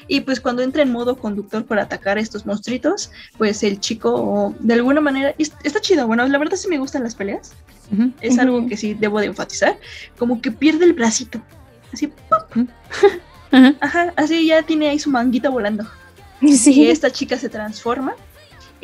[0.08, 4.54] Y pues cuando entra en modo conductor para atacar a estos monstruitos, pues el chico
[4.58, 6.06] de alguna manera es- está chido.
[6.06, 7.52] Bueno, la verdad sí me gustan las peleas.
[8.20, 9.78] Es algo que sí debo de enfatizar.
[10.18, 11.40] Como que pierde el bracito.
[11.92, 12.66] Así, ¡pop!
[13.80, 15.86] Ajá, así ya tiene ahí su manguita volando.
[16.40, 18.14] Y esta chica se transforma.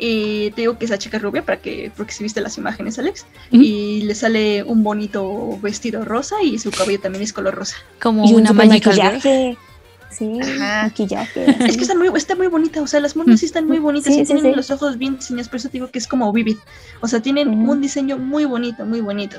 [0.01, 2.97] Y te digo que es la chica rubia para que, porque si viste las imágenes,
[2.99, 3.25] Alex.
[3.51, 7.75] Y le sale un bonito vestido rosa y su cabello también es color rosa.
[8.01, 9.57] Como Y un una maquillaje.
[10.09, 11.45] Sí, maquillaje.
[11.67, 14.11] Es que está muy, está muy bonita, o sea, las monas sí están muy bonitas,
[14.13, 14.55] Sí, sí, sí, tienen sí.
[14.57, 16.57] los ojos bien diseñados, por eso te digo que es como Vivid.
[17.01, 19.37] O sea, tienen un diseño muy bonito, muy bonito.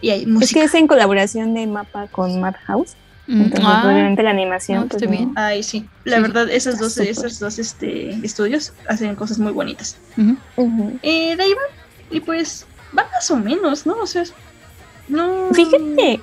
[0.00, 0.60] Y hay Es música.
[0.60, 2.94] que es en colaboración de Mapa con Madhouse.
[3.28, 3.82] Entonces, ah.
[3.90, 4.80] obviamente la animación.
[4.82, 5.10] No, pues, no.
[5.10, 5.32] bien.
[5.34, 5.84] Ay, sí.
[6.04, 9.96] La Sí, verdad, esas está dos, esos dos este, estudios hacen cosas muy bonitas.
[10.16, 10.98] Ujú.
[11.02, 11.62] Eh, de ahí va.
[12.16, 12.66] Y pues,
[12.96, 13.94] va más o menos, ¿no?
[14.00, 14.22] O sea,
[15.08, 15.48] no.
[15.52, 16.20] Fíjate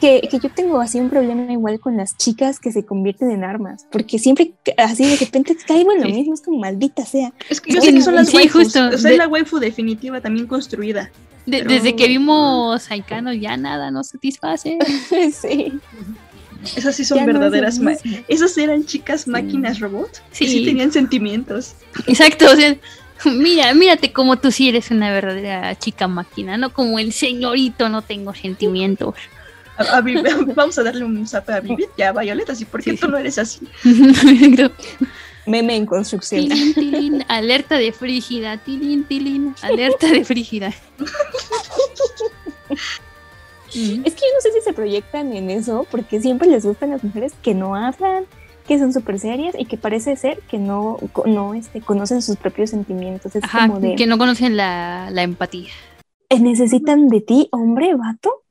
[0.00, 3.42] que, que yo tengo así un problema igual con las chicas que se convierten en
[3.44, 7.32] armas, porque siempre así de repente caigo en lo mismo, es como maldita sea.
[7.48, 8.64] Es que yo sé que son las Sí, waifus.
[8.64, 8.88] justo.
[8.88, 11.10] O sea, De- es la waifu definitiva, también construida.
[11.46, 14.78] De- Pero- Desde que vimos Aikano ya nada nos satisface.
[15.32, 15.72] sí.
[16.76, 17.80] Esas sí son Ya verdaderas.
[18.28, 20.10] Esas eran chicas máquinas robot.
[20.30, 20.48] que Sí.
[20.48, 21.74] sí tenían sentimientos.
[22.06, 22.76] Exacto, o sea,
[23.24, 28.02] mira, mírate como tú sí eres una verdadera chica máquina, no como el señorito no
[28.02, 29.14] tengo sentimientos.
[29.78, 30.00] A-
[30.54, 33.60] vamos a darle un zap a Vivid, ya Violet, así porque tú no eres así.
[35.46, 36.48] Meme en construcción.
[36.48, 40.72] Tilín, tilín, alerta de frígida, tilín, tilín, alerta de frígida.
[44.04, 47.04] Es que yo no sé si se proyectan en eso, porque siempre les gustan las
[47.04, 48.24] mujeres que no hablan,
[48.66, 52.70] que son súper serias y que parece ser que no, no este, conocen sus propios
[52.70, 53.36] sentimientos.
[53.36, 55.70] Es Ajá, como de, que no conocen la, la empatía.
[56.28, 58.42] "Eh, necesitan de ti, hombre, vato,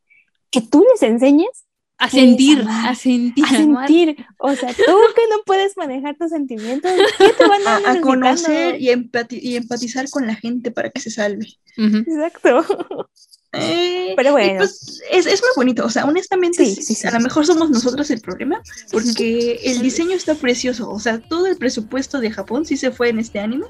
[0.50, 1.66] que tú les enseñes
[1.98, 4.26] A sentir, a sentir, a sentir.
[4.38, 4.84] O sea, tú
[5.16, 9.56] que no puedes manejar tus sentimientos, ¿qué te van a, A, conocer y, empati- y
[9.58, 11.48] empatizar con la gente para que se salve.
[11.78, 12.64] Exacto.
[13.58, 14.58] Eh, Pero bueno.
[14.60, 17.70] pues, es, es muy bonito, o sea, honestamente, Sí, sí, sí, a lo mejor somos
[17.70, 18.62] nosotros el problema,
[18.92, 23.10] porque el diseño está precioso, o sea, todo el presupuesto de Japón sí se fue
[23.10, 23.66] en este anime,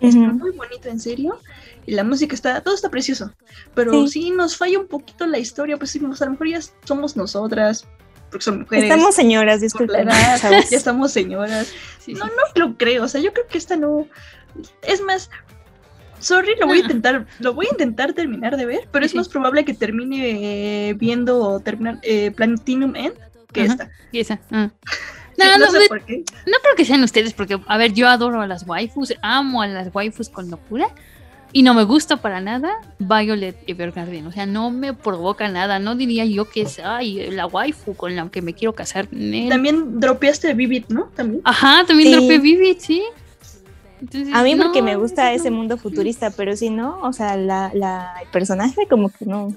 [0.00, 0.32] está Ujú.
[0.38, 1.40] muy bonito, en serio,
[1.86, 3.32] y la música está, todo está precioso,
[3.74, 4.30] pero Sí.
[4.30, 7.86] nos falla un poquito la historia, pues sí, a lo mejor ya somos nosotras,
[8.30, 8.84] porque son mujeres.
[8.84, 10.08] Estamos señoras, disculpen.
[10.08, 11.68] ya estamos señoras.
[12.06, 12.32] no, no
[12.66, 14.06] lo creo, o sea, yo creo que esta no,
[14.82, 15.30] es más...
[16.20, 19.28] Sorry, lo voy a intentar, lo voy a intentar terminar de ver, pero es más
[19.28, 23.14] probable que termine eh, viendo o terminar eh, Platinum End
[23.52, 23.90] que Ajá, esta.
[24.12, 24.70] y esa, ah.
[25.40, 26.24] Sí, No, sé por qué.
[26.46, 29.68] no creo que sean ustedes, porque, a ver, yo adoro a las waifus, amo a
[29.68, 30.88] las waifus con locura,
[31.52, 35.94] y no me gusta para nada Violet Evergarden, o sea, no me provoca nada, no
[35.94, 39.06] diría yo que es, ay, la waifu con la que me quiero casar.
[39.48, 41.04] También dropeaste Vivid, ¿no?
[41.14, 41.40] También.
[41.44, 42.16] Ajá, también Sí.
[42.16, 43.02] dropé Vivid, sí.
[44.00, 47.70] Entonces, A mí porque me gusta ese mundo futurista, pero si no, o sea, la,
[47.74, 49.54] la, el personaje como que no.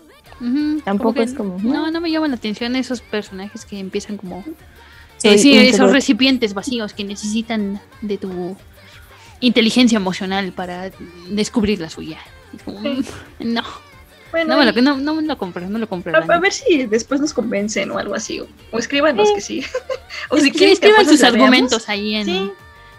[0.83, 4.43] Tampoco es como, No, no me llaman la atención esos personajes que empiezan como.
[5.17, 8.57] Sí, sí, esos recipientes vacíos que necesitan de tu
[9.39, 10.91] inteligencia emocional para
[11.29, 12.17] descubrir la suya.
[12.65, 12.81] Como,
[13.39, 13.63] no.
[14.31, 16.15] Bueno, no, me lo, y- no, no me lo compro, no lo compro.
[16.15, 18.39] a, ver si después nos convencen o algo así.
[18.39, 19.63] O, o escríbanos que sí.
[20.29, 21.89] o si quieren que escriban sus argumentos veamos.
[21.89, 22.51] ahí en, Sí.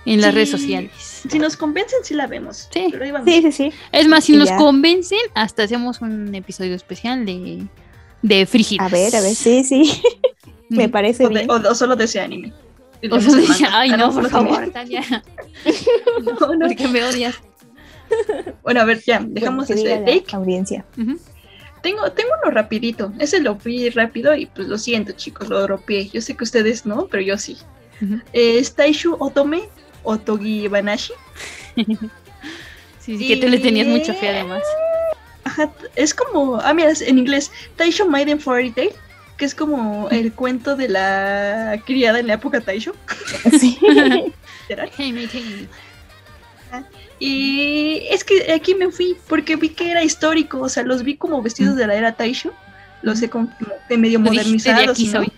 [0.05, 0.35] En las Sí.
[0.37, 0.91] redes sociales.
[1.29, 2.69] Si nos convencen, sí la vemos.
[2.73, 2.89] Sí.
[2.91, 3.29] Pero ahí vamos.
[3.29, 3.73] Sí, sí, sí.
[3.93, 4.57] Es más, si Y nos ya.
[4.57, 7.65] convencen, hasta hacemos un episodio especial de,
[8.23, 8.87] de frígidas.
[8.87, 10.03] A ver, a ver, sí, sí.
[10.69, 11.51] Me parece O, de- bien.
[11.51, 12.53] o- o solo de ese anime.
[13.11, 13.79] O el dije, manga.
[13.81, 15.03] ay, Ah, no, solo por favor, Tania.
[16.25, 16.67] No, no.
[16.69, 17.35] Porque me odias.
[18.63, 20.37] Bueno, a ver, ya, dejamos ese diga la take.
[20.37, 20.85] audiencia.
[21.83, 23.13] Tengo, tengo uno rapidito.
[23.19, 26.09] Ese lo fui rápido y pues lo siento, chicos, lo dropeé.
[26.11, 27.57] Yo sé que ustedes no, pero yo sí.
[28.33, 29.63] Eh, es Taishu Otome
[30.03, 31.13] Otogi Banashi.
[33.05, 34.63] Sí, sí, que tú le tenías mucha fe además.
[35.43, 38.95] Ajá, es como, ah, mira, en inglés, Taisho Maiden Fairy Tale,
[39.37, 42.95] que es como el cuento de la criada en la época Taisho.
[43.59, 43.77] Sí.
[44.97, 45.69] Hey.
[47.19, 51.17] Y es que aquí me fui porque vi que era histórico, o sea, los vi
[51.17, 52.53] como vestidos de la era Taisho,
[53.03, 53.51] los sé como
[53.89, 54.91] de medio modernizados.
[54.91, 55.13] aquí ¿no?
[55.13, 55.33] soy.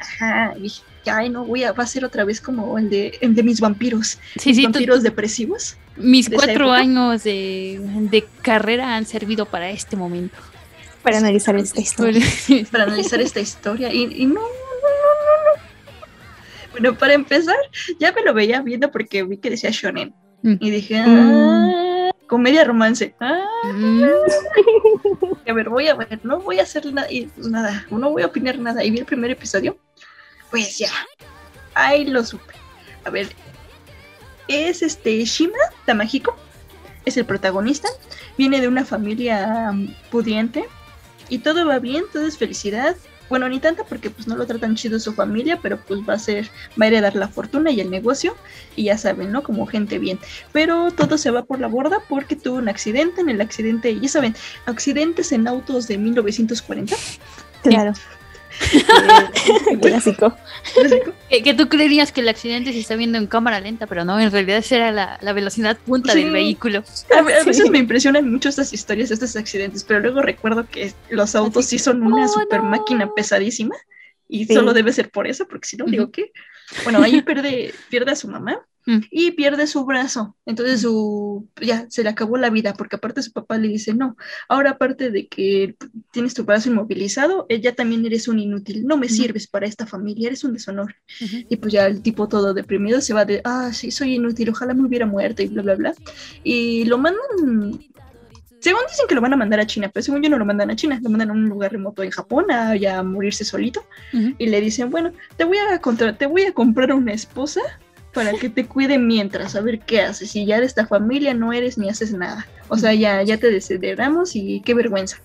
[0.00, 0.72] Ajá, y
[1.06, 3.42] dije, ay, no, voy a, va a ser otra vez como el de, el de
[3.42, 4.18] mis vampiros.
[4.38, 5.76] Sí, mis sí, tú- vampiros depresivos.
[5.96, 7.80] Mis de cuatro años de,
[8.10, 10.36] de carrera han servido para este momento.
[11.02, 12.24] Para analizar esta historia.
[12.72, 13.92] para analizar esta historia.
[13.92, 15.62] Y, y no, no, no, no, no.
[16.72, 17.56] Bueno, para empezar,
[17.98, 20.12] ya me lo veía viendo porque vi que decía shonen.
[20.42, 20.56] Mm.
[20.60, 23.14] Y dije, ah, comedia romance.
[23.20, 23.42] Ah,
[23.72, 24.04] Mm.
[25.48, 28.26] a ver, voy a ver, no voy a hacer na- y- nada, no voy a
[28.26, 28.84] opinar nada.
[28.84, 29.78] Y vi el primer episodio,
[30.50, 30.90] pues ya,
[31.74, 32.54] ahí lo supe.
[33.04, 33.28] A ver,
[34.48, 36.36] es este Shima Tamahiko,
[37.04, 37.88] es el protagonista,
[38.36, 40.64] viene de una familia mm, pudiente
[41.28, 42.96] y todo va bien, todo es felicidad.
[43.28, 46.18] Bueno, ni tanta porque pues no lo tratan chido su familia, pero pues va a
[46.18, 46.48] ser,
[46.80, 48.36] va a heredar la fortuna y el negocio
[48.76, 49.42] y ya saben, ¿no?
[49.42, 50.20] Como gente bien.
[50.52, 54.08] Pero todo se va por la borda porque tuvo un accidente, en el accidente, ya
[54.08, 54.36] saben,
[54.66, 56.94] accidentes en autos de 1940.
[57.64, 57.94] Claro.
[59.80, 60.36] Clásico.
[61.28, 64.18] Que, que tú creerías que el accidente se está viendo en cámara lenta, pero no,
[64.18, 66.22] en realidad esa era la, la velocidad punta Sí.
[66.24, 66.82] del vehículo.
[67.16, 70.92] A, ve- a veces me impresionan mucho estas historias, estos accidentes, pero luego recuerdo que
[71.10, 73.74] los autos sí son una super máquina pesadísima
[74.28, 74.54] y Sí.
[74.54, 76.32] solo debe ser por eso, porque si no, digo que,
[76.84, 78.98] bueno, ahí pierde, pierde a su mamá Mm.
[79.10, 83.32] y pierde su brazo, entonces su, ya, se le acabó la vida, porque aparte su
[83.32, 84.16] papá le dice, no,
[84.48, 85.74] ahora aparte de que
[86.12, 89.86] tienes tu brazo inmovilizado, eh, ya también eres un inútil, no me sirves para esta
[89.86, 90.94] familia, eres un deshonor.
[91.48, 94.72] Y pues ya el tipo todo deprimido se va de, ah, sí, soy inútil, ojalá
[94.72, 95.94] me hubiera muerto y bla, bla, bla.
[96.44, 97.20] Y lo mandan,
[98.60, 100.70] según dicen que lo van a mandar a China, pero según yo no lo mandan
[100.70, 103.84] a China, lo mandan a un lugar remoto en Japón a ya morirse solito.
[104.12, 107.60] Y le dicen, bueno, te voy a contra te voy a comprar una esposa
[108.16, 110.30] para que te cuide mientras, a ver qué haces.
[110.30, 112.48] Si ya de esta familia no eres ni haces nada.
[112.68, 115.18] O sea, ya, ya te desheredamos y qué vergüenza.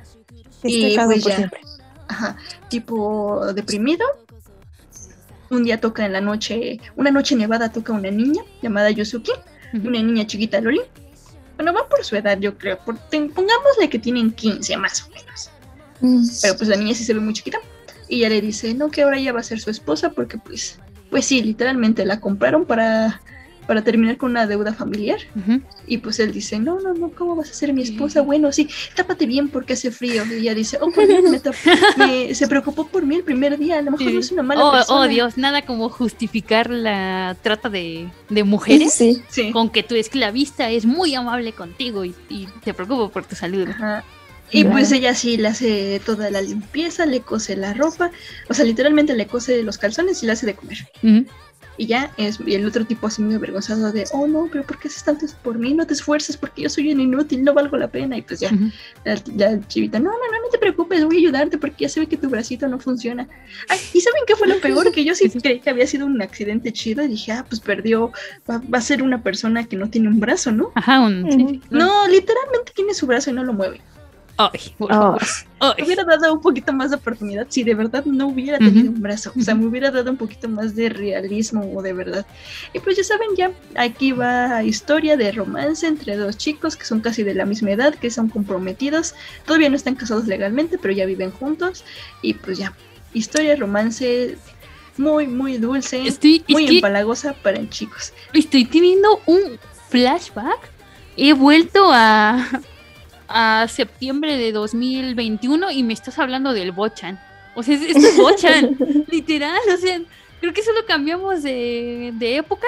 [0.00, 0.18] Caso
[0.62, 1.60] por ya, siempre.
[2.08, 2.36] ajá,
[2.70, 4.06] tipo deprimido.
[5.50, 9.32] Un día toca en la noche, una noche nevada toca una niña llamada Yusuki,
[9.74, 10.80] una niña chiquita Loli.
[11.56, 12.78] Bueno, va por su edad, yo creo.
[12.78, 15.50] Por, pongámosle que tienen 15 más o menos.
[16.40, 17.58] Pero pues la niña sí se ve muy chiquita.
[18.08, 20.78] Y ella le dice, no, que ahora ella va a ser su esposa porque pues,
[21.10, 23.20] pues sí, literalmente la compraron para,
[23.66, 25.18] para terminar con una deuda familiar.
[25.86, 28.20] Y pues él dice, no, no, no, ¿cómo vas a ser mi esposa?
[28.22, 30.22] Bueno, sí, tápate bien porque hace frío.
[30.26, 31.40] Y ella dice, oh, bien, me
[31.96, 34.64] me- se preocupó por mí el primer día, a lo mejor no es una mala
[34.66, 35.00] oh, persona.
[35.00, 39.50] oh, Dios, nada como justificar la trata de, de mujeres Sí.
[39.52, 43.68] con que tu esclavista es muy amable contigo y, y te preocupa por tu salud.
[44.50, 44.76] Y Claro.
[44.76, 48.10] pues ella sí le hace toda la limpieza, le cose la ropa,
[48.48, 50.78] o sea, literalmente le cose los calzones y le hace de comer.
[51.80, 54.80] Y ya, es, y el otro tipo así muy avergonzado de, oh no, pero ¿por
[54.80, 55.74] qué haces tanto por mí?
[55.74, 58.16] No te esfuerces porque yo soy un inútil, no valgo la pena.
[58.18, 58.50] Y pues ya,
[59.04, 62.00] la, la chivita, no, no, no, no te preocupes, voy a ayudarte porque ya se
[62.00, 63.28] ve que tu bracito no funciona.
[63.68, 64.90] Ay, ¿y saben qué fue lo peor?
[64.90, 68.10] Que yo sí creí que había sido un accidente chido y dije, ah, pues perdió,
[68.50, 70.72] va, va a ser una persona que no tiene un brazo, ¿no?
[70.74, 71.62] Ajá, un...
[71.70, 73.80] No, literalmente tiene su brazo y no lo mueve.
[74.40, 74.94] Ay, por Oh.
[74.94, 75.22] favor.
[75.60, 75.72] Ay.
[75.78, 79.02] Me hubiera dado un poquito más de oportunidad si de verdad no hubiera tenido un
[79.02, 79.32] brazo.
[79.36, 82.24] O sea, me hubiera dado un poquito más de realismo o de verdad.
[82.72, 87.00] Y pues ya saben, ya aquí va historia de romance entre dos chicos que son
[87.00, 89.14] casi de la misma edad, que son comprometidos.
[89.44, 91.84] Todavía no están casados legalmente, pero ya viven juntos.
[92.22, 92.72] Y pues ya,
[93.12, 94.38] historia, romance
[94.96, 98.12] muy, muy dulce, Estoy- es muy que- empalagosa para chicos.
[98.32, 99.58] Estoy teniendo un
[99.90, 100.70] flashback.
[101.16, 102.46] He vuelto a,
[103.28, 107.20] a septiembre de 2021 y me estás hablando del Bochan.
[107.54, 108.76] O sea, es- es Bochan,
[109.10, 109.58] literal.
[109.72, 110.00] O sea,
[110.40, 112.66] creo que solo cambiamos de, de época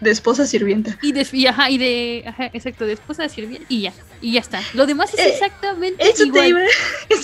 [0.00, 0.98] De esposa sirvienta.
[1.02, 3.92] y de, y, ajá, y de, ajá, exacto, de esposa a sirvienta y ya,
[4.22, 4.60] y ya está.
[4.74, 6.48] Lo demás es Eh, exactamente Eso igual.
[6.48, 6.60] iba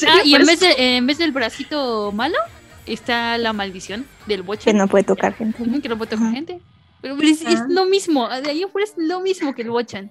[0.09, 2.37] Ah, y en vez, de, en vez del bracito malo,
[2.85, 4.77] está la maldición del Que Bochan.
[4.77, 5.63] no puede tocar gente.
[5.83, 6.61] Que no puede tocar gente.
[7.01, 7.67] Pero es, es Ah.
[7.69, 10.11] lo mismo, de ahí afuera es lo mismo que el Bochan.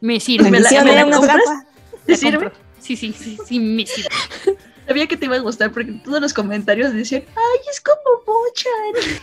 [0.00, 0.50] Me sirve.
[0.50, 1.40] ¿Me la- me la compras?
[2.06, 2.52] ¿Te sirve?
[2.80, 4.08] Sí, sí, sí, sí, me sirve.
[4.86, 9.18] Sabía que te iba a gustar porque todos los comentarios decían, ay, es como Bochan.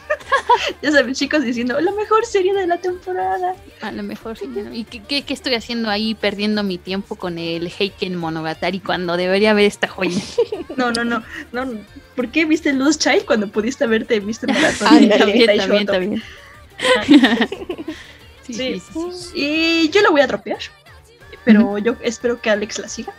[0.81, 3.55] ya sabes, chicos diciendo, la mejor serie de la temporada.
[3.79, 4.45] A lo mejor sí.
[4.47, 4.73] ¿no?
[4.73, 9.15] ¿Y qué, qué, qué estoy haciendo ahí perdiendo mi tiempo con el Heiken Monogatari cuando
[9.15, 10.19] debería haber esta joya?
[10.75, 11.23] No, no, no,
[11.53, 11.71] no.
[12.15, 14.87] ¿Por qué viste Luz Child cuando pudiste haberte visto Maratón?
[15.13, 16.23] Ah, también, también, también.
[18.45, 18.81] Sí, Sí.
[18.91, 19.31] sí.
[19.35, 20.59] Y yo la voy a dropear,
[21.43, 23.13] pero yo espero que Alex la siga.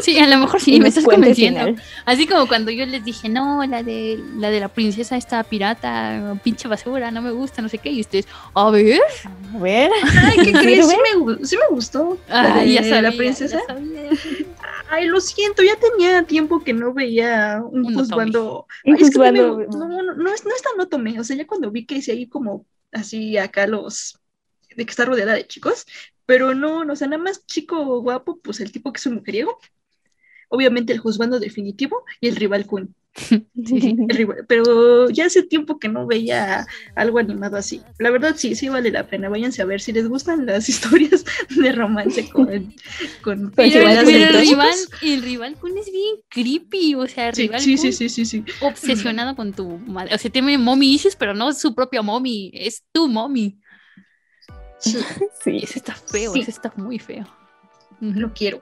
[0.00, 1.60] Sí, a lo mejor sí me estás convenciendo.
[1.60, 1.82] final.
[2.04, 6.38] Así como cuando yo les dije, no, la de la de la princesa esta pirata,
[6.42, 9.90] pinche basura, no me gusta, no sé qué, y ustedes, a ver, A ver.
[10.22, 10.88] Ay, ¿qué crees?
[10.88, 12.22] Sí me, sí me gustó.
[12.28, 13.58] Ah, la de ya sabía, la princesa.
[13.58, 14.10] ya sabía.
[14.88, 18.66] Ay, lo siento, ya tenía tiempo que no veía un juzgando.
[18.84, 21.18] Un Ay, es que no, no, no, no es, no es tan otome.
[21.18, 24.20] O sea, ya cuando vi que hice ahí como así acá los.
[24.76, 25.86] de que está rodeada de chicos.
[26.26, 29.14] Pero no, no, o sea, nada más chico guapo, pues el tipo que es un
[29.14, 29.58] mujeriego.
[30.48, 32.94] Obviamente el juzgando definitivo y el rival Kun.
[34.48, 37.80] Pero ya hace tiempo que no veía algo animado así.
[37.98, 39.28] La verdad sí, sí vale la pena.
[39.28, 42.74] Váyanse a ver si les gustan las historias de romance con...
[43.22, 47.60] con pero, el, rival, el rival Kun es bien creepy, o sea, el sí, rival
[47.60, 50.14] sí, sí, sí, sí, sí, obsesionado con tu madre.
[50.14, 53.58] O sea, tiene mommy issues, pero no su propia mommy, es tu mommy.
[55.42, 55.60] Sí.
[55.62, 57.24] Ese está feo, ese está muy feo.
[58.00, 58.60] Lo quiero.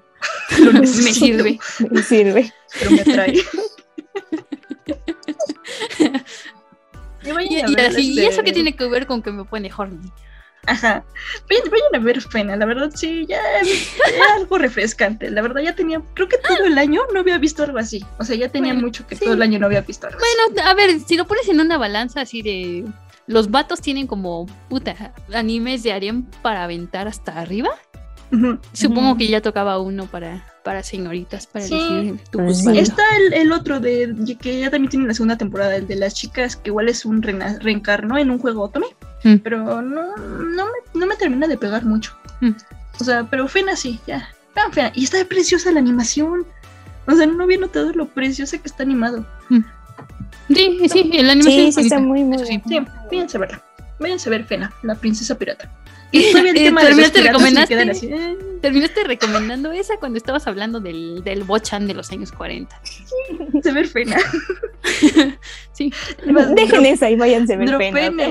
[0.58, 1.58] Lo me sirve.
[1.90, 2.52] Me sirve.
[2.78, 3.34] Pero me atrae.
[7.22, 10.12] y, y, así, ¿Y eso qué tiene que ver con que me pone horny?
[10.66, 11.04] Ajá.
[11.48, 13.96] Vayan, a ver Pena, la verdad sí, ya es
[14.36, 15.30] algo refrescante.
[15.30, 18.04] La verdad ya tenía, creo que todo el año no había visto algo así.
[18.18, 20.74] O sea, ya tenía mucho que todo el año no había visto algo bueno, a
[20.74, 22.84] ver, si lo pones en una balanza así de...
[23.26, 27.70] Los vatos tienen como, puta, animes de Arien para aventar hasta arriba.
[28.72, 33.80] Supongo que ya tocaba uno para, para señoritas, para elegir tu pues Está el, otro
[33.80, 37.04] de que ya también tiene la segunda temporada, el de las chicas, que igual es
[37.04, 38.86] un reencarno en un juego Otome,
[39.22, 39.36] mm.
[39.36, 42.16] pero no, no, me, no me termina de pegar mucho.
[42.40, 42.52] Mm.
[43.00, 44.28] O sea, pero Fena sí, ya.
[44.72, 44.90] Fena.
[44.94, 46.46] Y está preciosa la animación.
[47.06, 49.26] O sea, no había notado lo preciosa que está animado.
[49.48, 49.60] Mm.
[50.48, 52.60] Sí, sí, el animación sí, sí está muy, muy Sí,
[53.10, 53.62] váyanse a verla.
[53.98, 55.70] Váyanse a ver Fena, la princesa pirata.
[56.14, 57.74] Y terminaste, recomendaste,
[58.06, 58.38] eh.
[58.60, 62.80] terminaste recomendando esa cuando estabas hablando del, del Bochan de los años 40.
[63.62, 64.16] Se ve pena.
[65.72, 65.92] sí.
[66.54, 68.26] Dejen esa y váyanse a ver pena.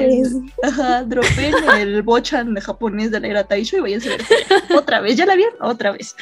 [0.63, 5.01] Ajá, dropen el Bochan de japonés de la era Taisho y váyanse a ver Otra
[5.01, 5.55] vez, ¿ya la vieron?
[5.59, 6.15] Otra vez.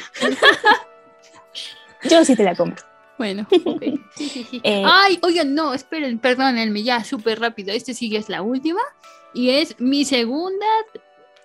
[2.10, 2.91] Yo sí te la compro.
[3.22, 3.82] Bueno, ok.
[4.64, 7.72] Eh, Ay, oigan, no, esperen, perdónenme, ya súper rápido.
[7.72, 8.80] Este sí es la última.
[9.32, 10.66] Y es mi segunda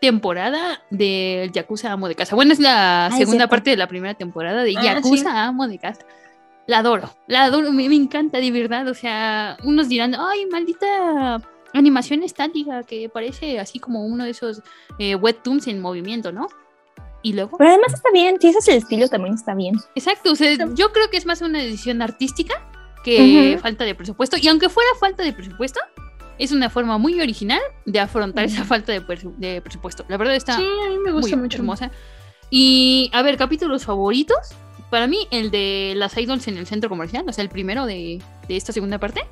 [0.01, 2.33] temporada de Yakuza Amo de Casa.
[2.33, 6.03] Bueno, es la segunda parte de la primera temporada de ah, Yakuza Amo de Casa.
[6.65, 8.87] La adoro, la adoro, me, encanta de verdad.
[8.87, 11.39] O sea, unos dirán, ay, maldita
[11.75, 14.63] animación estática que parece así como uno de esos
[14.97, 16.47] eh, webtoons en movimiento, ¿no?
[17.27, 17.57] Y luego.
[17.57, 19.75] Pero además está bien, si ese es el estilo, también está bien.
[19.95, 22.53] Exacto, o sea, yo creo que es más una edición artística
[23.03, 24.37] que falta de presupuesto.
[24.41, 25.81] Y aunque fuera falta de presupuesto,
[26.39, 29.01] es una forma muy original de afrontar esa falta de,
[29.61, 30.05] presupuesto.
[30.07, 31.57] La verdad está muy mucho.
[31.57, 31.91] hermosa.
[32.49, 34.53] Y a ver, capítulos favoritos.
[34.89, 38.21] Para mí, el de las idols en el centro comercial, o sea, el primero de,
[38.47, 39.25] esta segunda parte.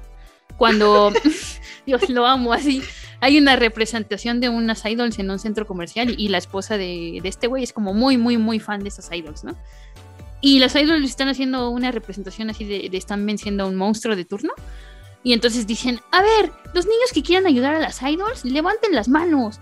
[0.58, 1.14] Cuando,
[1.86, 2.84] Dios, lo amo así.
[3.22, 7.48] Hay una representación de unas idols en un centro comercial y, la esposa de, este
[7.48, 9.56] güey es como muy, muy, muy fan de esas idols, ¿no?
[10.42, 14.16] Y las idols están haciendo una representación así de, de están venciendo a un monstruo
[14.16, 14.54] de turno.
[15.24, 19.08] Y entonces dicen, a ver, los niños que quieran ayudar a las idols, levanten las
[19.08, 19.60] manos.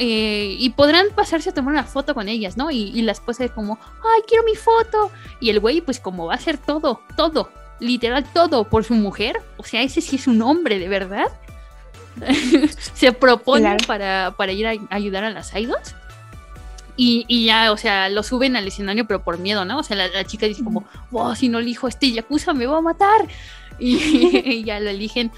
[0.00, 2.70] Eh, y podrán pasarse a tomar una foto con ellas, ¿no?
[2.70, 5.10] Y, las pose como, ay, quiero mi foto.
[5.40, 7.50] Y el güey, pues como va a hacer todo, todo,
[7.80, 11.26] literal todo por su mujer, o sea, ese sí es un hombre de verdad,
[12.94, 15.94] se propone para, para, ir a ayudar a las idols.
[17.00, 19.78] Y, ya, o sea, lo suben al escenario, pero por miedo, ¿no?
[19.78, 22.80] O sea, la, chica dice como, wow, si no elijo este Yakuza me va a
[22.80, 23.28] matar.
[23.78, 25.30] y, ya lo eligen.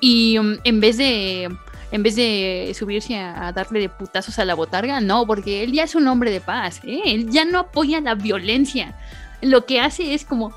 [0.00, 1.48] Y um, en vez de
[1.90, 5.84] en vez de subirse a, darle de putazos a la botarga, no, porque él ya
[5.84, 7.00] es un hombre de paz, ¿eh?
[7.06, 8.94] él ya no apoya la violencia.
[9.40, 10.52] Lo que hace es como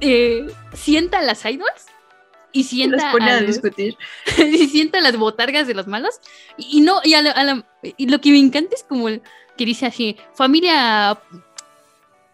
[0.00, 1.91] eh, sienta a las idols
[2.52, 3.96] y sienta pone a, discutir.
[4.38, 6.20] y sienta las botargas de los malos
[6.56, 7.14] y, no y,
[7.96, 11.18] y lo que me encanta es como que dice así familia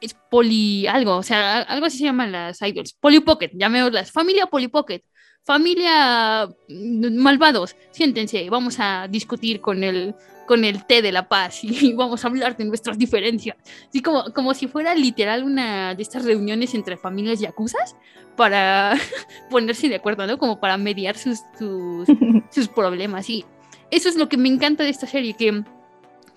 [0.01, 2.93] es poli algo, o sea, algo así se llaman las idols.
[2.95, 4.13] Polly Pocket, llamémoslas.
[4.13, 5.03] Familia Polly Pocket.
[5.45, 10.15] Familia mm, malvados, siéntense, vamos a discutir con el,
[10.49, 13.57] con el té de la paz y vamos a hablar de nuestras diferencias.
[13.89, 17.95] Así como, como si fuera literal una de estas reuniones entre familias yacuzas
[18.35, 18.99] para
[19.51, 20.39] ponerse de acuerdo, ¿no?
[20.39, 22.09] Como para mediar sus, sus,
[22.51, 23.29] sus problemas.
[23.29, 23.45] Y
[23.91, 25.63] eso es lo que me encanta de esta serie, que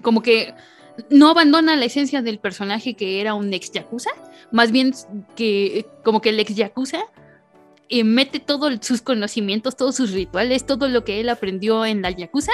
[0.04, 0.54] como que
[1.10, 4.12] no abandona la esencia del personaje que era un ex yakuza,
[4.52, 4.94] más bien
[5.36, 7.00] que como que el ex yakuza
[7.88, 12.12] eh, mete todos sus conocimientos, todos sus rituales, todo lo que él aprendió en la
[12.12, 12.52] yakuza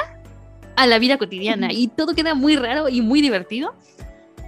[0.77, 3.73] a la vida cotidiana y todo queda muy raro y muy divertido.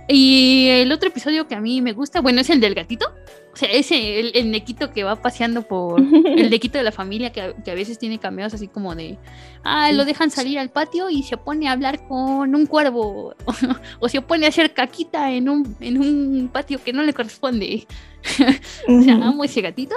[0.08, 3.12] Y el otro episodio que a mí me gusta, bueno, es el del gatito.
[3.52, 7.32] O sea, ese, el, el nequito que va paseando por el nequito de la familia
[7.32, 9.18] que, a veces tiene cameos así como de,
[9.64, 13.36] ah, lo dejan salir al patio y se pone a hablar con un cuervo.
[14.00, 17.88] o se pone a hacer caquita en un, en un patio que no le corresponde.
[18.88, 19.96] o sea, amo ese gatito.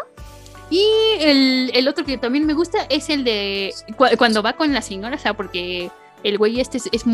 [0.70, 0.82] Y
[1.20, 3.74] el, el, otro que también me gusta es el de
[4.16, 5.90] cuando va con la señora, o sea, porque
[6.24, 7.04] el güey este es,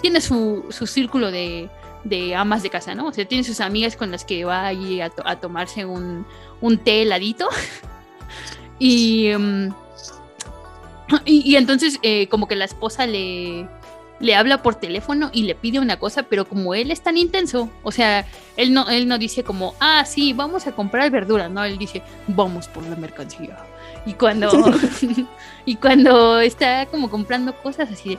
[0.00, 1.68] tiene su, su círculo de,
[2.04, 3.06] de amas de casa, ¿no?
[3.08, 6.26] O sea, tiene sus amigas con las que va allí a, to- a tomarse un,
[6.60, 7.48] un té heladito.
[8.78, 9.68] y, mm,
[11.24, 13.68] y, y entonces eh, como que la esposa le,
[14.20, 17.68] le habla por teléfono y le pide una cosa, pero como él es tan intenso,
[17.82, 21.64] o sea, él no, él no dice como, ah, sí, vamos a comprar verduras, no,
[21.64, 23.58] él dice, vamos por la mercancía.
[24.06, 24.50] Y cuando,
[25.66, 28.18] y cuando está como comprando cosas así de,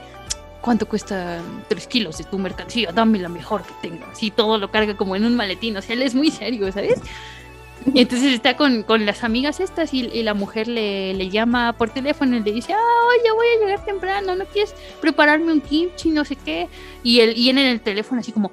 [0.62, 2.92] ¿cuánto cuesta tres kilos de tu mercancía?
[2.92, 4.06] Dame la mejor que tengo.
[4.12, 7.00] Así todo lo carga como en un maletín, o sea, él es muy serio, ¿sabes?
[7.94, 11.74] Y entonces está con, con las amigas estas y, y la mujer le, le llama
[11.74, 15.62] por teléfono y le dice, ah, oye, voy a llegar temprano, ¿no quieres prepararme un
[15.62, 16.68] kimchi, no sé qué?
[17.02, 18.52] Y él, y él en el teléfono así como,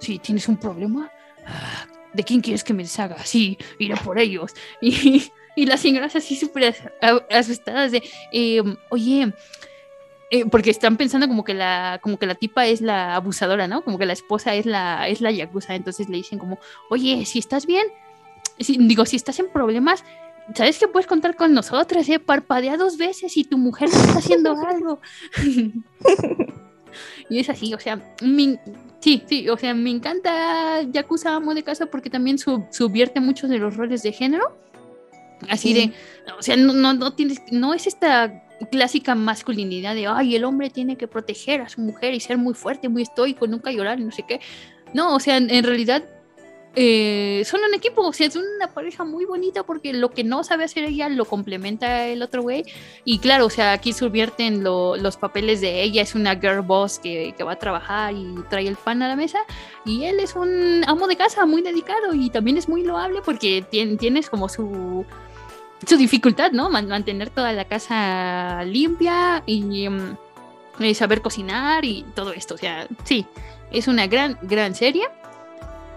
[0.00, 1.10] sí, ¿tienes un problema?
[1.46, 3.18] "Ah, ¿De quién quieres que me deshaga?
[3.24, 4.52] Sí, iré por ellos.
[4.80, 6.74] Y, y las señoras así súper
[7.30, 8.02] asustadas de,
[8.32, 9.32] eh, oye,
[10.30, 13.82] eh, porque están pensando como que la como que la tipa es la abusadora, ¿no?
[13.82, 16.58] Como que la esposa es la es la yakuza, entonces le dicen como,
[16.90, 17.86] "Oye, si estás bien,
[18.58, 20.04] si- digo, si estás en problemas,
[20.54, 24.18] sabes que puedes contar con nosotras, eh, parpadea dos veces y tu mujer no está
[24.18, 25.00] haciendo algo."
[27.28, 28.58] y es así, o sea, me-
[29.00, 33.50] sí, sí, o sea, me encanta Yakuza Amo de Casa porque también sub- subvierte muchos
[33.50, 34.56] de los roles de género.
[35.50, 35.92] Así de,
[36.38, 40.70] o sea, no, no, no tienes, no es esta clásica masculinidad de, ay, el hombre
[40.70, 44.10] tiene que proteger a su mujer y ser muy fuerte, muy estoico, nunca llorar, no
[44.10, 44.40] sé qué.
[44.94, 46.02] No, o sea, en, en realidad
[46.78, 50.44] eh, son un equipo, o sea, son una pareja muy bonita porque lo que no
[50.44, 52.64] sabe hacer ella lo complementa el otro güey.
[53.04, 56.98] Y claro, o sea, aquí subvierten lo- los papeles de ella, es una girl boss
[56.98, 59.38] que, que va a trabajar y trae el pan a la mesa.
[59.86, 63.64] Y él es un amo de casa muy dedicado y también es muy loable porque
[63.70, 65.04] tien- tienes como su
[65.86, 66.70] su dificultad, ¿no?
[66.70, 70.16] Man- mantener toda la casa limpia y mm,
[70.80, 72.54] eh, saber cocinar y todo esto.
[72.54, 73.26] O sea, sí,
[73.72, 75.08] es una gran, gran serie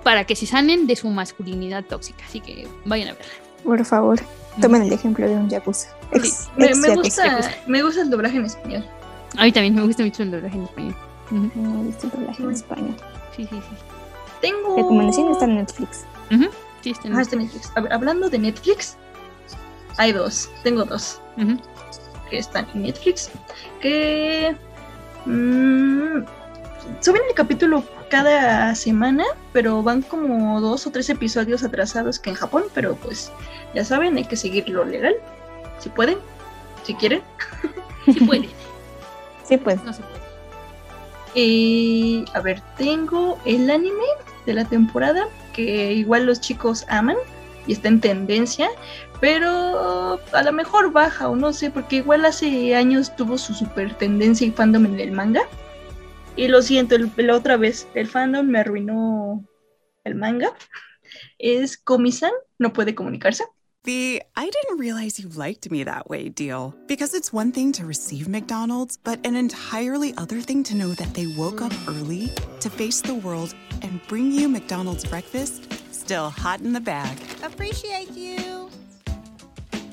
[0.03, 2.23] para que se sanen de su masculinidad tóxica.
[2.25, 3.31] Así que vayan a verla.
[3.63, 4.19] Por favor,
[4.61, 5.89] tomen el ejemplo de un yakuza.
[6.11, 7.35] Ex- Me, ex me yakuza.
[7.37, 8.85] gusta, me gusta el doblaje en español.
[9.37, 10.95] A mí también me gusta mucho el doblaje en español.
[11.31, 12.95] He visto el doblaje en español.
[13.35, 13.75] Sí, sí, sí.
[14.41, 14.75] Tengo.
[14.77, 16.05] Recomendación está en Netflix.
[16.31, 16.45] Ujú.
[16.81, 17.71] Sí, está en Ah, está en Netflix.
[17.91, 18.97] Hablando de Netflix,
[19.97, 20.49] hay dos.
[20.63, 21.21] Tengo dos
[22.29, 23.29] que están en Netflix.
[23.81, 24.55] Que
[25.25, 26.23] mm,
[26.99, 32.35] suben el capítulo cada semana, pero van como dos o tres episodios atrasados que en
[32.35, 32.63] Japón.
[32.73, 33.31] Pero pues
[33.73, 35.15] ya saben, hay que seguir lo legal.
[35.79, 36.17] Si pueden,
[36.83, 37.21] si quieren.
[38.05, 38.49] Sí puede.
[39.43, 39.83] Sí, pues.
[39.83, 40.19] No se puede.
[41.35, 44.05] Y a ver, tengo el anime
[44.47, 47.17] de la temporada que igual los chicos aman
[47.67, 48.69] y está en tendencia,
[49.19, 53.93] pero a lo mejor baja o no sé, porque igual hace años tuvo su super
[53.97, 55.41] tendencia y fandom en el manga.
[56.35, 59.43] Y lo siento, el- la otra vez el fandom me arruinó
[60.05, 60.53] el manga.
[61.37, 63.43] Es Komi-san, no puede comunicarse.
[63.83, 66.73] The I didn't realize you liked me that way deal.
[66.87, 71.13] Because it's one thing to receive McDonald's, but an entirely other thing to know that
[71.13, 72.29] they woke up early
[72.59, 77.17] to face the world and bring you McDonald's breakfast still hot in the bag.
[77.41, 78.68] Appreciate you.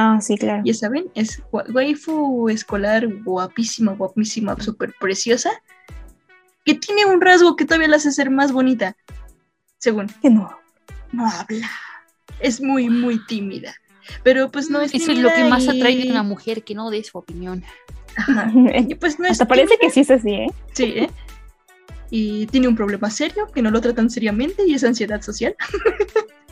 [0.00, 0.62] Ah, sí, claro.
[0.64, 5.50] Ya saben, es wa- waifu escolar guapísima, guapísima, súper preciosa,
[6.64, 8.96] que tiene un rasgo que todavía la hace ser más bonita,
[9.78, 10.06] según.
[10.22, 10.56] Que no.
[11.10, 11.68] No habla.
[12.38, 13.74] Es muy, muy tímida.
[14.22, 16.76] Pero pues no es Eso es lo que más y- atrae de una mujer que
[16.76, 17.64] no dé su opinión.
[18.16, 18.52] Ajá.
[18.88, 20.46] Y pues no es Hasta parece que sí es así, ¿eh?
[20.74, 21.10] Sí, ¿eh?
[22.10, 25.56] Y tiene un problema serio que no lo tratan seriamente y es ansiedad social.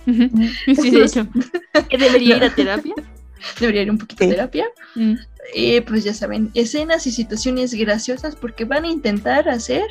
[0.04, 1.28] Sí, de hecho.
[1.88, 2.94] ¿Que debería ir a terapia?
[3.60, 4.66] Debería ir un poquito a terapia.
[4.94, 5.14] Mm.
[5.54, 9.86] Eh, pues ya saben, escenas y situaciones graciosas porque van a intentar hacer,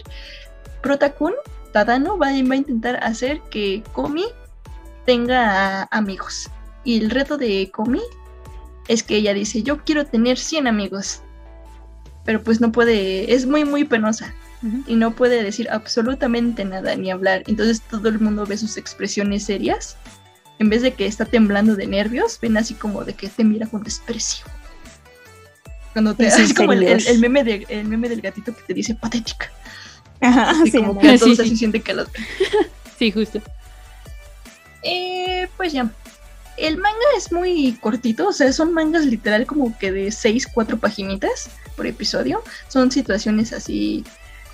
[0.82, 1.34] Protakun,
[1.72, 4.26] Tadano va, va a intentar hacer que Komi
[5.06, 6.49] tenga amigos.
[6.84, 8.02] Y el reto de Komi
[8.88, 11.22] es que ella dice, yo quiero tener 100 amigos.
[12.23, 14.34] Pero pues no puede, es muy, muy penosa.
[14.88, 17.44] y no puede decir absolutamente nada ni hablar.
[17.45, 19.95] Entonces todo el mundo ve sus expresiones serias.
[20.60, 23.68] En vez de que está temblando de nervios, ven así como de que te mira
[23.68, 24.45] con desprecio.
[25.94, 28.95] Cuando te es como el, el, meme de, el meme del gatito que te dice
[28.95, 29.52] patética.
[30.22, 30.99] Ajá, así sí, como no.
[30.99, 31.57] que todos Sí, así sí.
[31.57, 32.06] sienten que lo
[32.99, 33.41] Sí, justo.
[34.84, 35.90] Eh, pues ya.
[36.57, 40.77] El manga es muy cortito, o sea, son mangas literal como que de 6, 4
[40.80, 42.41] paginitas por episodio.
[42.69, 44.06] Son situaciones así.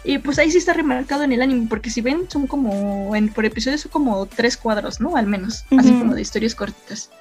[0.04, 3.30] Y pues ahí sí está remarcado en el anime, porque si ven, son como, en,
[3.30, 5.16] por episodio son como tres cuadros, ¿no?
[5.16, 7.12] Al menos, así como de historias cortitas.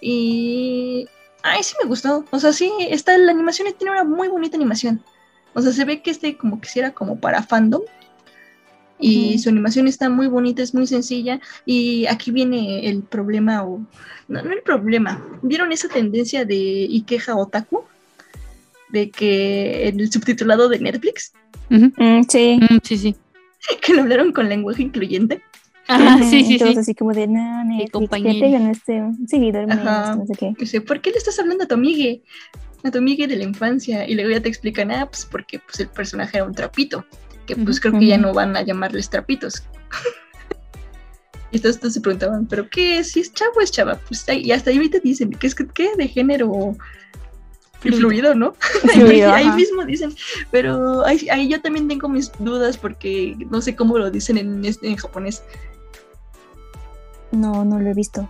[0.00, 1.08] Y...
[1.42, 2.24] Ay, sí me gustó.
[2.30, 5.02] O sea, sí, está, la animación tiene una muy bonita animación.
[5.54, 7.82] O sea, se ve que este como que sí era como para fandom.
[8.98, 11.40] Y su animación está muy bonita, es muy sencilla.
[11.64, 13.78] Y aquí viene el problema, o
[14.26, 15.24] no, no el problema.
[15.42, 17.84] ¿Vieron esa tendencia de Ikeja Otaku?
[18.88, 21.32] De que en el subtitulado de Netflix,
[21.70, 21.92] Ujú.
[21.96, 22.58] Mm, sí.
[22.60, 23.16] Mm, sí, sí.
[23.82, 25.42] que lo hablaron con lenguaje incluyente.
[25.88, 26.78] Ajá, sí, sí, todos sí.
[26.80, 30.16] así como de, no, Netflix, un seguidor menos, Ajá.
[30.16, 30.54] no sé qué.
[30.58, 32.22] Dice, ¿por qué le estás hablando a tu amigue?
[32.82, 34.08] A tu amigue de la infancia.
[34.08, 37.04] Y luego ya te explican, ah, pues porque pues, el personaje era un trapito.
[37.46, 39.62] Que pues creo que ya no van a llamarles trapitos.
[41.52, 43.04] y entonces todos se preguntaban, ¿pero qué?
[43.04, 44.00] Si es chavo, es chava.
[44.08, 45.90] Pues ahí- y hasta ahí ahorita dicen, ¿qué es que qué?
[45.96, 46.76] De género
[47.80, 47.98] Fluido.
[48.00, 48.54] fluido, ¿no?
[48.94, 49.56] Fluido, ahí, ajá.
[49.56, 50.14] mismo dicen,
[50.50, 54.62] pero ahí, ahí yo también tengo mis dudas porque no sé cómo lo dicen en,
[54.64, 55.42] en japonés.
[57.32, 58.28] No, no lo he visto.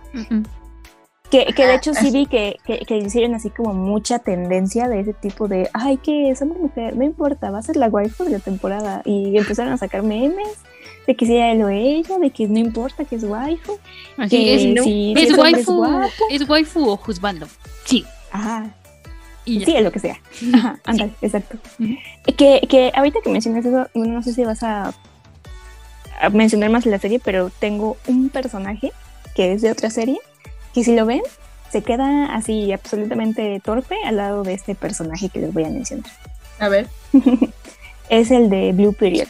[1.29, 4.87] Que, que de Ajá, hecho sí vi que, que, que hicieron así como mucha tendencia
[4.87, 8.23] de ese tipo de, ay, que somos mujer, no importa, va a ser la waifu
[8.23, 9.01] de la temporada.
[9.05, 10.57] Y empezaron a sacar memes
[11.05, 13.77] de que sea él o ella, de que no importa que es waifu.
[14.17, 14.83] Así que es, si- ¿no?
[14.83, 16.07] si es, hombre waifu, guapo.
[16.31, 17.47] es waifu o juzgando.
[17.83, 18.05] Sí.
[18.31, 18.73] Ajá.
[19.47, 19.65] Y ya.
[19.65, 20.19] Sí, es lo que sea.
[20.53, 21.57] Ajá, ándale, exacto.
[22.37, 24.93] Que, que ahorita que mencionas eso, no sé si vas a,
[26.21, 28.91] a mencionar más la serie, pero tengo un personaje
[29.35, 30.19] que es de otra serie,
[30.73, 31.21] que si lo ven,
[31.71, 36.11] se queda así absolutamente torpe al lado de este personaje que les voy a mencionar.
[36.59, 36.87] A ver.
[38.09, 39.27] Es el de Blue Period.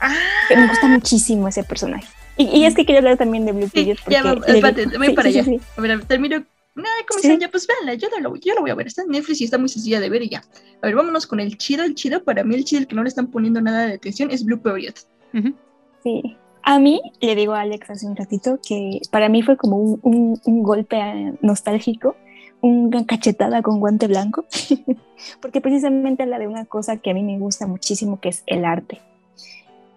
[0.00, 0.14] Ah,
[0.48, 2.06] Que me gusta muchísimo ese personaje.
[2.36, 3.96] Y, y es que quiero hablar también de Blue sí, Period.
[4.08, 5.44] ya le vi- espérate, voy sí, para sí, allá.
[5.44, 5.64] sí, sí.
[5.76, 6.44] A ver, termino.
[6.74, 7.38] Nada, como Sí.
[7.40, 9.58] ya pues véanla, yo lo, yo lo voy a ver, está en Netflix y está
[9.58, 10.42] muy sencilla de ver y ya.
[10.82, 13.02] A ver, vámonos con el chido, el chido, para mí el chido, el que no
[13.02, 14.94] le están poniendo nada de atención es Blue Period.
[15.32, 15.54] Ujú.
[16.02, 16.36] Sí.
[16.64, 20.00] A mí, le digo a Alex hace un ratito, que para mí fue como un,
[20.02, 22.16] un- un golpe eh, nostálgico,
[22.62, 24.46] una cachetada con guante blanco,
[25.42, 28.64] porque precisamente habla de una cosa que a mí me gusta muchísimo, que es el
[28.64, 29.00] arte.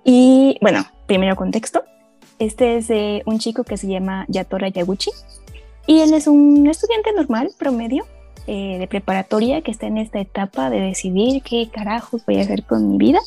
[0.04, 1.84] Y bueno, primero contexto.
[2.40, 5.10] Este es de un chico que se llama Yatora Yaguchi,
[5.88, 8.06] y él es un estudiante normal, promedio,
[8.46, 12.64] eh, de preparatoria, que está en esta etapa de decidir qué carajos voy a hacer
[12.64, 13.20] con mi vida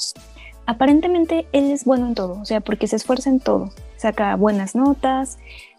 [0.70, 4.77] aparentemente él es bueno en todo, o sea, porque se esfuerza en todo, saca buenas
[4.77, 5.39] notas.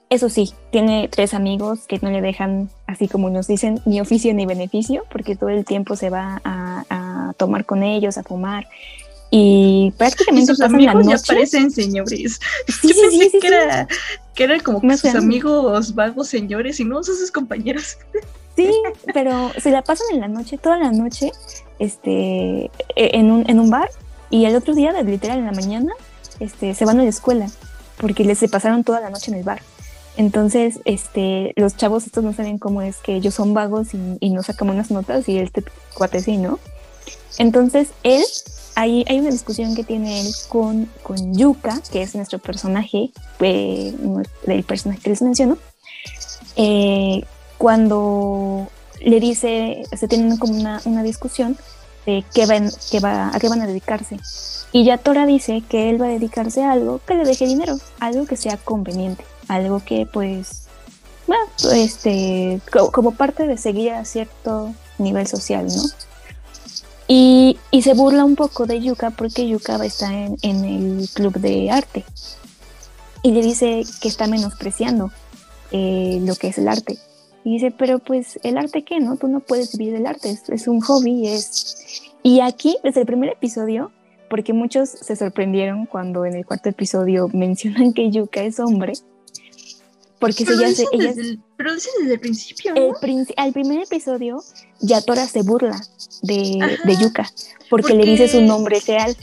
[0.10, 4.34] Eso sí, tiene tres amigos que no le dejan, así como nos dicen, ni oficio
[4.34, 8.68] ni beneficio, porque todo el tiempo se va a, a tomar con ellos, a fumar.
[9.34, 11.24] Y Y prácticamente sus pasan la amigos ya noche.
[11.28, 12.40] parecen señores.
[12.68, 13.48] Sí, Yo sí, pensé sí, que.
[13.48, 13.88] Era,
[14.36, 17.98] que eran como que sus amigos vagos señores y no son sus compañeros.
[18.56, 18.70] Sí,
[19.14, 21.32] pero se la pasan en la noche, toda la noche,
[21.80, 23.90] este, e- en un, en un bar
[24.30, 25.94] y el otro día, literal en la mañana,
[26.41, 27.48] este, se van a la escuela
[27.98, 29.62] porque les se pasaron toda la noche en el bar.
[30.18, 34.32] Entonces, este, los chavos estos no saben cómo es que ellos son vagos y, y
[34.32, 35.64] no sacan buenas notas y este
[35.94, 36.60] cuate sí, ¿no?
[37.38, 38.24] Entonces, él,
[38.76, 43.93] hay, hay una discusión que tiene él con, con Yuka, que es nuestro personaje, eh,
[44.48, 45.57] el personaje que les menciono,
[46.56, 47.23] eh,
[47.57, 48.68] cuando
[49.02, 51.57] le dice, se tienen como una, una discusión
[52.06, 54.18] de qué van, qué va, a qué van a dedicarse.
[54.72, 58.26] Y Yatora dice que él va a dedicarse a algo que le deje dinero, algo
[58.26, 60.64] que sea conveniente, algo que pues,
[61.27, 61.43] bueno,
[61.73, 65.84] este, co- como parte de seguir a cierto nivel social, ¿no?
[67.14, 71.70] Y, se burla un poco de Yuka porque Yuka está en, en el club de
[71.70, 72.06] arte.
[73.22, 75.12] Y le dice que está menospreciando
[75.74, 76.98] eh, lo que es el arte.
[77.44, 79.18] Y dice, pero pues el arte qué, ¿no?
[79.18, 82.02] Tú no puedes vivir del arte, es, es un hobby, es...
[82.24, 83.92] Y aquí, desde el primer episodio,
[84.30, 88.94] porque muchos se sorprendieron cuando en el cuarto episodio mencionan que Yuka es hombre,
[90.22, 93.34] porque Pero, ella dicen se, ella desde el, pero dicen desde el principio, el princi-
[93.35, 94.41] al primer episodio,
[94.80, 95.81] Yatora se burla
[96.22, 96.73] de, Ajá.
[96.85, 97.30] de Yuka,
[97.69, 99.18] porque, le dice su nombre real.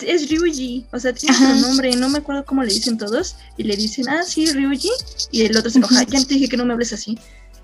[0.00, 1.50] Es Ryuji, o sea, tiene Ajá.
[1.52, 4.90] otro nombre, no me acuerdo cómo le dicen todos, y le dicen, ah, sí, Ryuji,
[5.30, 7.16] y el otro se enoja, ya te dije que no me hables así,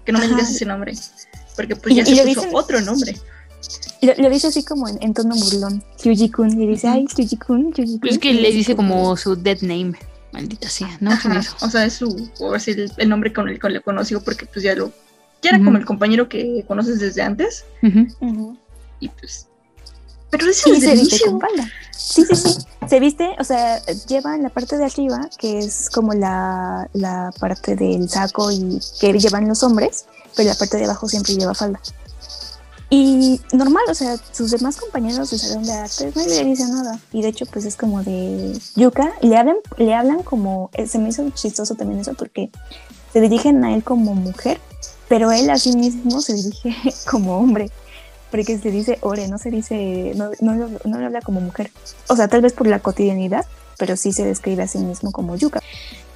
[0.05, 0.37] que no me Ajá.
[0.37, 0.93] digas ese nombre,
[1.57, 3.17] porque pues Y- ya y se puso dicen- otro nombre.
[4.03, 5.85] Lo, lo dice así como en, en tono burlón.
[6.03, 6.59] Hyuji-kun.
[6.63, 8.09] Y dice, ay, Hyuji-kun, Hyuji-kun.
[8.09, 9.93] Es que le dice como su dead name.
[10.33, 11.11] Maldita sea, ¿no?
[11.61, 14.47] O sea, es su, o es el, el nombre con el que le conoció porque
[14.47, 14.93] pues ya lo,
[15.43, 17.65] ya era como el compañero que conoces desde antes
[19.01, 19.49] y pues,
[20.31, 21.69] pero ese Sí, es se viste con falda.
[21.91, 22.59] Sí, sí, sí.
[22.89, 27.33] Se viste, o sea, lleva en la parte de arriba, que es como la, la
[27.39, 31.55] parte del saco y que llevan los hombres, pero la parte de abajo siempre lleva
[31.55, 31.81] falda.
[32.93, 36.99] Y normal, o sea, sus demás compañeros de salón de arte no le dicen nada.
[37.13, 40.99] Y de hecho, pues es como de Yuka, le hablan, le hablan como, eh, se
[40.99, 42.51] me hizo chistoso también eso porque
[43.13, 44.61] se dirigen a él como mujer,
[45.09, 46.75] pero él a sí mismo se dirige
[47.11, 47.71] como hombre
[48.31, 51.71] porque se dice ore, no se dice, no, no, no le habla como mujer.
[52.09, 53.45] O sea, tal vez por la cotidianidad,
[53.77, 55.63] pero sí se describe a sí mismo como yuka.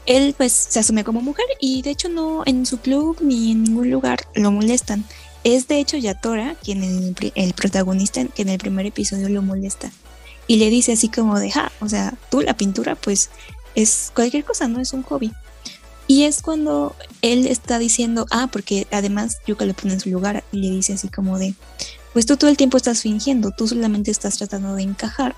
[0.06, 3.64] Él pues se asume como mujer y de hecho no en su club ni en
[3.64, 5.04] ningún lugar lo molestan.
[5.44, 6.82] Es de hecho Yatora quien
[7.34, 9.92] el, protagonista que en el primer episodio lo molesta
[10.46, 13.30] y le dice así como de, ja, o sea, tú la pintura pues
[13.74, 15.32] es cualquier cosa, no es un hobby.
[16.06, 20.44] Y es cuando él está diciendo, ah, porque además Yuka lo pone en su lugar
[20.52, 21.54] y le dice así como de,
[22.12, 25.34] pues tú todo el tiempo estás fingiendo, tú solamente estás tratando de encajar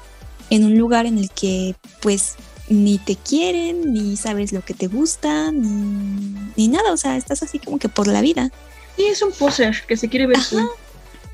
[0.51, 2.35] en un lugar en el que pues
[2.69, 7.43] ni te quieren, ni sabes lo que te gusta, ni, ni nada, o sea, estás
[7.43, 8.51] así como que por la vida.
[8.97, 10.69] Sí, es un poser que se quiere ver cool.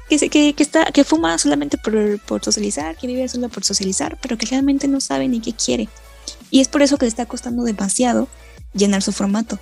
[0.08, 3.64] Que, se- que, que está, que fuma solamente por, por socializar, que vive solo por
[3.64, 5.88] socializar, pero que realmente no sabe ni qué quiere.
[6.50, 8.28] Y es por eso que le está costando demasiado
[8.74, 9.58] llenar su formato.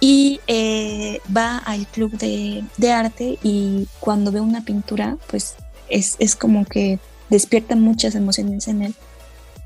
[0.00, 5.54] Y eh, va al club de, de arte y cuando ve una pintura, pues
[5.88, 6.98] es, es como que
[7.30, 8.94] despierta muchas emociones en él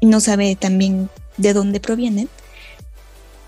[0.00, 1.08] y no sabe también
[1.38, 2.28] de dónde provienen.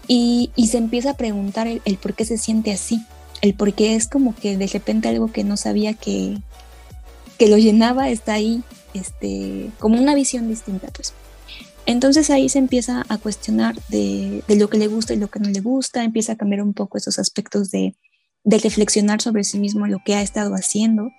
[0.09, 3.05] Y, y se empieza a preguntar el, el por qué se siente así,
[3.43, 6.39] el por qué es como que de repente algo que no sabía que,
[7.39, 8.63] que lo llenaba está ahí,
[8.95, 11.15] este, como una visión distinta, pues.
[11.87, 15.41] Entonces ahí se empieza a cuestionar de, de lo que le gusta y lo que
[15.41, 17.95] no le gusta, empieza a cambiar un poco esos aspectos de,
[18.45, 21.11] reflexionar sobre sí mismo, lo que ha estado haciendo,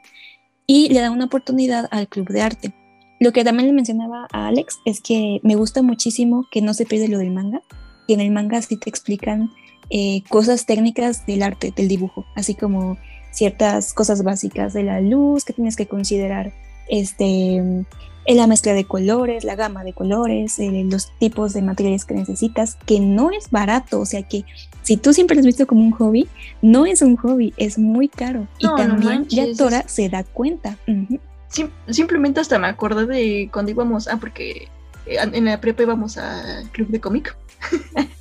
[0.66, 2.74] y le da una oportunidad al club de arte.
[3.20, 6.86] Lo que también le mencionaba a Alex es que me gusta muchísimo que no se
[6.86, 7.62] pierde lo del manga,
[8.08, 9.52] que en el manga sí te explican
[9.92, 12.98] eh, cosas técnicas del arte, del dibujo, así como
[13.32, 16.52] ciertas cosas básicas de la luz que tienes que considerar,
[16.90, 17.84] este,
[18.28, 22.78] la mezcla de colores, la gama de colores, eh, los tipos de materiales que necesitas,
[22.86, 24.44] que no es barato, o sea que
[24.84, 26.28] si tú siempre lo has visto como un hobby,
[26.62, 28.48] no es un hobby, es muy caro.
[28.62, 30.78] No, no y también manches, Yatora es- se da cuenta.
[30.88, 31.20] Ujú.
[31.50, 34.68] Sim- simplemente hasta me acordé de cuando íbamos, ah, porque
[35.06, 37.36] eh, en la prepa íbamos al club de cómic.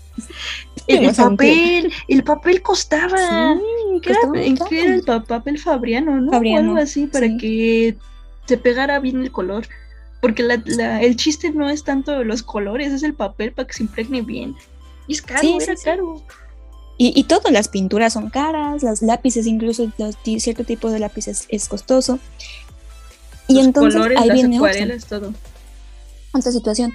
[0.87, 3.19] el, papel, el papel costaba.
[3.57, 4.69] Sí, ¿Qué era, costaba en caro.
[4.71, 6.33] qué era el pa- papel Fabriano, no?
[6.33, 7.37] Fabriano, o algo así para sí.
[7.39, 7.97] que
[8.47, 9.67] se pegara bien el color.
[10.21, 13.75] Porque la- la- el chiste no es tanto los colores, es el papel para que
[13.75, 14.55] se impregne bien.
[15.07, 15.85] Y es caro, Sí, era sí, sí.
[15.85, 16.23] caro.
[16.99, 21.47] Y, y todo, las pinturas son caras, los lápices, incluso los cierto tipo de lápices
[21.49, 22.19] es costoso.
[23.49, 25.33] Y Los entonces colores, ahí las viene otra, todo.
[26.33, 26.93] otra situación,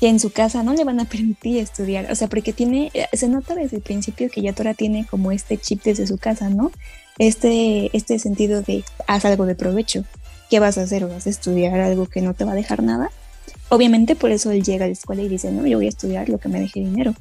[0.00, 3.06] que en su casa no le van a permitir estudiar, o sea, porque tiene, eh,
[3.12, 6.70] se nota desde el principio que Yatora tiene como este chip desde su casa, ¿no?
[7.18, 10.04] Este, este sentido de haz algo de provecho,
[10.50, 11.06] ¿qué vas a hacer?
[11.06, 13.10] ¿Vas a estudiar algo que no te va a dejar nada?
[13.68, 16.28] Obviamente por eso él llega a la escuela y dice, no, yo voy a estudiar
[16.28, 17.14] lo que me deje dinero.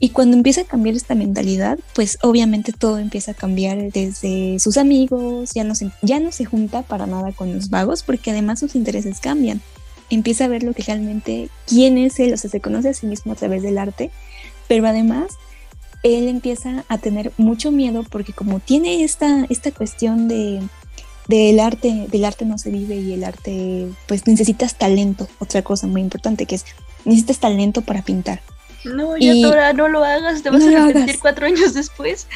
[0.00, 4.76] Y cuando empieza a cambiar esta mentalidad, pues obviamente todo empieza a cambiar desde sus
[4.76, 8.74] amigos, ya no ya no se junta para nada con los vagos, porque además sus
[8.74, 9.60] intereses cambian.
[10.10, 13.06] Empieza a ver lo que realmente, quién es él, o sea, se conoce a sí
[13.06, 14.10] mismo a través del arte,
[14.68, 15.32] pero además
[16.02, 20.60] él empieza a tener mucho miedo porque como tiene esta, esta cuestión de
[21.28, 25.86] del arte, del arte no se vive y el arte, pues necesitas talento, otra cosa
[25.86, 26.64] muy importante que es,
[27.04, 28.42] necesitas talento para pintar.
[28.84, 32.26] No, Y- ya Tora, no lo hagas, te vas No a arrepentir cuatro años después.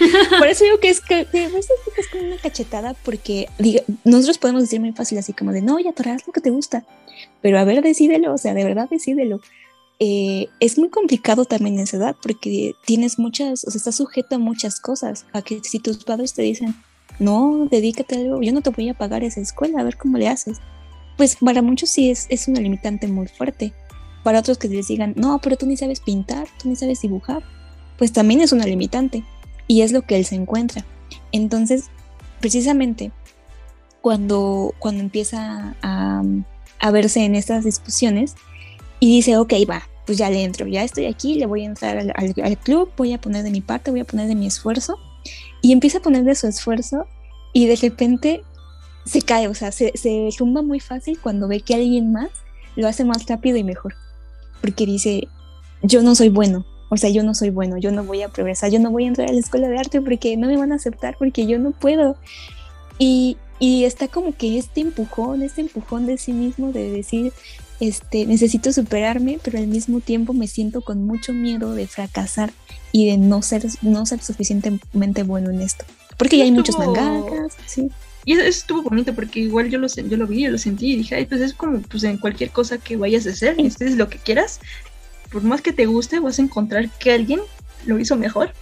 [0.38, 4.62] Por eso digo que es, que, que es como una cachetada porque diga, nosotros podemos
[4.62, 6.82] decir muy fácil así como de, no, ya Tora, haz lo que te gusta,
[7.44, 9.38] pero a ver, decídelo, o sea, de verdad decídelo.
[9.98, 14.36] Eh, es muy complicado también en esa edad porque tienes muchas, o sea, estás sujeto
[14.36, 16.74] a muchas cosas, a que si tus padres te dicen,
[17.18, 20.16] no, dedícate a algo, yo no te voy a pagar esa escuela, a ver cómo
[20.16, 20.56] le haces.
[21.18, 23.74] Pues para muchos sí es, es una limitante muy fuerte.
[24.22, 27.42] Para otros que les digan, no, pero tú ni sabes pintar, tú ni sabes dibujar,
[27.98, 29.22] pues también es una limitante.
[29.66, 30.82] Y es lo que él se encuentra.
[31.30, 31.90] Entonces,
[32.40, 33.12] precisamente
[34.00, 36.22] cuando, cuando empieza a,
[36.84, 38.34] a verse en estas discusiones
[39.00, 41.96] y dice, ok, va, pues ya le entro, ya estoy aquí, le voy a entrar
[41.96, 44.98] al, al- club, voy a poner de mi parte, voy a poner de mi esfuerzo.
[45.62, 47.06] Y empieza a poner de su esfuerzo
[47.54, 48.42] y de repente
[49.06, 52.28] se cae, o sea, se, se tumba muy fácil cuando ve que alguien más
[52.76, 53.94] lo hace más rápido y mejor.
[54.60, 55.26] Porque dice,
[55.82, 58.70] yo no soy bueno, o sea, yo no soy bueno, yo no voy a progresar,
[58.70, 60.74] yo no voy a entrar a la escuela de arte porque no me van a
[60.74, 62.16] aceptar, porque yo no puedo.
[62.98, 67.32] Y, y está como que este empujón, este empujón de sí mismo de decir,
[67.80, 72.52] este, necesito superarme, pero al mismo tiempo me siento con mucho miedo de fracasar
[72.92, 75.86] y de no ser, no ser suficientemente bueno en esto.
[76.18, 77.90] Porque ya hay muchos mangakas, sí.
[78.26, 80.96] Y eso, estuvo bonito porque igual yo lo, yo lo vi, yo lo sentí y
[80.96, 83.96] dije, ay, pues es como pues en cualquier cosa que vayas a hacer, este es
[83.96, 84.60] lo que quieras,
[85.32, 87.40] por más que te guste, vas a encontrar que alguien
[87.86, 88.52] lo hizo mejor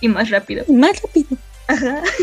[0.00, 0.64] y más rápido.
[0.66, 1.36] Más rápido.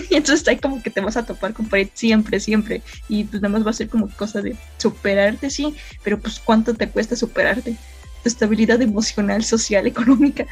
[0.09, 2.81] Y entonces ahí como que te vas a topar con pared siempre, siempre.
[3.09, 6.73] Y pues nada más va a ser como cosa de superarte, sí, pero pues cuánto
[6.73, 7.75] te cuesta superarte.
[8.23, 10.45] Tu estabilidad emocional, social, económica.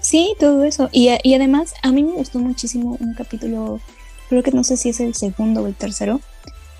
[0.00, 0.88] Sí, todo eso.
[0.92, 3.80] Y, y además a mí me gustó muchísimo un capítulo,
[4.28, 6.20] creo que no sé si es el segundo o el tercero,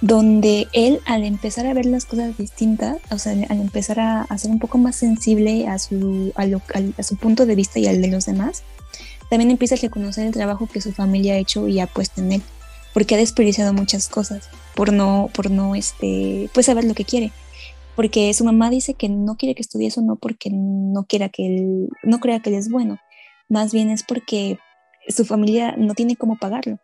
[0.01, 4.39] donde él al empezar a ver las cosas distintas, o sea, al empezar a, a
[4.39, 6.63] ser un poco más sensible a su, a, lo,
[6.97, 8.63] a, su punto de vista y al de los demás,
[9.31, 12.33] también empieza a reconocer el trabajo que su familia ha hecho y ha puesto en
[12.33, 12.43] él,
[12.93, 17.33] porque ha desperdiciado muchas cosas por no, por no, este, pues saber lo que quiere.
[17.95, 21.47] Porque su mamá dice que no quiere que estudie eso no porque no quiera que
[21.47, 22.99] él, no crea que él es bueno,
[23.49, 24.59] más bien es porque
[25.09, 26.79] su familia no tiene cómo pagarlo.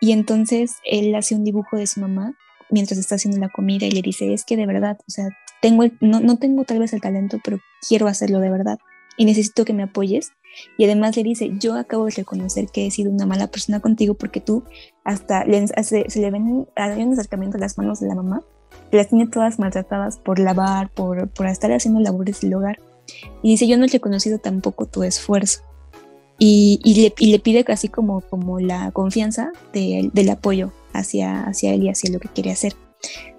[0.00, 2.34] Y entonces él hace un dibujo de su mamá
[2.70, 5.28] mientras está haciendo la comida y le dice, es que de verdad, o sea,
[5.60, 8.78] tengo no, no tengo tal vez el talento, pero quiero hacerlo de verdad
[9.18, 10.32] y necesito que me apoyes.
[10.76, 14.14] Y además le dice, yo acabo de reconocer que he sido una mala persona contigo
[14.14, 14.64] porque tú
[15.04, 18.42] hasta le, se, se le ven, hay un acercamiento a las manos de la mamá,
[18.90, 22.80] que las tiene todas maltratadas por lavar, por, por estar haciendo labores del hogar.
[23.42, 25.62] Y dice, yo no he reconocido tampoco tu esfuerzo
[26.38, 31.42] y, y, le, y, le, pide casi como, como la confianza de, del apoyo hacia,
[31.44, 32.74] hacia él y hacia lo que quiere hacer.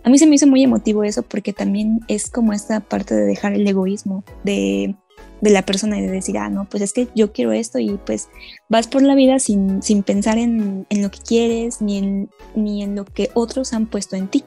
[0.03, 3.25] A mí se me hizo muy emotivo eso porque también es como esta parte de
[3.25, 4.95] dejar el egoísmo de,
[5.41, 7.99] de la persona y de decir, ah, no, pues es que yo quiero esto y
[8.05, 8.29] pues
[8.67, 12.83] vas por la vida sin, sin pensar en, en, lo que quieres ni en, ni
[12.83, 14.43] en lo que otros han puesto en ti.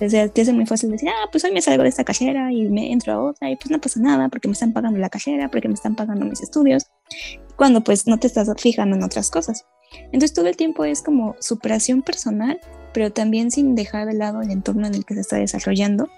[0.00, 2.52] O sea, te hace muy fácil decir, ah, pues hoy me salgo de esta cajera
[2.52, 5.10] y me entro a otra y pues no pasa nada porque me están pagando la
[5.10, 6.86] cajera, porque me están pagando mis estudios
[7.56, 9.66] cuando pues no te estás fijando en otras cosas.
[10.04, 12.60] Entonces todo el tiempo es como superación personal,
[12.92, 16.08] pero también sin dejar de lado el entorno en el que se está desarrollando.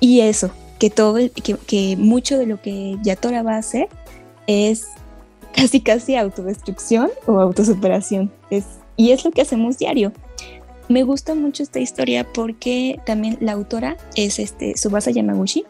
[0.00, 0.50] Y eso,
[0.80, 1.18] que todo,
[1.66, 3.88] que, mucho de lo que Yatora va a hacer
[4.48, 4.88] es
[5.54, 8.32] casi casi autodestrucción o autosuperación.
[8.50, 8.64] Es,
[8.96, 10.12] y es lo que hacemos diario.
[10.88, 15.64] Me gusta mucho esta historia porque también la autora es este, Subasa Yamaguchi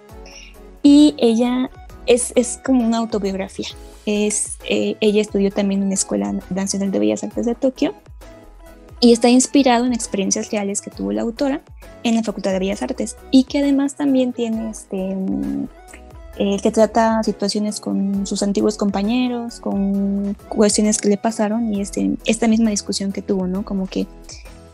[0.82, 1.70] y ella
[2.06, 3.68] es, es como una autobiografía.
[4.06, 7.94] Es, eh, ella estudió también en la Escuela Nacional de Bellas Artes de Tokio
[9.00, 11.62] y está inspirado en experiencias reales que tuvo la autora
[12.02, 15.16] en la Facultad de Bellas Artes y que además también tiene este
[16.36, 22.12] eh, que trata situaciones con sus antiguos compañeros, con cuestiones que le pasaron y este,
[22.24, 23.64] esta misma discusión que tuvo, ¿no?
[23.64, 24.06] Como que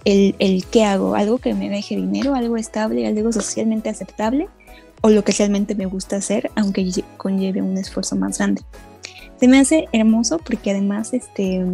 [0.05, 4.48] el, el qué hago, algo que me deje dinero, algo estable, algo socialmente aceptable
[5.01, 8.62] o lo que realmente me gusta hacer, aunque conlleve un esfuerzo más grande.
[9.39, 11.65] Se me hace hermoso porque además este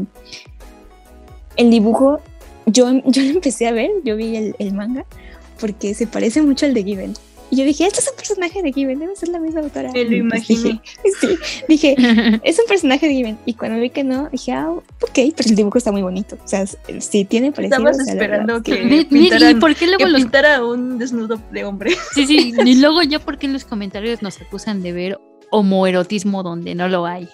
[1.56, 2.20] el dibujo,
[2.66, 5.04] yo, yo lo empecé a ver, yo vi el, el manga,
[5.60, 7.14] porque se parece mucho al de Given.
[7.52, 9.92] Y yo dije, este es un personaje de Given, debe ser la misma autora.
[9.92, 10.80] Me lo imaginé.
[11.04, 11.96] Dije, sí, dije,
[12.44, 13.38] es un personaje de Given.
[13.44, 16.38] Y cuando vi que no, dije, ah, ok, pero el dibujo está muy bonito.
[16.42, 17.76] O sea, sí tiene parecido.
[17.76, 20.22] Estabas o sea, esperando que, ¿Y, pintara, ¿Y por qué luego que los...
[20.22, 21.90] pintara un desnudo de hombre.
[22.14, 25.20] Sí, sí, y luego ya porque en los comentarios nos acusan de ver
[25.50, 27.28] homoerotismo donde no lo hay.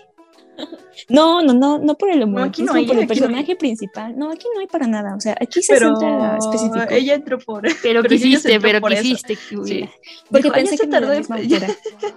[1.09, 4.18] No, no, no, no por el homoerotismo, no hay, por el aquí no personaje principal.
[4.18, 5.14] No, aquí no hay para nada.
[5.14, 6.86] O sea, aquí se Pero centra específico.
[6.90, 7.62] ella entró por.
[7.82, 9.89] Pero, quisiste, se pero quisiste que Sí.
[10.30, 11.68] Porque Dijo, "Ay, pensé ya que se no tardó en- autora.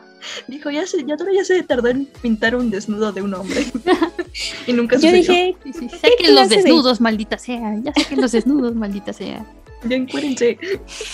[0.48, 3.66] Dijo, ya se, ya, ya se tardó en pintar un desnudo de un hombre.
[4.68, 5.20] y nunca Yo sucedió.
[5.22, 7.76] dije, Sí, sí, ¿qué Saquen los de- desnudos, maldita sea.
[7.84, 9.46] Ya saquen los desnudos, maldita sea.
[9.84, 10.58] Ya encuérense.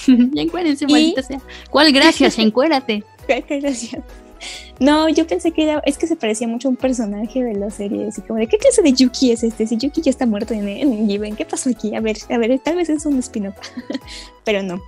[0.08, 1.42] ya encuérense, Y- maldita sea.
[1.70, 2.38] ¿Cuál gracias?
[2.40, 3.04] Encuérate.
[3.28, 4.04] Qué gracia.
[4.80, 7.70] No, yo pensé que era, es que se parecía mucho a un personaje de la
[7.70, 10.54] serie, así como de qué clase de Yuki es este, si Yuki ya está muerto
[10.54, 11.96] en, en Given, ¿qué pasó aquí?
[11.96, 13.56] A ver, a ver, tal vez es un spin-off,
[14.44, 14.82] pero no.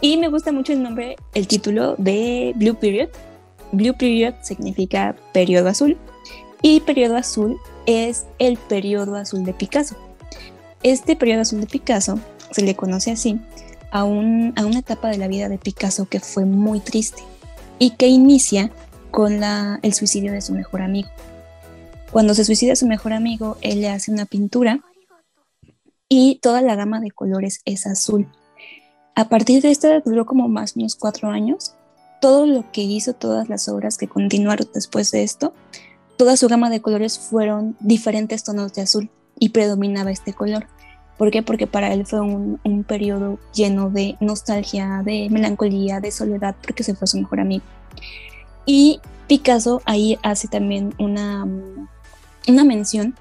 [0.00, 3.08] Y me gusta mucho el nombre, el título de Blue Period.
[3.72, 5.96] Blue Period significa periodo azul
[6.62, 9.96] y periodo azul es el periodo azul de Picasso.
[10.82, 12.18] Este periodo azul de Picasso
[12.50, 13.40] se le conoce así
[13.90, 17.22] a, un, a una etapa de la vida de Picasso que fue muy triste
[17.78, 18.70] y que inicia
[19.10, 21.08] con el suicidio de su mejor amigo.
[22.10, 24.80] Cuando se suicida su mejor amigo, él le hace una pintura
[26.08, 28.26] y toda la gama de colores es azul.
[29.14, 31.74] A partir de esta duró como más o menos cuatro años.
[32.20, 35.52] Todo lo que hizo, todas las obras que continuaron después de esto,
[36.16, 40.66] toda su gama de colores fueron diferentes tonos de azul y predominaba este color.
[41.16, 41.42] ¿Por qué?
[41.42, 46.84] Porque para él fue un, un periodo lleno de nostalgia, de melancolía, de soledad, porque
[46.84, 47.64] se fue su mejor amigo.
[48.68, 51.48] Y Picasso ahí hace también una,
[52.46, 53.14] una mención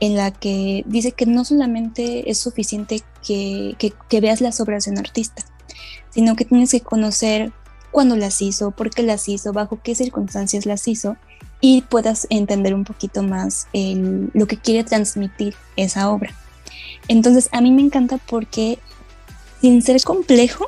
[0.00, 4.90] en la que dice que no solamente es suficiente que, que, veas las obras de
[4.90, 5.44] un artista,
[6.10, 7.52] sino que tienes que conocer
[7.90, 11.16] cuándo las hizo, por qué las hizo, bajo qué circunstancias las hizo
[11.62, 16.34] y puedas entender un poquito más lo que quiere transmitir esa obra.
[17.08, 18.78] Entonces a mí me encanta porque
[19.62, 20.66] sin ser complejo,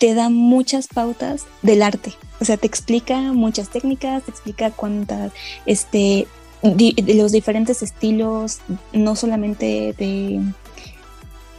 [0.00, 2.14] te da muchas pautas del arte.
[2.44, 5.32] O sea, te explica muchas técnicas, te explica cuántas,
[5.64, 6.26] este,
[6.62, 8.58] los diferentes estilos,
[8.92, 10.42] no solamente de,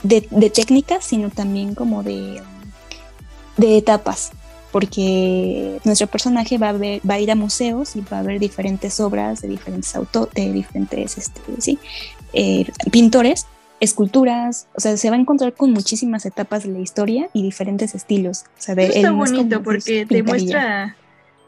[0.04, 2.40] de, técnicas, sino también como de,
[3.58, 4.30] de etapas.
[4.72, 8.40] Porque nuestro personaje va a, ver, va a ir a museos y va a ver
[8.40, 11.80] diferentes obras de diferentes autores, de diferentes este, ¿sí?
[12.32, 13.48] eh, pintores
[13.80, 17.96] esculturas, o sea, se va a encontrar con muchísimas etapas de la historia y diferentes
[17.96, 18.46] estilos.
[18.58, 20.96] O sea, de, Eso está bonito porque te muestra,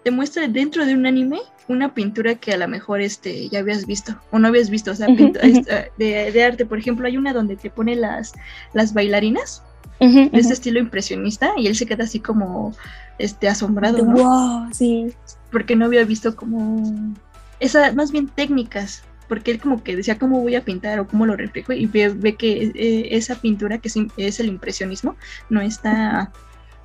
[0.04, 3.86] te muestra dentro de un anime una pintura que a lo mejor este, ya habías
[3.86, 5.90] visto o no habías visto, o sea, uh -huh, uh -huh.
[5.98, 8.34] De, de, arte, por ejemplo, hay una donde te pone las,
[8.74, 9.64] las bailarinas
[10.00, 12.74] uh -huh, de este estilo impresionista y él se queda así como
[13.20, 14.16] este, asombrado, ¿no?
[14.16, 15.14] Wow, sí.
[15.52, 17.14] Porque no había visto como,
[17.60, 21.26] esa, más bien técnicas porque él como que decía cómo voy a pintar o cómo
[21.26, 25.16] lo reflejo y ve, ve que eh, esa pintura que es, es, el impresionismo
[25.50, 26.32] no está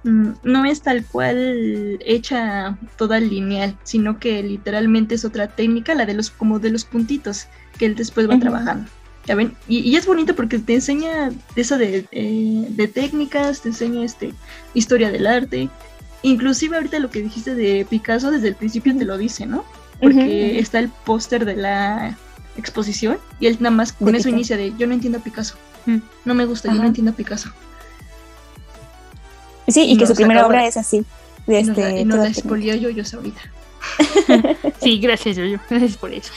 [0.04, 6.06] mm, no es tal cual hecha toda lineal sino que literalmente es otra técnica la
[6.06, 7.46] de los como de los puntitos
[7.78, 8.40] que él después va uh -huh.
[8.40, 8.90] trabajando
[9.26, 13.68] ya ven y, y, es bonito porque te enseña eso de, eh, de técnicas te
[13.68, 14.34] enseña este
[14.74, 15.68] historia del arte
[16.22, 19.64] inclusive ahorita lo que dijiste de Picasso desde el principio te lo dice no
[20.00, 20.60] porque uh -huh.
[20.60, 22.18] está el póster de la
[22.56, 25.56] exposición y él nada más con eso inicia de yo no entiendo a Picasso,
[25.86, 25.98] mm.
[26.24, 26.76] no me gusta, Ajá.
[26.76, 27.50] yo no entiendo a Picasso.
[29.68, 31.04] Sí, y, y que su primera obra es así.
[31.46, 33.40] De y este, y nos la expolió yo, yo ahorita.
[34.80, 36.32] sí, gracias, yo, gracias por eso.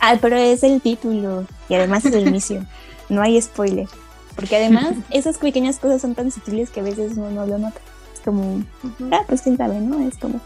[0.00, 2.64] Ah, pero es el título y además es el inicio.
[3.10, 3.88] No hay spoiler.
[4.36, 7.80] Porque además esas pequeñas cosas son tan sutiles que a veces uno no lo nota.
[8.14, 9.08] Es como, uh -huh.
[9.10, 10.06] ah, pues quién sabe, ¿no?
[10.06, 10.40] Es como,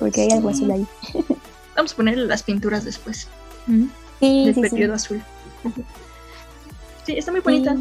[0.00, 0.36] porque hay sí.
[0.36, 0.84] algo azul ahí.
[1.76, 3.28] Vamos a poner las pinturas después.
[3.68, 3.88] Uh -huh.
[4.22, 5.04] Sí, del sí, periodo sí.
[5.04, 5.22] azul.
[7.04, 7.76] Sí, está muy bonita.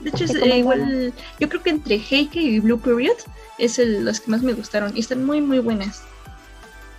[0.00, 1.12] De hecho, es eh, igual.
[1.40, 3.16] Yo creo que entre Heike y Blue Period
[3.58, 4.96] es el, las que más me gustaron.
[4.96, 6.02] Y están muy, muy buenas.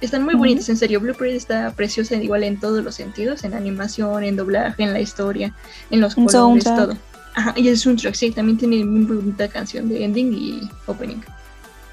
[0.02, 0.40] Están muy uh -huh.
[0.40, 1.00] bonitas, en serio.
[1.00, 5.00] Blue Period está preciosa igual en todos los sentidos: en animación, en doblaje, en la
[5.00, 5.54] historia,
[5.90, 6.76] en los colores, soundtrack.
[6.76, 6.98] todo.
[7.34, 11.22] Ajá, y el soundtrack, sí, también tiene muy bonita canción de ending y opening.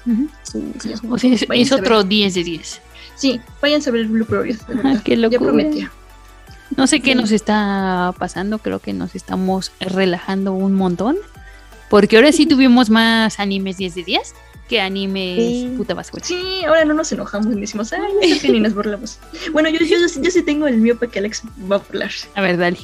[0.05, 0.29] Uh -huh.
[0.43, 2.81] sí, sí, o sea, es, es otro 10 de 10.
[3.15, 4.57] Sí, vayan a ver Blue Period.
[4.83, 5.39] Ah, qué locura.
[5.39, 5.91] Ya prometía.
[6.75, 11.17] No sé qué nos está pasando, creo que nos estamos relajando un montón.
[11.89, 14.33] Porque ahora sí tuvimos más animes 10 de 10
[14.69, 15.73] que animes sí.
[15.75, 16.23] puta basura.
[16.23, 19.17] Sí, ahora no nos enojamos y decimos, ay, ya que ni nos burlamos.
[19.51, 22.11] Bueno, yo, yo, yo, yo, sí tengo el mío para que Alex va a burlar.
[22.35, 22.77] A ver, dale.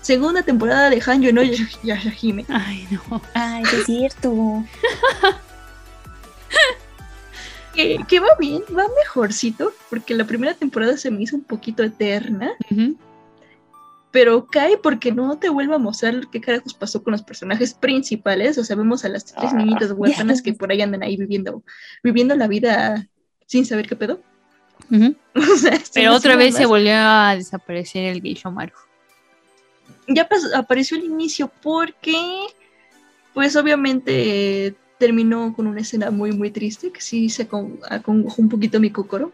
[0.00, 2.46] Segunda temporada de Hanyo no Yashahime.
[2.48, 3.20] Ay, no.
[3.34, 4.64] Ay, es cierto.
[7.74, 11.82] que, que, va bien, va mejorcito, porque la primera temporada se me hizo un poquito
[11.82, 12.52] eterna.
[12.70, 12.96] Uh -huh
[14.10, 18.58] pero cae porque no te vuelve a mostrar qué carajos pasó con los personajes principales.
[18.58, 20.44] O sea, vemos a las tres niñitas huérfanas yeah.
[20.44, 21.62] que por ahí andan ahí viviendo,
[22.02, 23.06] viviendo la vida
[23.46, 24.20] sin saber qué pedo.
[24.90, 25.16] Uh -huh.
[25.34, 26.60] o sea, pero otra vez más.
[26.60, 28.74] se volvió a desaparecer el Geisho Maru.
[30.08, 32.46] Ya apareció al inicio porque,
[33.32, 37.48] pues obviamente terminó con una escena muy, muy triste, que sí se
[37.88, 39.32] acongojó un poquito mi cocoro.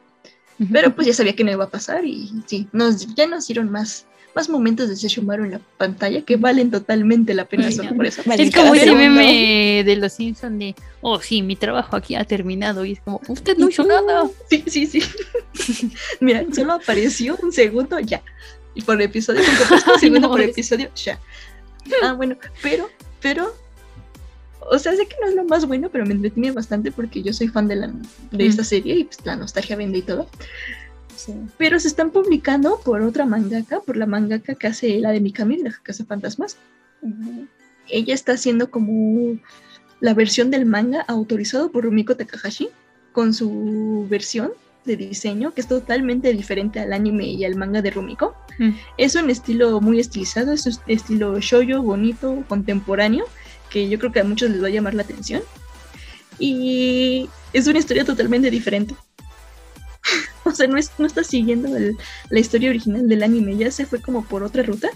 [0.59, 0.69] Uh -huh.
[0.71, 3.71] Pero pues ya sabía que no iba a pasar y sí, nos, ya nos dieron
[3.71, 4.07] más
[4.37, 8.21] más momentos de Sesshomaru en la pantalla que valen totalmente la pena solo por eso.
[8.37, 12.85] Es como ese meme de los Simpsons de, oh sí, mi trabajo aquí ha terminado
[12.85, 14.29] y es como, usted no hizo nada.
[14.51, 15.03] Sí, sí, sí.
[16.21, 18.23] Mira, solo apareció un segundo, ya.
[18.75, 21.19] Y por episodio, un segundo por episodio, ya.
[22.03, 22.91] Ah, bueno, pero,
[23.23, 23.57] pero,
[24.61, 27.33] o sea, sé que no es lo más bueno, pero me entretiene bastante porque yo
[27.33, 28.49] soy fan de, la, de mm.
[28.49, 30.29] esta serie y pues la nostalgia vende y todo.
[31.17, 31.35] Sí.
[31.59, 35.59] Pero se están publicando por otra mangaka, por la mangaka que hace la de Mikami,
[35.59, 36.57] la Casa Fantasmas.
[37.03, 37.49] Uh -huh.
[37.89, 39.39] Ella está haciendo como
[40.01, 42.69] la versión del manga autorizado por Rumiko Takahashi,
[43.13, 44.53] con su versión
[44.85, 48.35] de diseño, que es totalmente diferente al anime y al manga de Rumiko.
[48.59, 48.75] -huh.
[48.99, 53.25] Es un estilo muy estilizado, es un estilo shoyo, bonito, contemporáneo,
[53.71, 55.43] que yo creo que a muchos les va a llamar la atención.
[56.39, 58.95] Y es una historia totalmente diferente.
[60.53, 61.97] o sea, no, es, no está siguiendo el-
[62.31, 64.89] la historia original del anime, ya se fue como por otra ruta.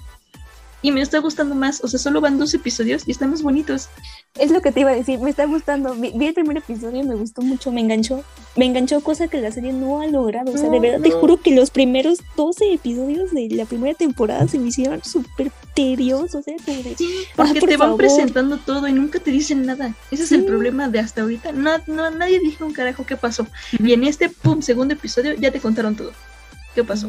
[0.82, 3.90] Y me está gustando más, o sea, solo van dos episodios y están más bonitos.
[4.38, 5.92] Es lo que te iba a decir, me está gustando.
[5.96, 8.22] Vi, vi el primer episodio y me gustó mucho, me enganchó.
[8.56, 10.52] Me enganchó, cosa que la serie no ha logrado.
[10.52, 13.94] O sea, de No, verdad te juro que los primeros 12 episodios de la primera
[13.94, 16.36] temporada se me hicieron súper tediosos.
[16.36, 16.94] O sea, Porque
[17.36, 17.96] "Ah, por te van favor".
[17.96, 19.94] presentando todo y nunca te dicen nada.
[20.12, 20.46] Ese es el Sí.
[20.46, 21.50] problema de hasta ahorita.
[21.50, 23.48] No, no, nadie dijo un carajo qué pasó.
[23.80, 26.12] Y en este, pum, segundo episodio ya te contaron todo.
[26.76, 27.08] ¿Qué pasó?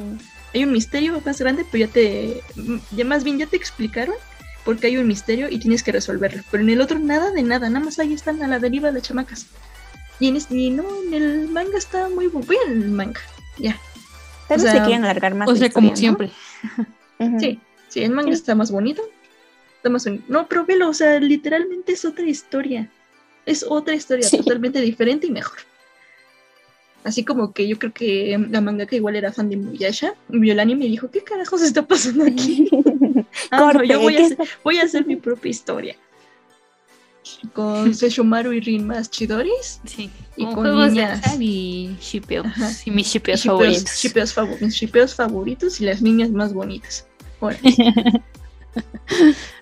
[0.56, 2.42] Hay un misterio más grande, pero ya te.
[2.96, 4.16] Ya más bien ya te explicaron
[4.66, 6.44] porque hay un misterio y tienes que resolverlo.
[6.52, 9.04] Pero en el otro nada de nada, nada más ahí están a la deriva las
[9.04, 9.48] chamacas.
[10.20, 12.46] Y, en este, y no, en el manga está muy bueno.
[12.48, 13.22] Voy al manga,
[13.58, 13.80] ya.
[14.48, 15.50] Tal O vez sea, se quieren alargar más.
[15.50, 16.30] O sea, como siempre.
[17.40, 19.02] Sí, sí, el manga está más bonito.
[19.78, 20.24] Está más bonito.
[20.28, 22.90] No, pero velo, o sea, literalmente es otra historia.
[23.46, 24.38] Es otra historia Sí.
[24.38, 25.58] totalmente diferente y mejor.
[27.04, 30.14] Así como que yo creo que la mangaka igual era fan de Muyasha.
[30.30, 32.70] Vio el anime y dijo, ¿qué carajos está pasando aquí?
[33.50, 35.96] Ah, no, yo voy a, ¿qué hacer, voy a hacer mi propia historia.
[37.54, 39.80] Con Seshomaru y Rin más Chidoris.
[39.86, 40.10] Sí.
[40.36, 41.20] Y Con con juegos de niñas.
[41.26, 42.46] azar y shipeos.
[42.86, 43.96] Y mis shipeos favoritos.
[43.96, 47.08] shippeos favu- mis shippeos favoritos y las niñas más bonitas.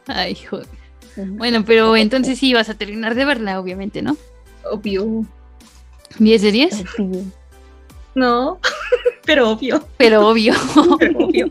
[0.07, 0.67] Ay, joder.
[1.15, 4.17] Bueno, pero entonces sí vas a terminar de verla, obviamente, ¿no?
[4.71, 5.25] Obvio.
[6.17, 6.83] ¿10 de 10?
[8.15, 8.59] No,
[9.25, 9.83] pero obvio.
[9.97, 10.53] Pero obvio.
[10.99, 11.49] Pero obvio.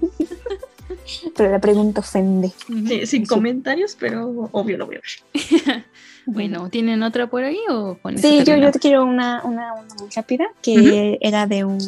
[1.37, 2.53] Pero la pregunta ofende.
[2.67, 5.85] Sí, sin comentarios, pero obvio lo voy a ver.
[6.31, 9.95] Bueno, ¿tienen otra por ahí o con Sí, yo, yo te quiero una, una, una
[9.95, 11.79] muy rápida, que era de un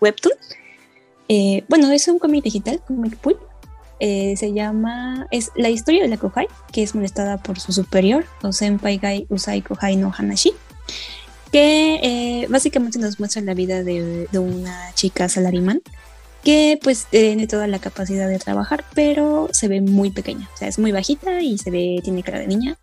[0.00, 0.32] webtoon.
[1.28, 3.36] Eh, bueno, es un cómic digital, Comic Pool.
[4.00, 8.24] Eh, se llama, es la historia de la Kohai, que es molestada por su superior,
[8.42, 10.52] o Senpai Gai Usai Kohai no Hanashi,
[11.54, 15.82] que eh, básicamente nos muestra la vida de, de una chica salarimán
[16.42, 20.66] que pues tiene toda la capacidad de trabajar, pero se ve muy pequeña, o sea,
[20.66, 22.76] es muy bajita y se ve, tiene cara de niña,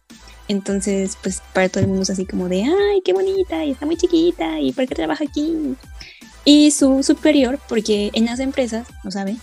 [0.48, 3.85] entonces, pues para todo el mundo es así como de, ay, qué bonita, y está
[3.85, 5.76] muy chiquita, y ¿por qué trabaja aquí?
[6.45, 9.38] Y su superior, porque en las empresas, ¿no saben?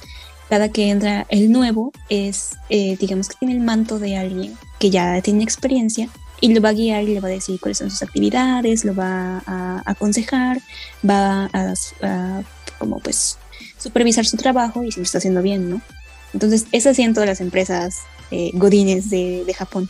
[0.48, 4.88] Cada que entra el nuevo es, eh, digamos que tiene el manto de alguien que
[4.88, 6.09] ya tiene experiencia
[6.40, 8.94] y lo va a guiar y le va a decir cuáles son sus actividades, lo
[8.94, 10.59] va a aconsejar,
[11.09, 12.43] va a, a
[12.78, 13.39] como pues
[13.78, 15.81] supervisar su trabajo y si lo está haciendo bien, ¿no?
[16.35, 18.01] Entonces, es así en todas las empresas
[18.31, 19.89] eh, godines de, de Japón.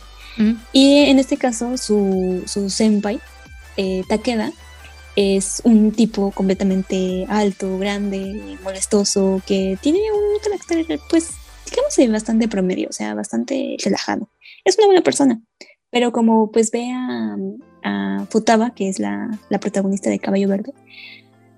[0.71, 3.19] Y en este caso, su, su senpai,
[3.75, 4.53] eh, Takeda,
[5.17, 11.31] es un tipo completamente alto, grande, molestoso, que tiene un carácter, pues,
[11.69, 14.29] digamos, bastante promedio, o sea, bastante relajado.
[14.63, 15.41] Es una buena persona,
[15.91, 17.37] pero como pues ve a,
[17.83, 20.73] a Futaba, que es la, la protagonista de Caballo Verde,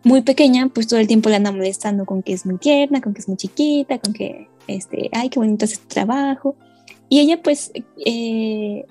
[0.03, 3.13] muy pequeña, pues todo el tiempo la anda molestando con que es muy tierna, con
[3.13, 6.55] que es muy chiquita, con que, este, ay, qué bonito es este trabajo.
[7.07, 7.71] Y ella, pues,
[8.05, 8.85] eh,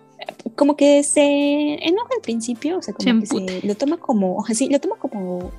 [0.55, 4.45] como que se enoja al principio, o sea, como Se que se lo toma como,
[4.47, 5.51] así, lo toma como,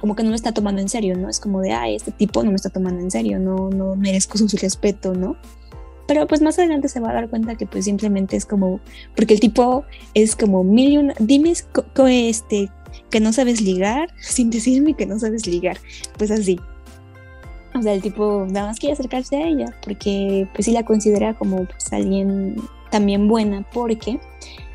[0.00, 1.30] como que no lo está tomando en serio, ¿no?
[1.30, 4.36] Es como de, ay, este tipo no me está tomando en serio, no, no merezco
[4.36, 5.36] su respeto, ¿no?
[6.06, 8.80] Pero pues más adelante se va a dar cuenta que pues simplemente es como,
[9.16, 12.70] porque el tipo es como mil dime co- este,
[13.10, 15.78] que no sabes ligar sin decirme que no sabes ligar,
[16.18, 16.60] pues así.
[17.76, 21.34] O sea, el tipo nada más quiere acercarse a ella porque pues sí la considera
[21.34, 22.54] como pues alguien
[22.90, 24.20] también buena porque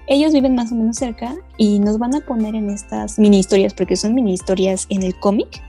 [0.07, 3.73] ellos viven más o menos cerca y nos van a poner en estas mini historias
[3.73, 5.61] porque son mini historias en el cómic.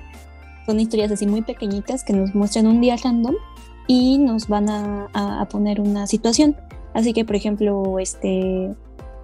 [0.66, 3.34] Son historias así muy pequeñitas que nos muestran un día random
[3.92, 6.54] y nos van a, a- poner una situación.
[6.94, 8.72] Así que, por ejemplo, este,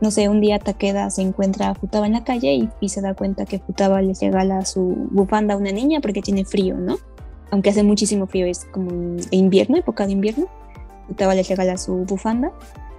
[0.01, 3.01] no sé, un día Takeda se encuentra a Futaba en la calle y, y se
[3.01, 4.81] da cuenta que Futaba le regala su
[5.12, 6.97] bufanda a una niña porque tiene frío, ¿no?
[7.53, 8.91] Aunque hace muchísimo frío, es como
[9.31, 10.47] invierno, época de invierno.
[11.07, 12.51] Futaba le regala su bufanda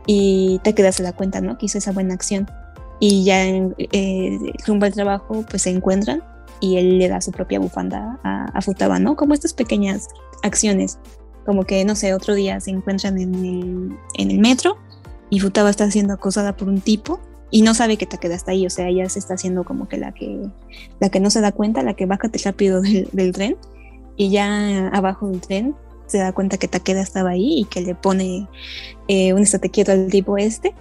[0.06, 1.58] y Takeda se da cuenta, ¿no?
[1.58, 2.48] Que hizo esa buena acción.
[3.02, 6.24] Y ya en, eh, rumbo al trabajo, pues se encuentran
[6.62, 9.18] y él le da su propia bufanda a, a Futaba, ¿no?
[9.18, 10.08] Como estas pequeñas
[10.44, 10.98] acciones
[11.48, 14.78] como que, no sé, otro día se encuentran en el, en el metro
[15.30, 18.66] y Futaba está siendo acosada por un tipo y no sabe que Takeda está ahí,
[18.66, 20.42] o sea, ella se está haciendo como que la que,
[21.00, 23.56] la que no se da cuenta, la que baja rápido del, del tren
[24.18, 25.74] y ya abajo del tren
[26.06, 28.50] se da cuenta que Takeda estaba ahí y que le pone
[29.08, 30.74] eh, un estate quieto al tipo este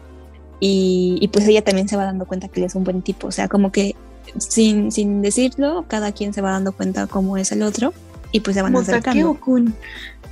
[0.58, 3.28] y, y pues ella también se va dando cuenta que él es un buen tipo,
[3.28, 3.94] o sea, como que
[4.36, 7.94] sin, sin decirlo, cada quien se va dando cuenta cómo es el otro
[8.32, 9.34] y pues se van Como acercando.
[9.34, 9.74] Takeo-kun.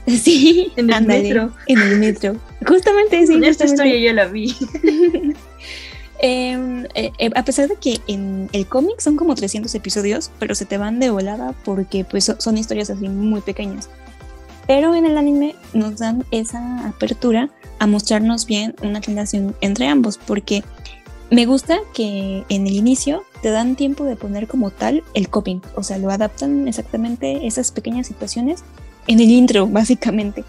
[0.22, 1.52] Sí, En el ándale, metro.
[1.66, 2.36] En el metro.
[2.66, 3.34] Justamente sí.
[3.42, 3.64] Esta justamente.
[3.64, 4.54] historia ya la vi.
[6.20, 10.54] Em, eh, eh, a pesar de que en el cómic son como 300 episodios, pero
[10.54, 13.90] se te van de volada porque pues so- son historias así muy pequeñas.
[14.66, 20.16] Pero en el anime nos dan esa apertura a mostrarnos bien una relación entre ambos,
[20.16, 20.62] porque
[21.30, 25.60] me gusta que en el inicio te dan tiempo de poner como tal el coping,
[25.74, 28.62] o sea, lo adaptan exactamente esas pequeñas situaciones
[29.06, 30.44] en el intro, básicamente.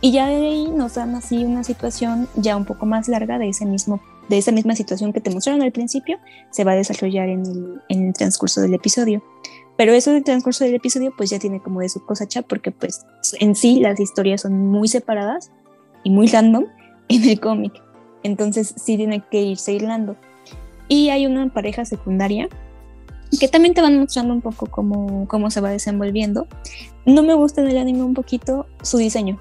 [0.00, 3.48] Y ya de ahí nos dan así una situación ya un poco más larga de
[3.48, 6.18] ese mismo de esa misma situación que te mostraron al principio,
[6.50, 9.22] se va a desarrollar en el, en el transcurso del episodio.
[9.76, 13.04] Pero eso del transcurso del episodio pues ya tiene como de su cosecha porque pues
[13.40, 15.50] en sí las historias son muy separadas
[16.04, 16.66] y muy random
[17.08, 17.72] en el cómic.
[18.22, 20.16] Entonces sí tiene que irse hilando.
[20.88, 22.48] Y hay una pareja secundaria
[23.38, 26.46] que también te van mostrando un poco cómo, cómo se va desenvolviendo.
[27.06, 29.40] No me gusta en el anime un poquito su diseño,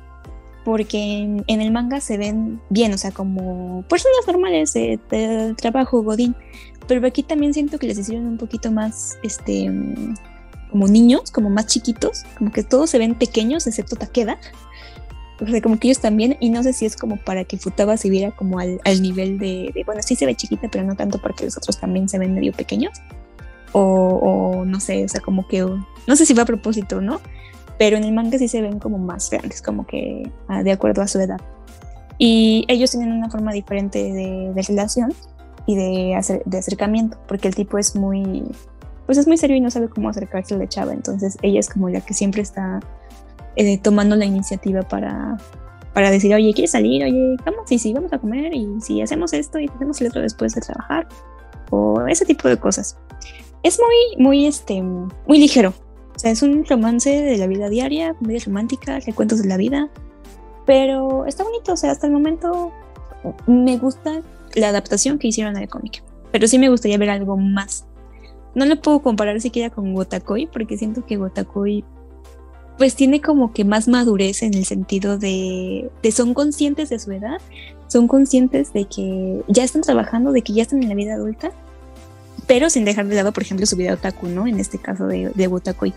[0.63, 4.99] porque en, en el manga se ven bien, o sea, como personas normales de
[5.57, 6.35] trabajo, Godín.
[6.87, 9.71] Pero aquí también siento que les hicieron un poquito más, este,
[10.71, 14.39] como niños, como más chiquitos, como que todos se ven pequeños, excepto Takeda.
[15.39, 17.97] O sea, como que ellos también, y no sé si es como para que Futaba
[17.97, 20.95] se viera como al, al nivel de, de, bueno, sí se ve chiquita, pero no
[20.95, 22.91] tanto porque los otros también se ven medio pequeños.
[23.73, 27.21] O, o no sé, o sea, como que, no sé si va a propósito no,
[27.77, 31.01] pero en el manga sí se ven como más grandes, como que ah, de acuerdo
[31.01, 31.39] a su edad.
[32.17, 35.13] Y ellos tienen una forma diferente de, de relación
[35.65, 38.43] y de, de acercamiento, porque el tipo es muy,
[39.05, 41.69] pues es muy serio y no sabe cómo acercarse a la chava, entonces ella es
[41.69, 42.79] como la que siempre está
[43.55, 45.37] eh, tomando la iniciativa para,
[45.93, 47.03] para decir, oye, ¿quieres salir?
[47.03, 50.21] Oye, vamos, sí, sí, vamos a comer y si hacemos esto y hacemos el otro
[50.21, 51.07] después de trabajar,
[51.69, 52.97] o ese tipo de cosas.
[53.63, 55.73] Es muy, muy, este, muy ligero,
[56.15, 59.89] o sea, es un romance de la vida diaria, muy romántica, recuentos de la vida,
[60.65, 62.71] pero está bonito, o sea, hasta el momento
[63.47, 64.21] me gusta
[64.55, 67.85] la adaptación que hicieron al cómic, pero sí me gustaría ver algo más.
[68.53, 71.85] No lo puedo comparar siquiera con Gotakoi, porque siento que Gotakoi
[72.77, 77.11] pues tiene como que más madurez en el sentido de, de son conscientes de su
[77.11, 77.37] edad,
[77.87, 81.51] son conscientes de que ya están trabajando, de que ya están en la vida adulta,
[82.51, 84.45] pero sin dejar de lado, por ejemplo, su vida otaku, ¿no?
[84.45, 85.93] En este caso de, de Gotakoi.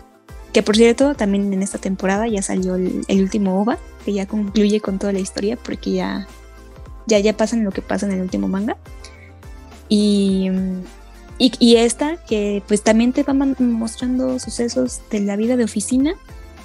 [0.53, 4.25] Que por cierto, también en esta temporada ya salió el, el, último OVA, que ya
[4.25, 6.29] concluye con toda la historia, porque ya,
[7.07, 8.77] ya, ya pasan lo que pasa en el último manga.
[9.89, 10.49] Y,
[11.39, 16.15] y, y esta, que pues también te va mostrando sucesos de la vida de oficina,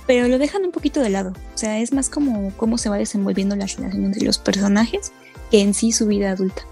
[0.06, 1.32] pero lo dejan un poquito de lado.
[1.52, 5.10] O sea, es más como cómo se va desenvolviendo la relación entre los personajes
[5.50, 6.62] que en sí su vida adulta.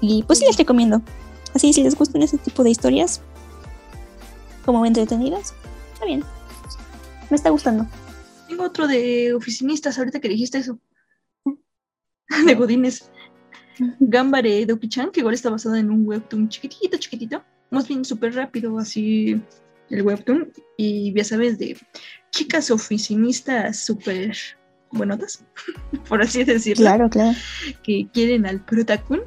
[0.00, 1.02] Y pues sí les recomiendo.
[1.54, 3.20] Así, si les gustan ese tipo de historias,
[4.64, 5.54] como entretenidas,
[5.92, 6.24] está bien.
[7.30, 7.86] Me está gustando.
[8.48, 10.78] Tengo otro de oficinistas, ahorita que dijiste eso.
[12.46, 13.10] de Godines.
[14.00, 17.42] Gambare Doki-chan, que igual está basado en un webtoon chiquitito, chiquitito.
[17.70, 19.40] Más bien súper rápido, así
[19.90, 20.52] el webtoon.
[20.76, 21.76] Y ya sabes, de
[22.30, 24.36] chicas oficinistas súper
[24.90, 25.44] buenotas,
[26.08, 26.84] por así decirlo.
[26.84, 27.36] Claro, claro.
[27.82, 29.20] Que quieren al protacun.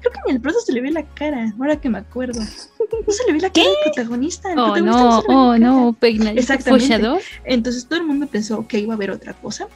[0.00, 2.40] Creo que en el proto se le ve la cara, ahora que me acuerdo.
[2.40, 4.52] No se le ve la cara al protagonista.
[4.52, 7.00] El oh, protagonista no, ve oh, no, peinadito Exactamente.
[7.44, 9.68] Entonces todo el mundo pensó que iba a haber otra cosa.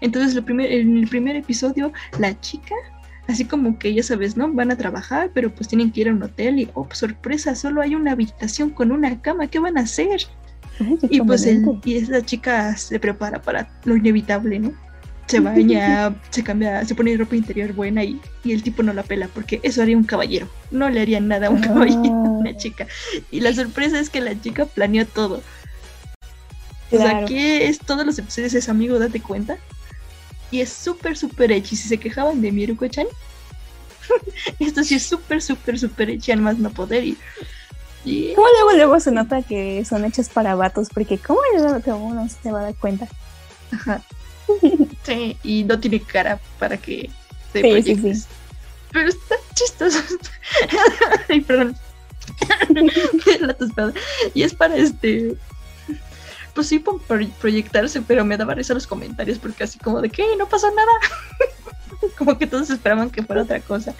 [0.00, 2.74] Entonces lo primer, en el primer episodio, la chica,
[3.28, 4.52] así como que ya sabes, ¿no?
[4.52, 7.82] Van a trabajar, pero pues tienen que ir a un hotel y, oh, sorpresa, solo
[7.82, 10.22] hay una habitación con una cama, ¿qué van a hacer?
[10.80, 14.72] Ay, Y pues el, y esa chica se prepara para lo inevitable, ¿no?
[15.30, 19.02] Se baña, se cambia, se pone ropa interior buena y, y el tipo no la
[19.02, 20.48] pela porque eso haría un caballero.
[20.70, 22.86] No le haría nada a un caballero a una chica.
[23.30, 25.42] Y la sorpresa es que la chica planeó todo.
[26.92, 27.26] O sea, Claro.
[27.28, 29.56] que es todos los episodios es amigo, date cuenta.
[30.50, 31.76] Y es súper, súper hechi.
[31.76, 33.06] Si se quejaban de Miruko-chan,
[34.58, 37.04] esto sí es súper, súper, súper hechi al más no poder.
[37.04, 37.16] Y,
[38.04, 40.88] y ¿Cómo luego, luego se nota que son hechos para vatos?
[40.92, 43.06] Porque ¿cómo luego que uno se va a dar cuenta?
[43.72, 44.02] Ajá.
[45.04, 47.10] Sí, y no tiene cara para que
[47.52, 48.22] te Sí, sí, proyectes.
[48.22, 48.28] sí.
[48.92, 49.98] Pero está chistoso.
[51.28, 51.76] Ay, perdón.
[53.40, 53.92] La tostada.
[54.34, 55.36] Y es para este.
[56.54, 60.10] Pues sí, para pro- proyectarse, pero me daba risa los comentarios porque así como de
[60.10, 62.10] que no pasó nada.
[62.18, 63.94] como que todos esperaban que fuera otra cosa.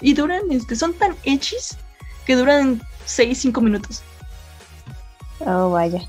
[0.00, 1.76] Y duran, este, son tan hechis
[2.26, 4.02] que duran 6-5 minutos.
[5.40, 6.00] Oh, vaya.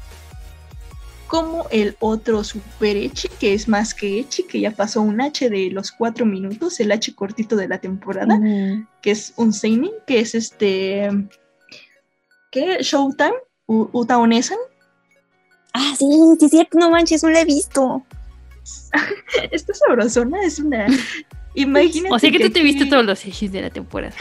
[1.32, 5.50] Como el otro super Echi, que es más que Echi, que ya pasó un H
[5.50, 8.38] de los cuatro minutos, el H cortito de la temporada,
[9.02, 11.10] que es un Seinen, que es este.
[12.52, 12.80] ¿Qué?
[12.82, 13.32] Showtime,
[13.66, 14.58] U- Uta Onesan.
[15.74, 16.06] Ah, sí,
[16.38, 18.04] sí, cierto, no manches, no la he visto.
[19.52, 20.86] Esta sabrosona es una
[21.56, 22.14] Imagínate.
[22.14, 24.16] O sea que tú te viste todos los Eshis de la temporada.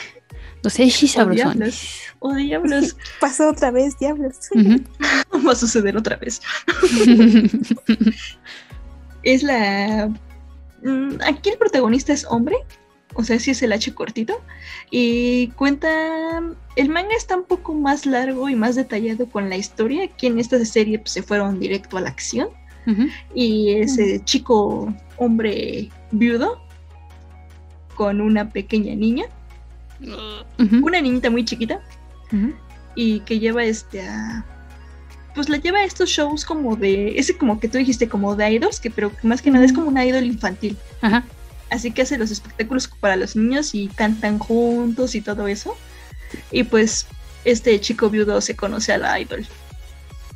[1.17, 1.89] Oh, diablos.
[2.19, 2.97] Oh, diablos.
[3.21, 4.37] Pasó otra vez, diablos.
[5.47, 6.41] Va a suceder otra vez.
[9.23, 10.11] es la.
[10.83, 12.57] mm, Aquí el protagonista es hombre,
[13.15, 14.41] o sea, sí es el H cortito,
[14.91, 15.89] y cuenta.
[16.77, 20.05] El manga está un poco más largo y más detallado con la historia.
[20.05, 22.49] Aquí en esta serie pues, se fueron directo a la acción,
[23.35, 26.61] y ese chico hombre viudo
[27.95, 29.27] con una pequeña niña,
[30.83, 31.81] Una niñita muy chiquita,
[32.95, 34.45] y que lleva este a
[35.35, 38.51] pues la lleva a estos shows como de ese como que tú dijiste como de
[38.51, 40.77] idols que pero más que nada es como una idol infantil.
[41.03, 41.25] Ajá.
[41.70, 45.77] así que hace los espectáculos para los niños y cantan juntos y todo eso.
[46.51, 47.07] Y pues
[47.45, 49.47] este chico viudo se conoce a la idol.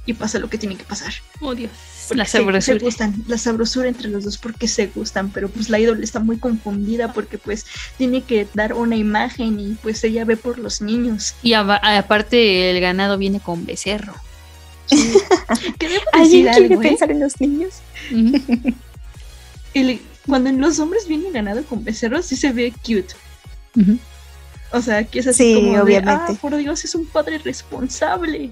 [0.07, 1.13] Y pasa lo que tiene que pasar.
[1.41, 1.71] Oh, Dios.
[2.11, 2.61] La sabrosura.
[2.79, 6.21] se gustan la sabrosura entre los dos porque se gustan pero pues la idol está
[6.21, 7.65] muy confundida porque pues
[7.97, 12.81] tiene que dar una imagen y pues ella ve por los niños Y aparte el
[12.81, 14.15] ganado viene con becerro.
[15.79, 16.89] que debo ¿Alguien decir quiere algo, ¿eh?
[16.89, 17.75] pensar en los niños?
[19.73, 23.15] El- cuando en los hombres vienen ganado con becerros, sí se ve cute.
[23.77, 23.99] Ujú.
[24.77, 26.33] O sea, que es así Sí, como de, obviamente.
[26.33, 28.51] ah, por Dios, es un padre responsable.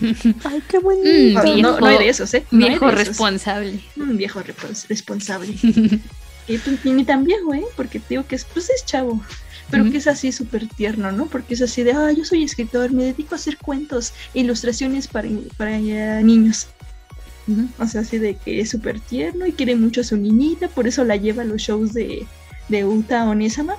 [0.44, 1.08] Ay, qué bonito.
[1.08, 2.44] Mm, No, viejo, no, no hay de esos, ¿eh?
[2.50, 3.08] No viejo de esos.
[3.08, 3.80] responsable.
[3.96, 5.54] Un viejo repos- responsable.
[6.46, 7.64] que pues, ni tan viejo, ¿eh?
[7.76, 9.22] Porque te digo que es, pues es chavo.
[9.70, 11.26] Pero que es así súper tierno, ¿no?
[11.26, 15.06] Porque es así de, ah, yo soy escritor, me dedico a hacer cuentos, e ilustraciones
[15.06, 16.66] para, para eh, niños.
[17.78, 20.88] O sea, así de que es súper tierno y quiere mucho a su niñita, por
[20.88, 22.26] eso la lleva a los shows de,
[22.68, 23.76] de Uta Onesama.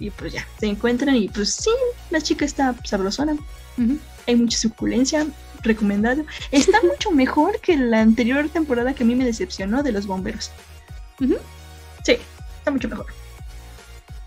[0.00, 1.70] Y pues ya, se encuentran y pues sí,
[2.10, 3.36] la chica está sabrosona.
[4.26, 5.26] Hay mucha suculencia,
[5.62, 6.24] recomendado.
[6.52, 10.50] Está mucho mejor que la anterior temporada que a mí me decepcionó de los bomberos.
[12.04, 12.16] Sí,
[12.58, 13.06] está mucho mejor.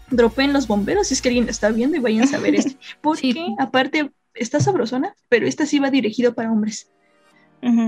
[0.09, 2.77] Dropeen los bomberos si es que alguien lo está viendo y vayan a ver este.
[3.01, 3.55] Porque Sí.
[3.59, 6.89] aparte está sabrosona, pero esta sí va dirigido para hombres.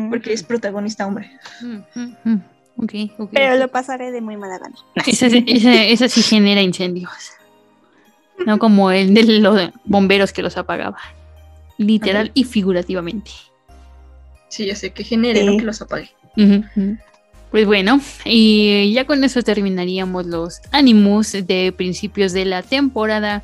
[0.09, 1.31] Porque es protagonista hombre.
[1.61, 1.83] Ujú.
[2.25, 2.41] Ujú.
[2.77, 4.75] Ok, ok, Pero lo pasaré de muy mala gana.
[5.05, 7.11] Esa, esa- esa sí genera incendios.
[8.47, 10.97] No como el de los bomberos que los apagaba.
[11.77, 13.31] Literal y figurativamente.
[14.49, 15.45] Sí, ya sé que genere, Sí.
[15.45, 16.11] no que los apague.
[17.51, 23.43] Pues bueno, y ya con eso terminaríamos los Animus de principios de la temporada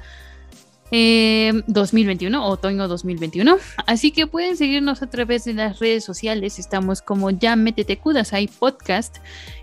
[0.92, 3.58] eh, 2021, otoño 2021.
[3.86, 6.60] Así que pueden seguirnos a través de las redes sociales.
[6.60, 9.18] Estamos como ya métete Kudasai Podcast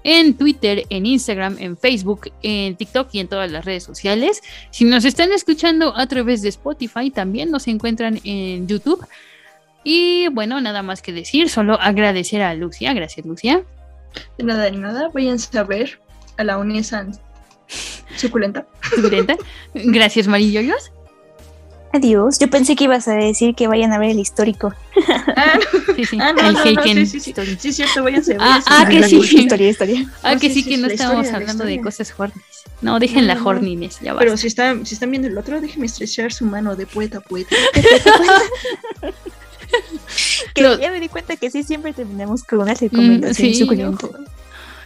[0.05, 4.43] en Twitter, en Instagram, en Facebook, en TikTok y en todas las redes sociales.
[4.71, 9.05] Si nos están escuchando a través de Spotify, también nos encuentran en YouTube.
[9.85, 12.93] Y bueno, nada más que decir, solo agradecer a Lucia.
[12.93, 13.63] Gracias, Lucia.
[14.39, 16.01] De nada, de nada, vayan a ver
[16.37, 17.07] a la Unesa
[18.17, 18.67] suculenta.
[18.95, 19.37] Suculenta.
[19.75, 20.93] Gracias, Marilloyos.
[21.97, 22.39] Adiós.
[22.39, 24.75] Yo pensé que ibas a decir que vayan a ver el histórico.
[25.37, 25.59] Ah,
[25.97, 26.19] Sí, sí.
[26.21, 28.37] ah, no, el no, Heiken sí, sí, sí, sí, cierto, váyanse.
[28.39, 29.17] Ah, ah, que sí.
[29.39, 30.07] Historia, historia.
[30.23, 32.45] Ah, No, que sí, sí, sí, que no la hablando de cosas hornis.
[32.83, 33.51] No, dejen la No, no, no.
[33.51, 34.43] horniness, ya Pero basta.
[34.43, 37.57] si están, si están viendo el otro, déjenme estrechar su mano de poeta a poeta.
[40.55, 44.07] Que ya me di cuenta que sí, siempre terminamos con una Mm, recomendación sí, suculenta.
[44.07, 44.25] no.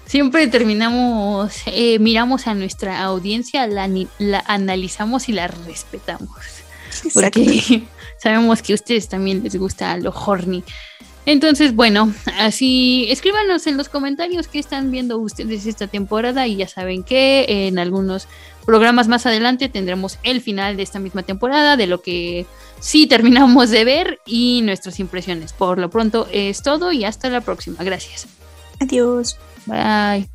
[0.06, 6.30] Siempre terminamos, eh, miramos a nuestra audiencia, la, la analizamos y la respetamos.
[7.04, 7.40] Exacto.
[7.40, 7.82] Porque
[8.18, 10.64] sabemos que a ustedes también les gusta lo horny.
[11.26, 16.66] Entonces, bueno, así escríbanos en los comentarios qué están viendo ustedes esta temporada y ya
[16.66, 18.26] saben que en algunos
[18.64, 22.46] programas más adelante tendremos el final de esta misma temporada, de lo que
[22.80, 25.52] sí terminamos de ver y nuestras impresiones.
[25.52, 27.84] Por lo pronto es todo y hasta la próxima.
[27.84, 28.26] Gracias.
[28.80, 29.38] Adiós.
[29.66, 30.28] Bye.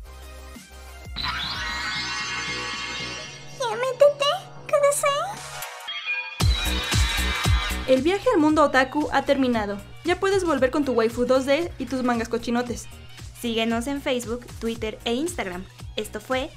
[7.88, 9.78] El viaje al mundo otaku ha terminado.
[10.04, 12.86] Ya puedes volver con tu waifu 2D y tus mangas cochinotes.
[13.40, 15.64] Síguenos en Facebook, Twitter e Instagram.
[15.94, 16.50] Esto fue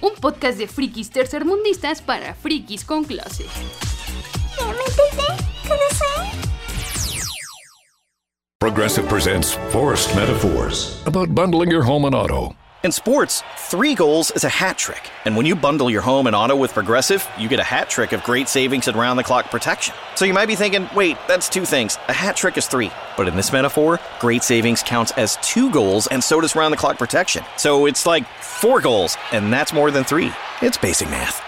[0.00, 3.44] Un podcast de frikis tercermundistas para frikis con clase.
[8.60, 12.54] Progressive presents Forced Metaphors about bundling your home and auto.
[12.82, 15.10] In sports, three goals is a hat trick.
[15.24, 18.12] And when you bundle your home and auto with Progressive, you get a hat trick
[18.12, 19.94] of great savings and round the clock protection.
[20.14, 21.98] So you might be thinking, wait, that's two things.
[22.08, 22.92] A hat trick is three.
[23.16, 26.76] But in this metaphor, great savings counts as two goals, and so does round the
[26.76, 27.44] clock protection.
[27.56, 30.32] So it's like four goals, and that's more than three.
[30.62, 31.42] It's basic math.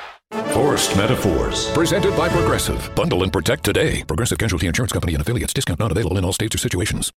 [0.53, 1.71] Forced Metaphors.
[1.71, 2.91] Presented by Progressive.
[2.95, 4.03] Bundle and protect today.
[4.05, 5.55] Progressive Casualty Insurance Company and affiliates.
[5.55, 7.13] Discount not available in all states or situations.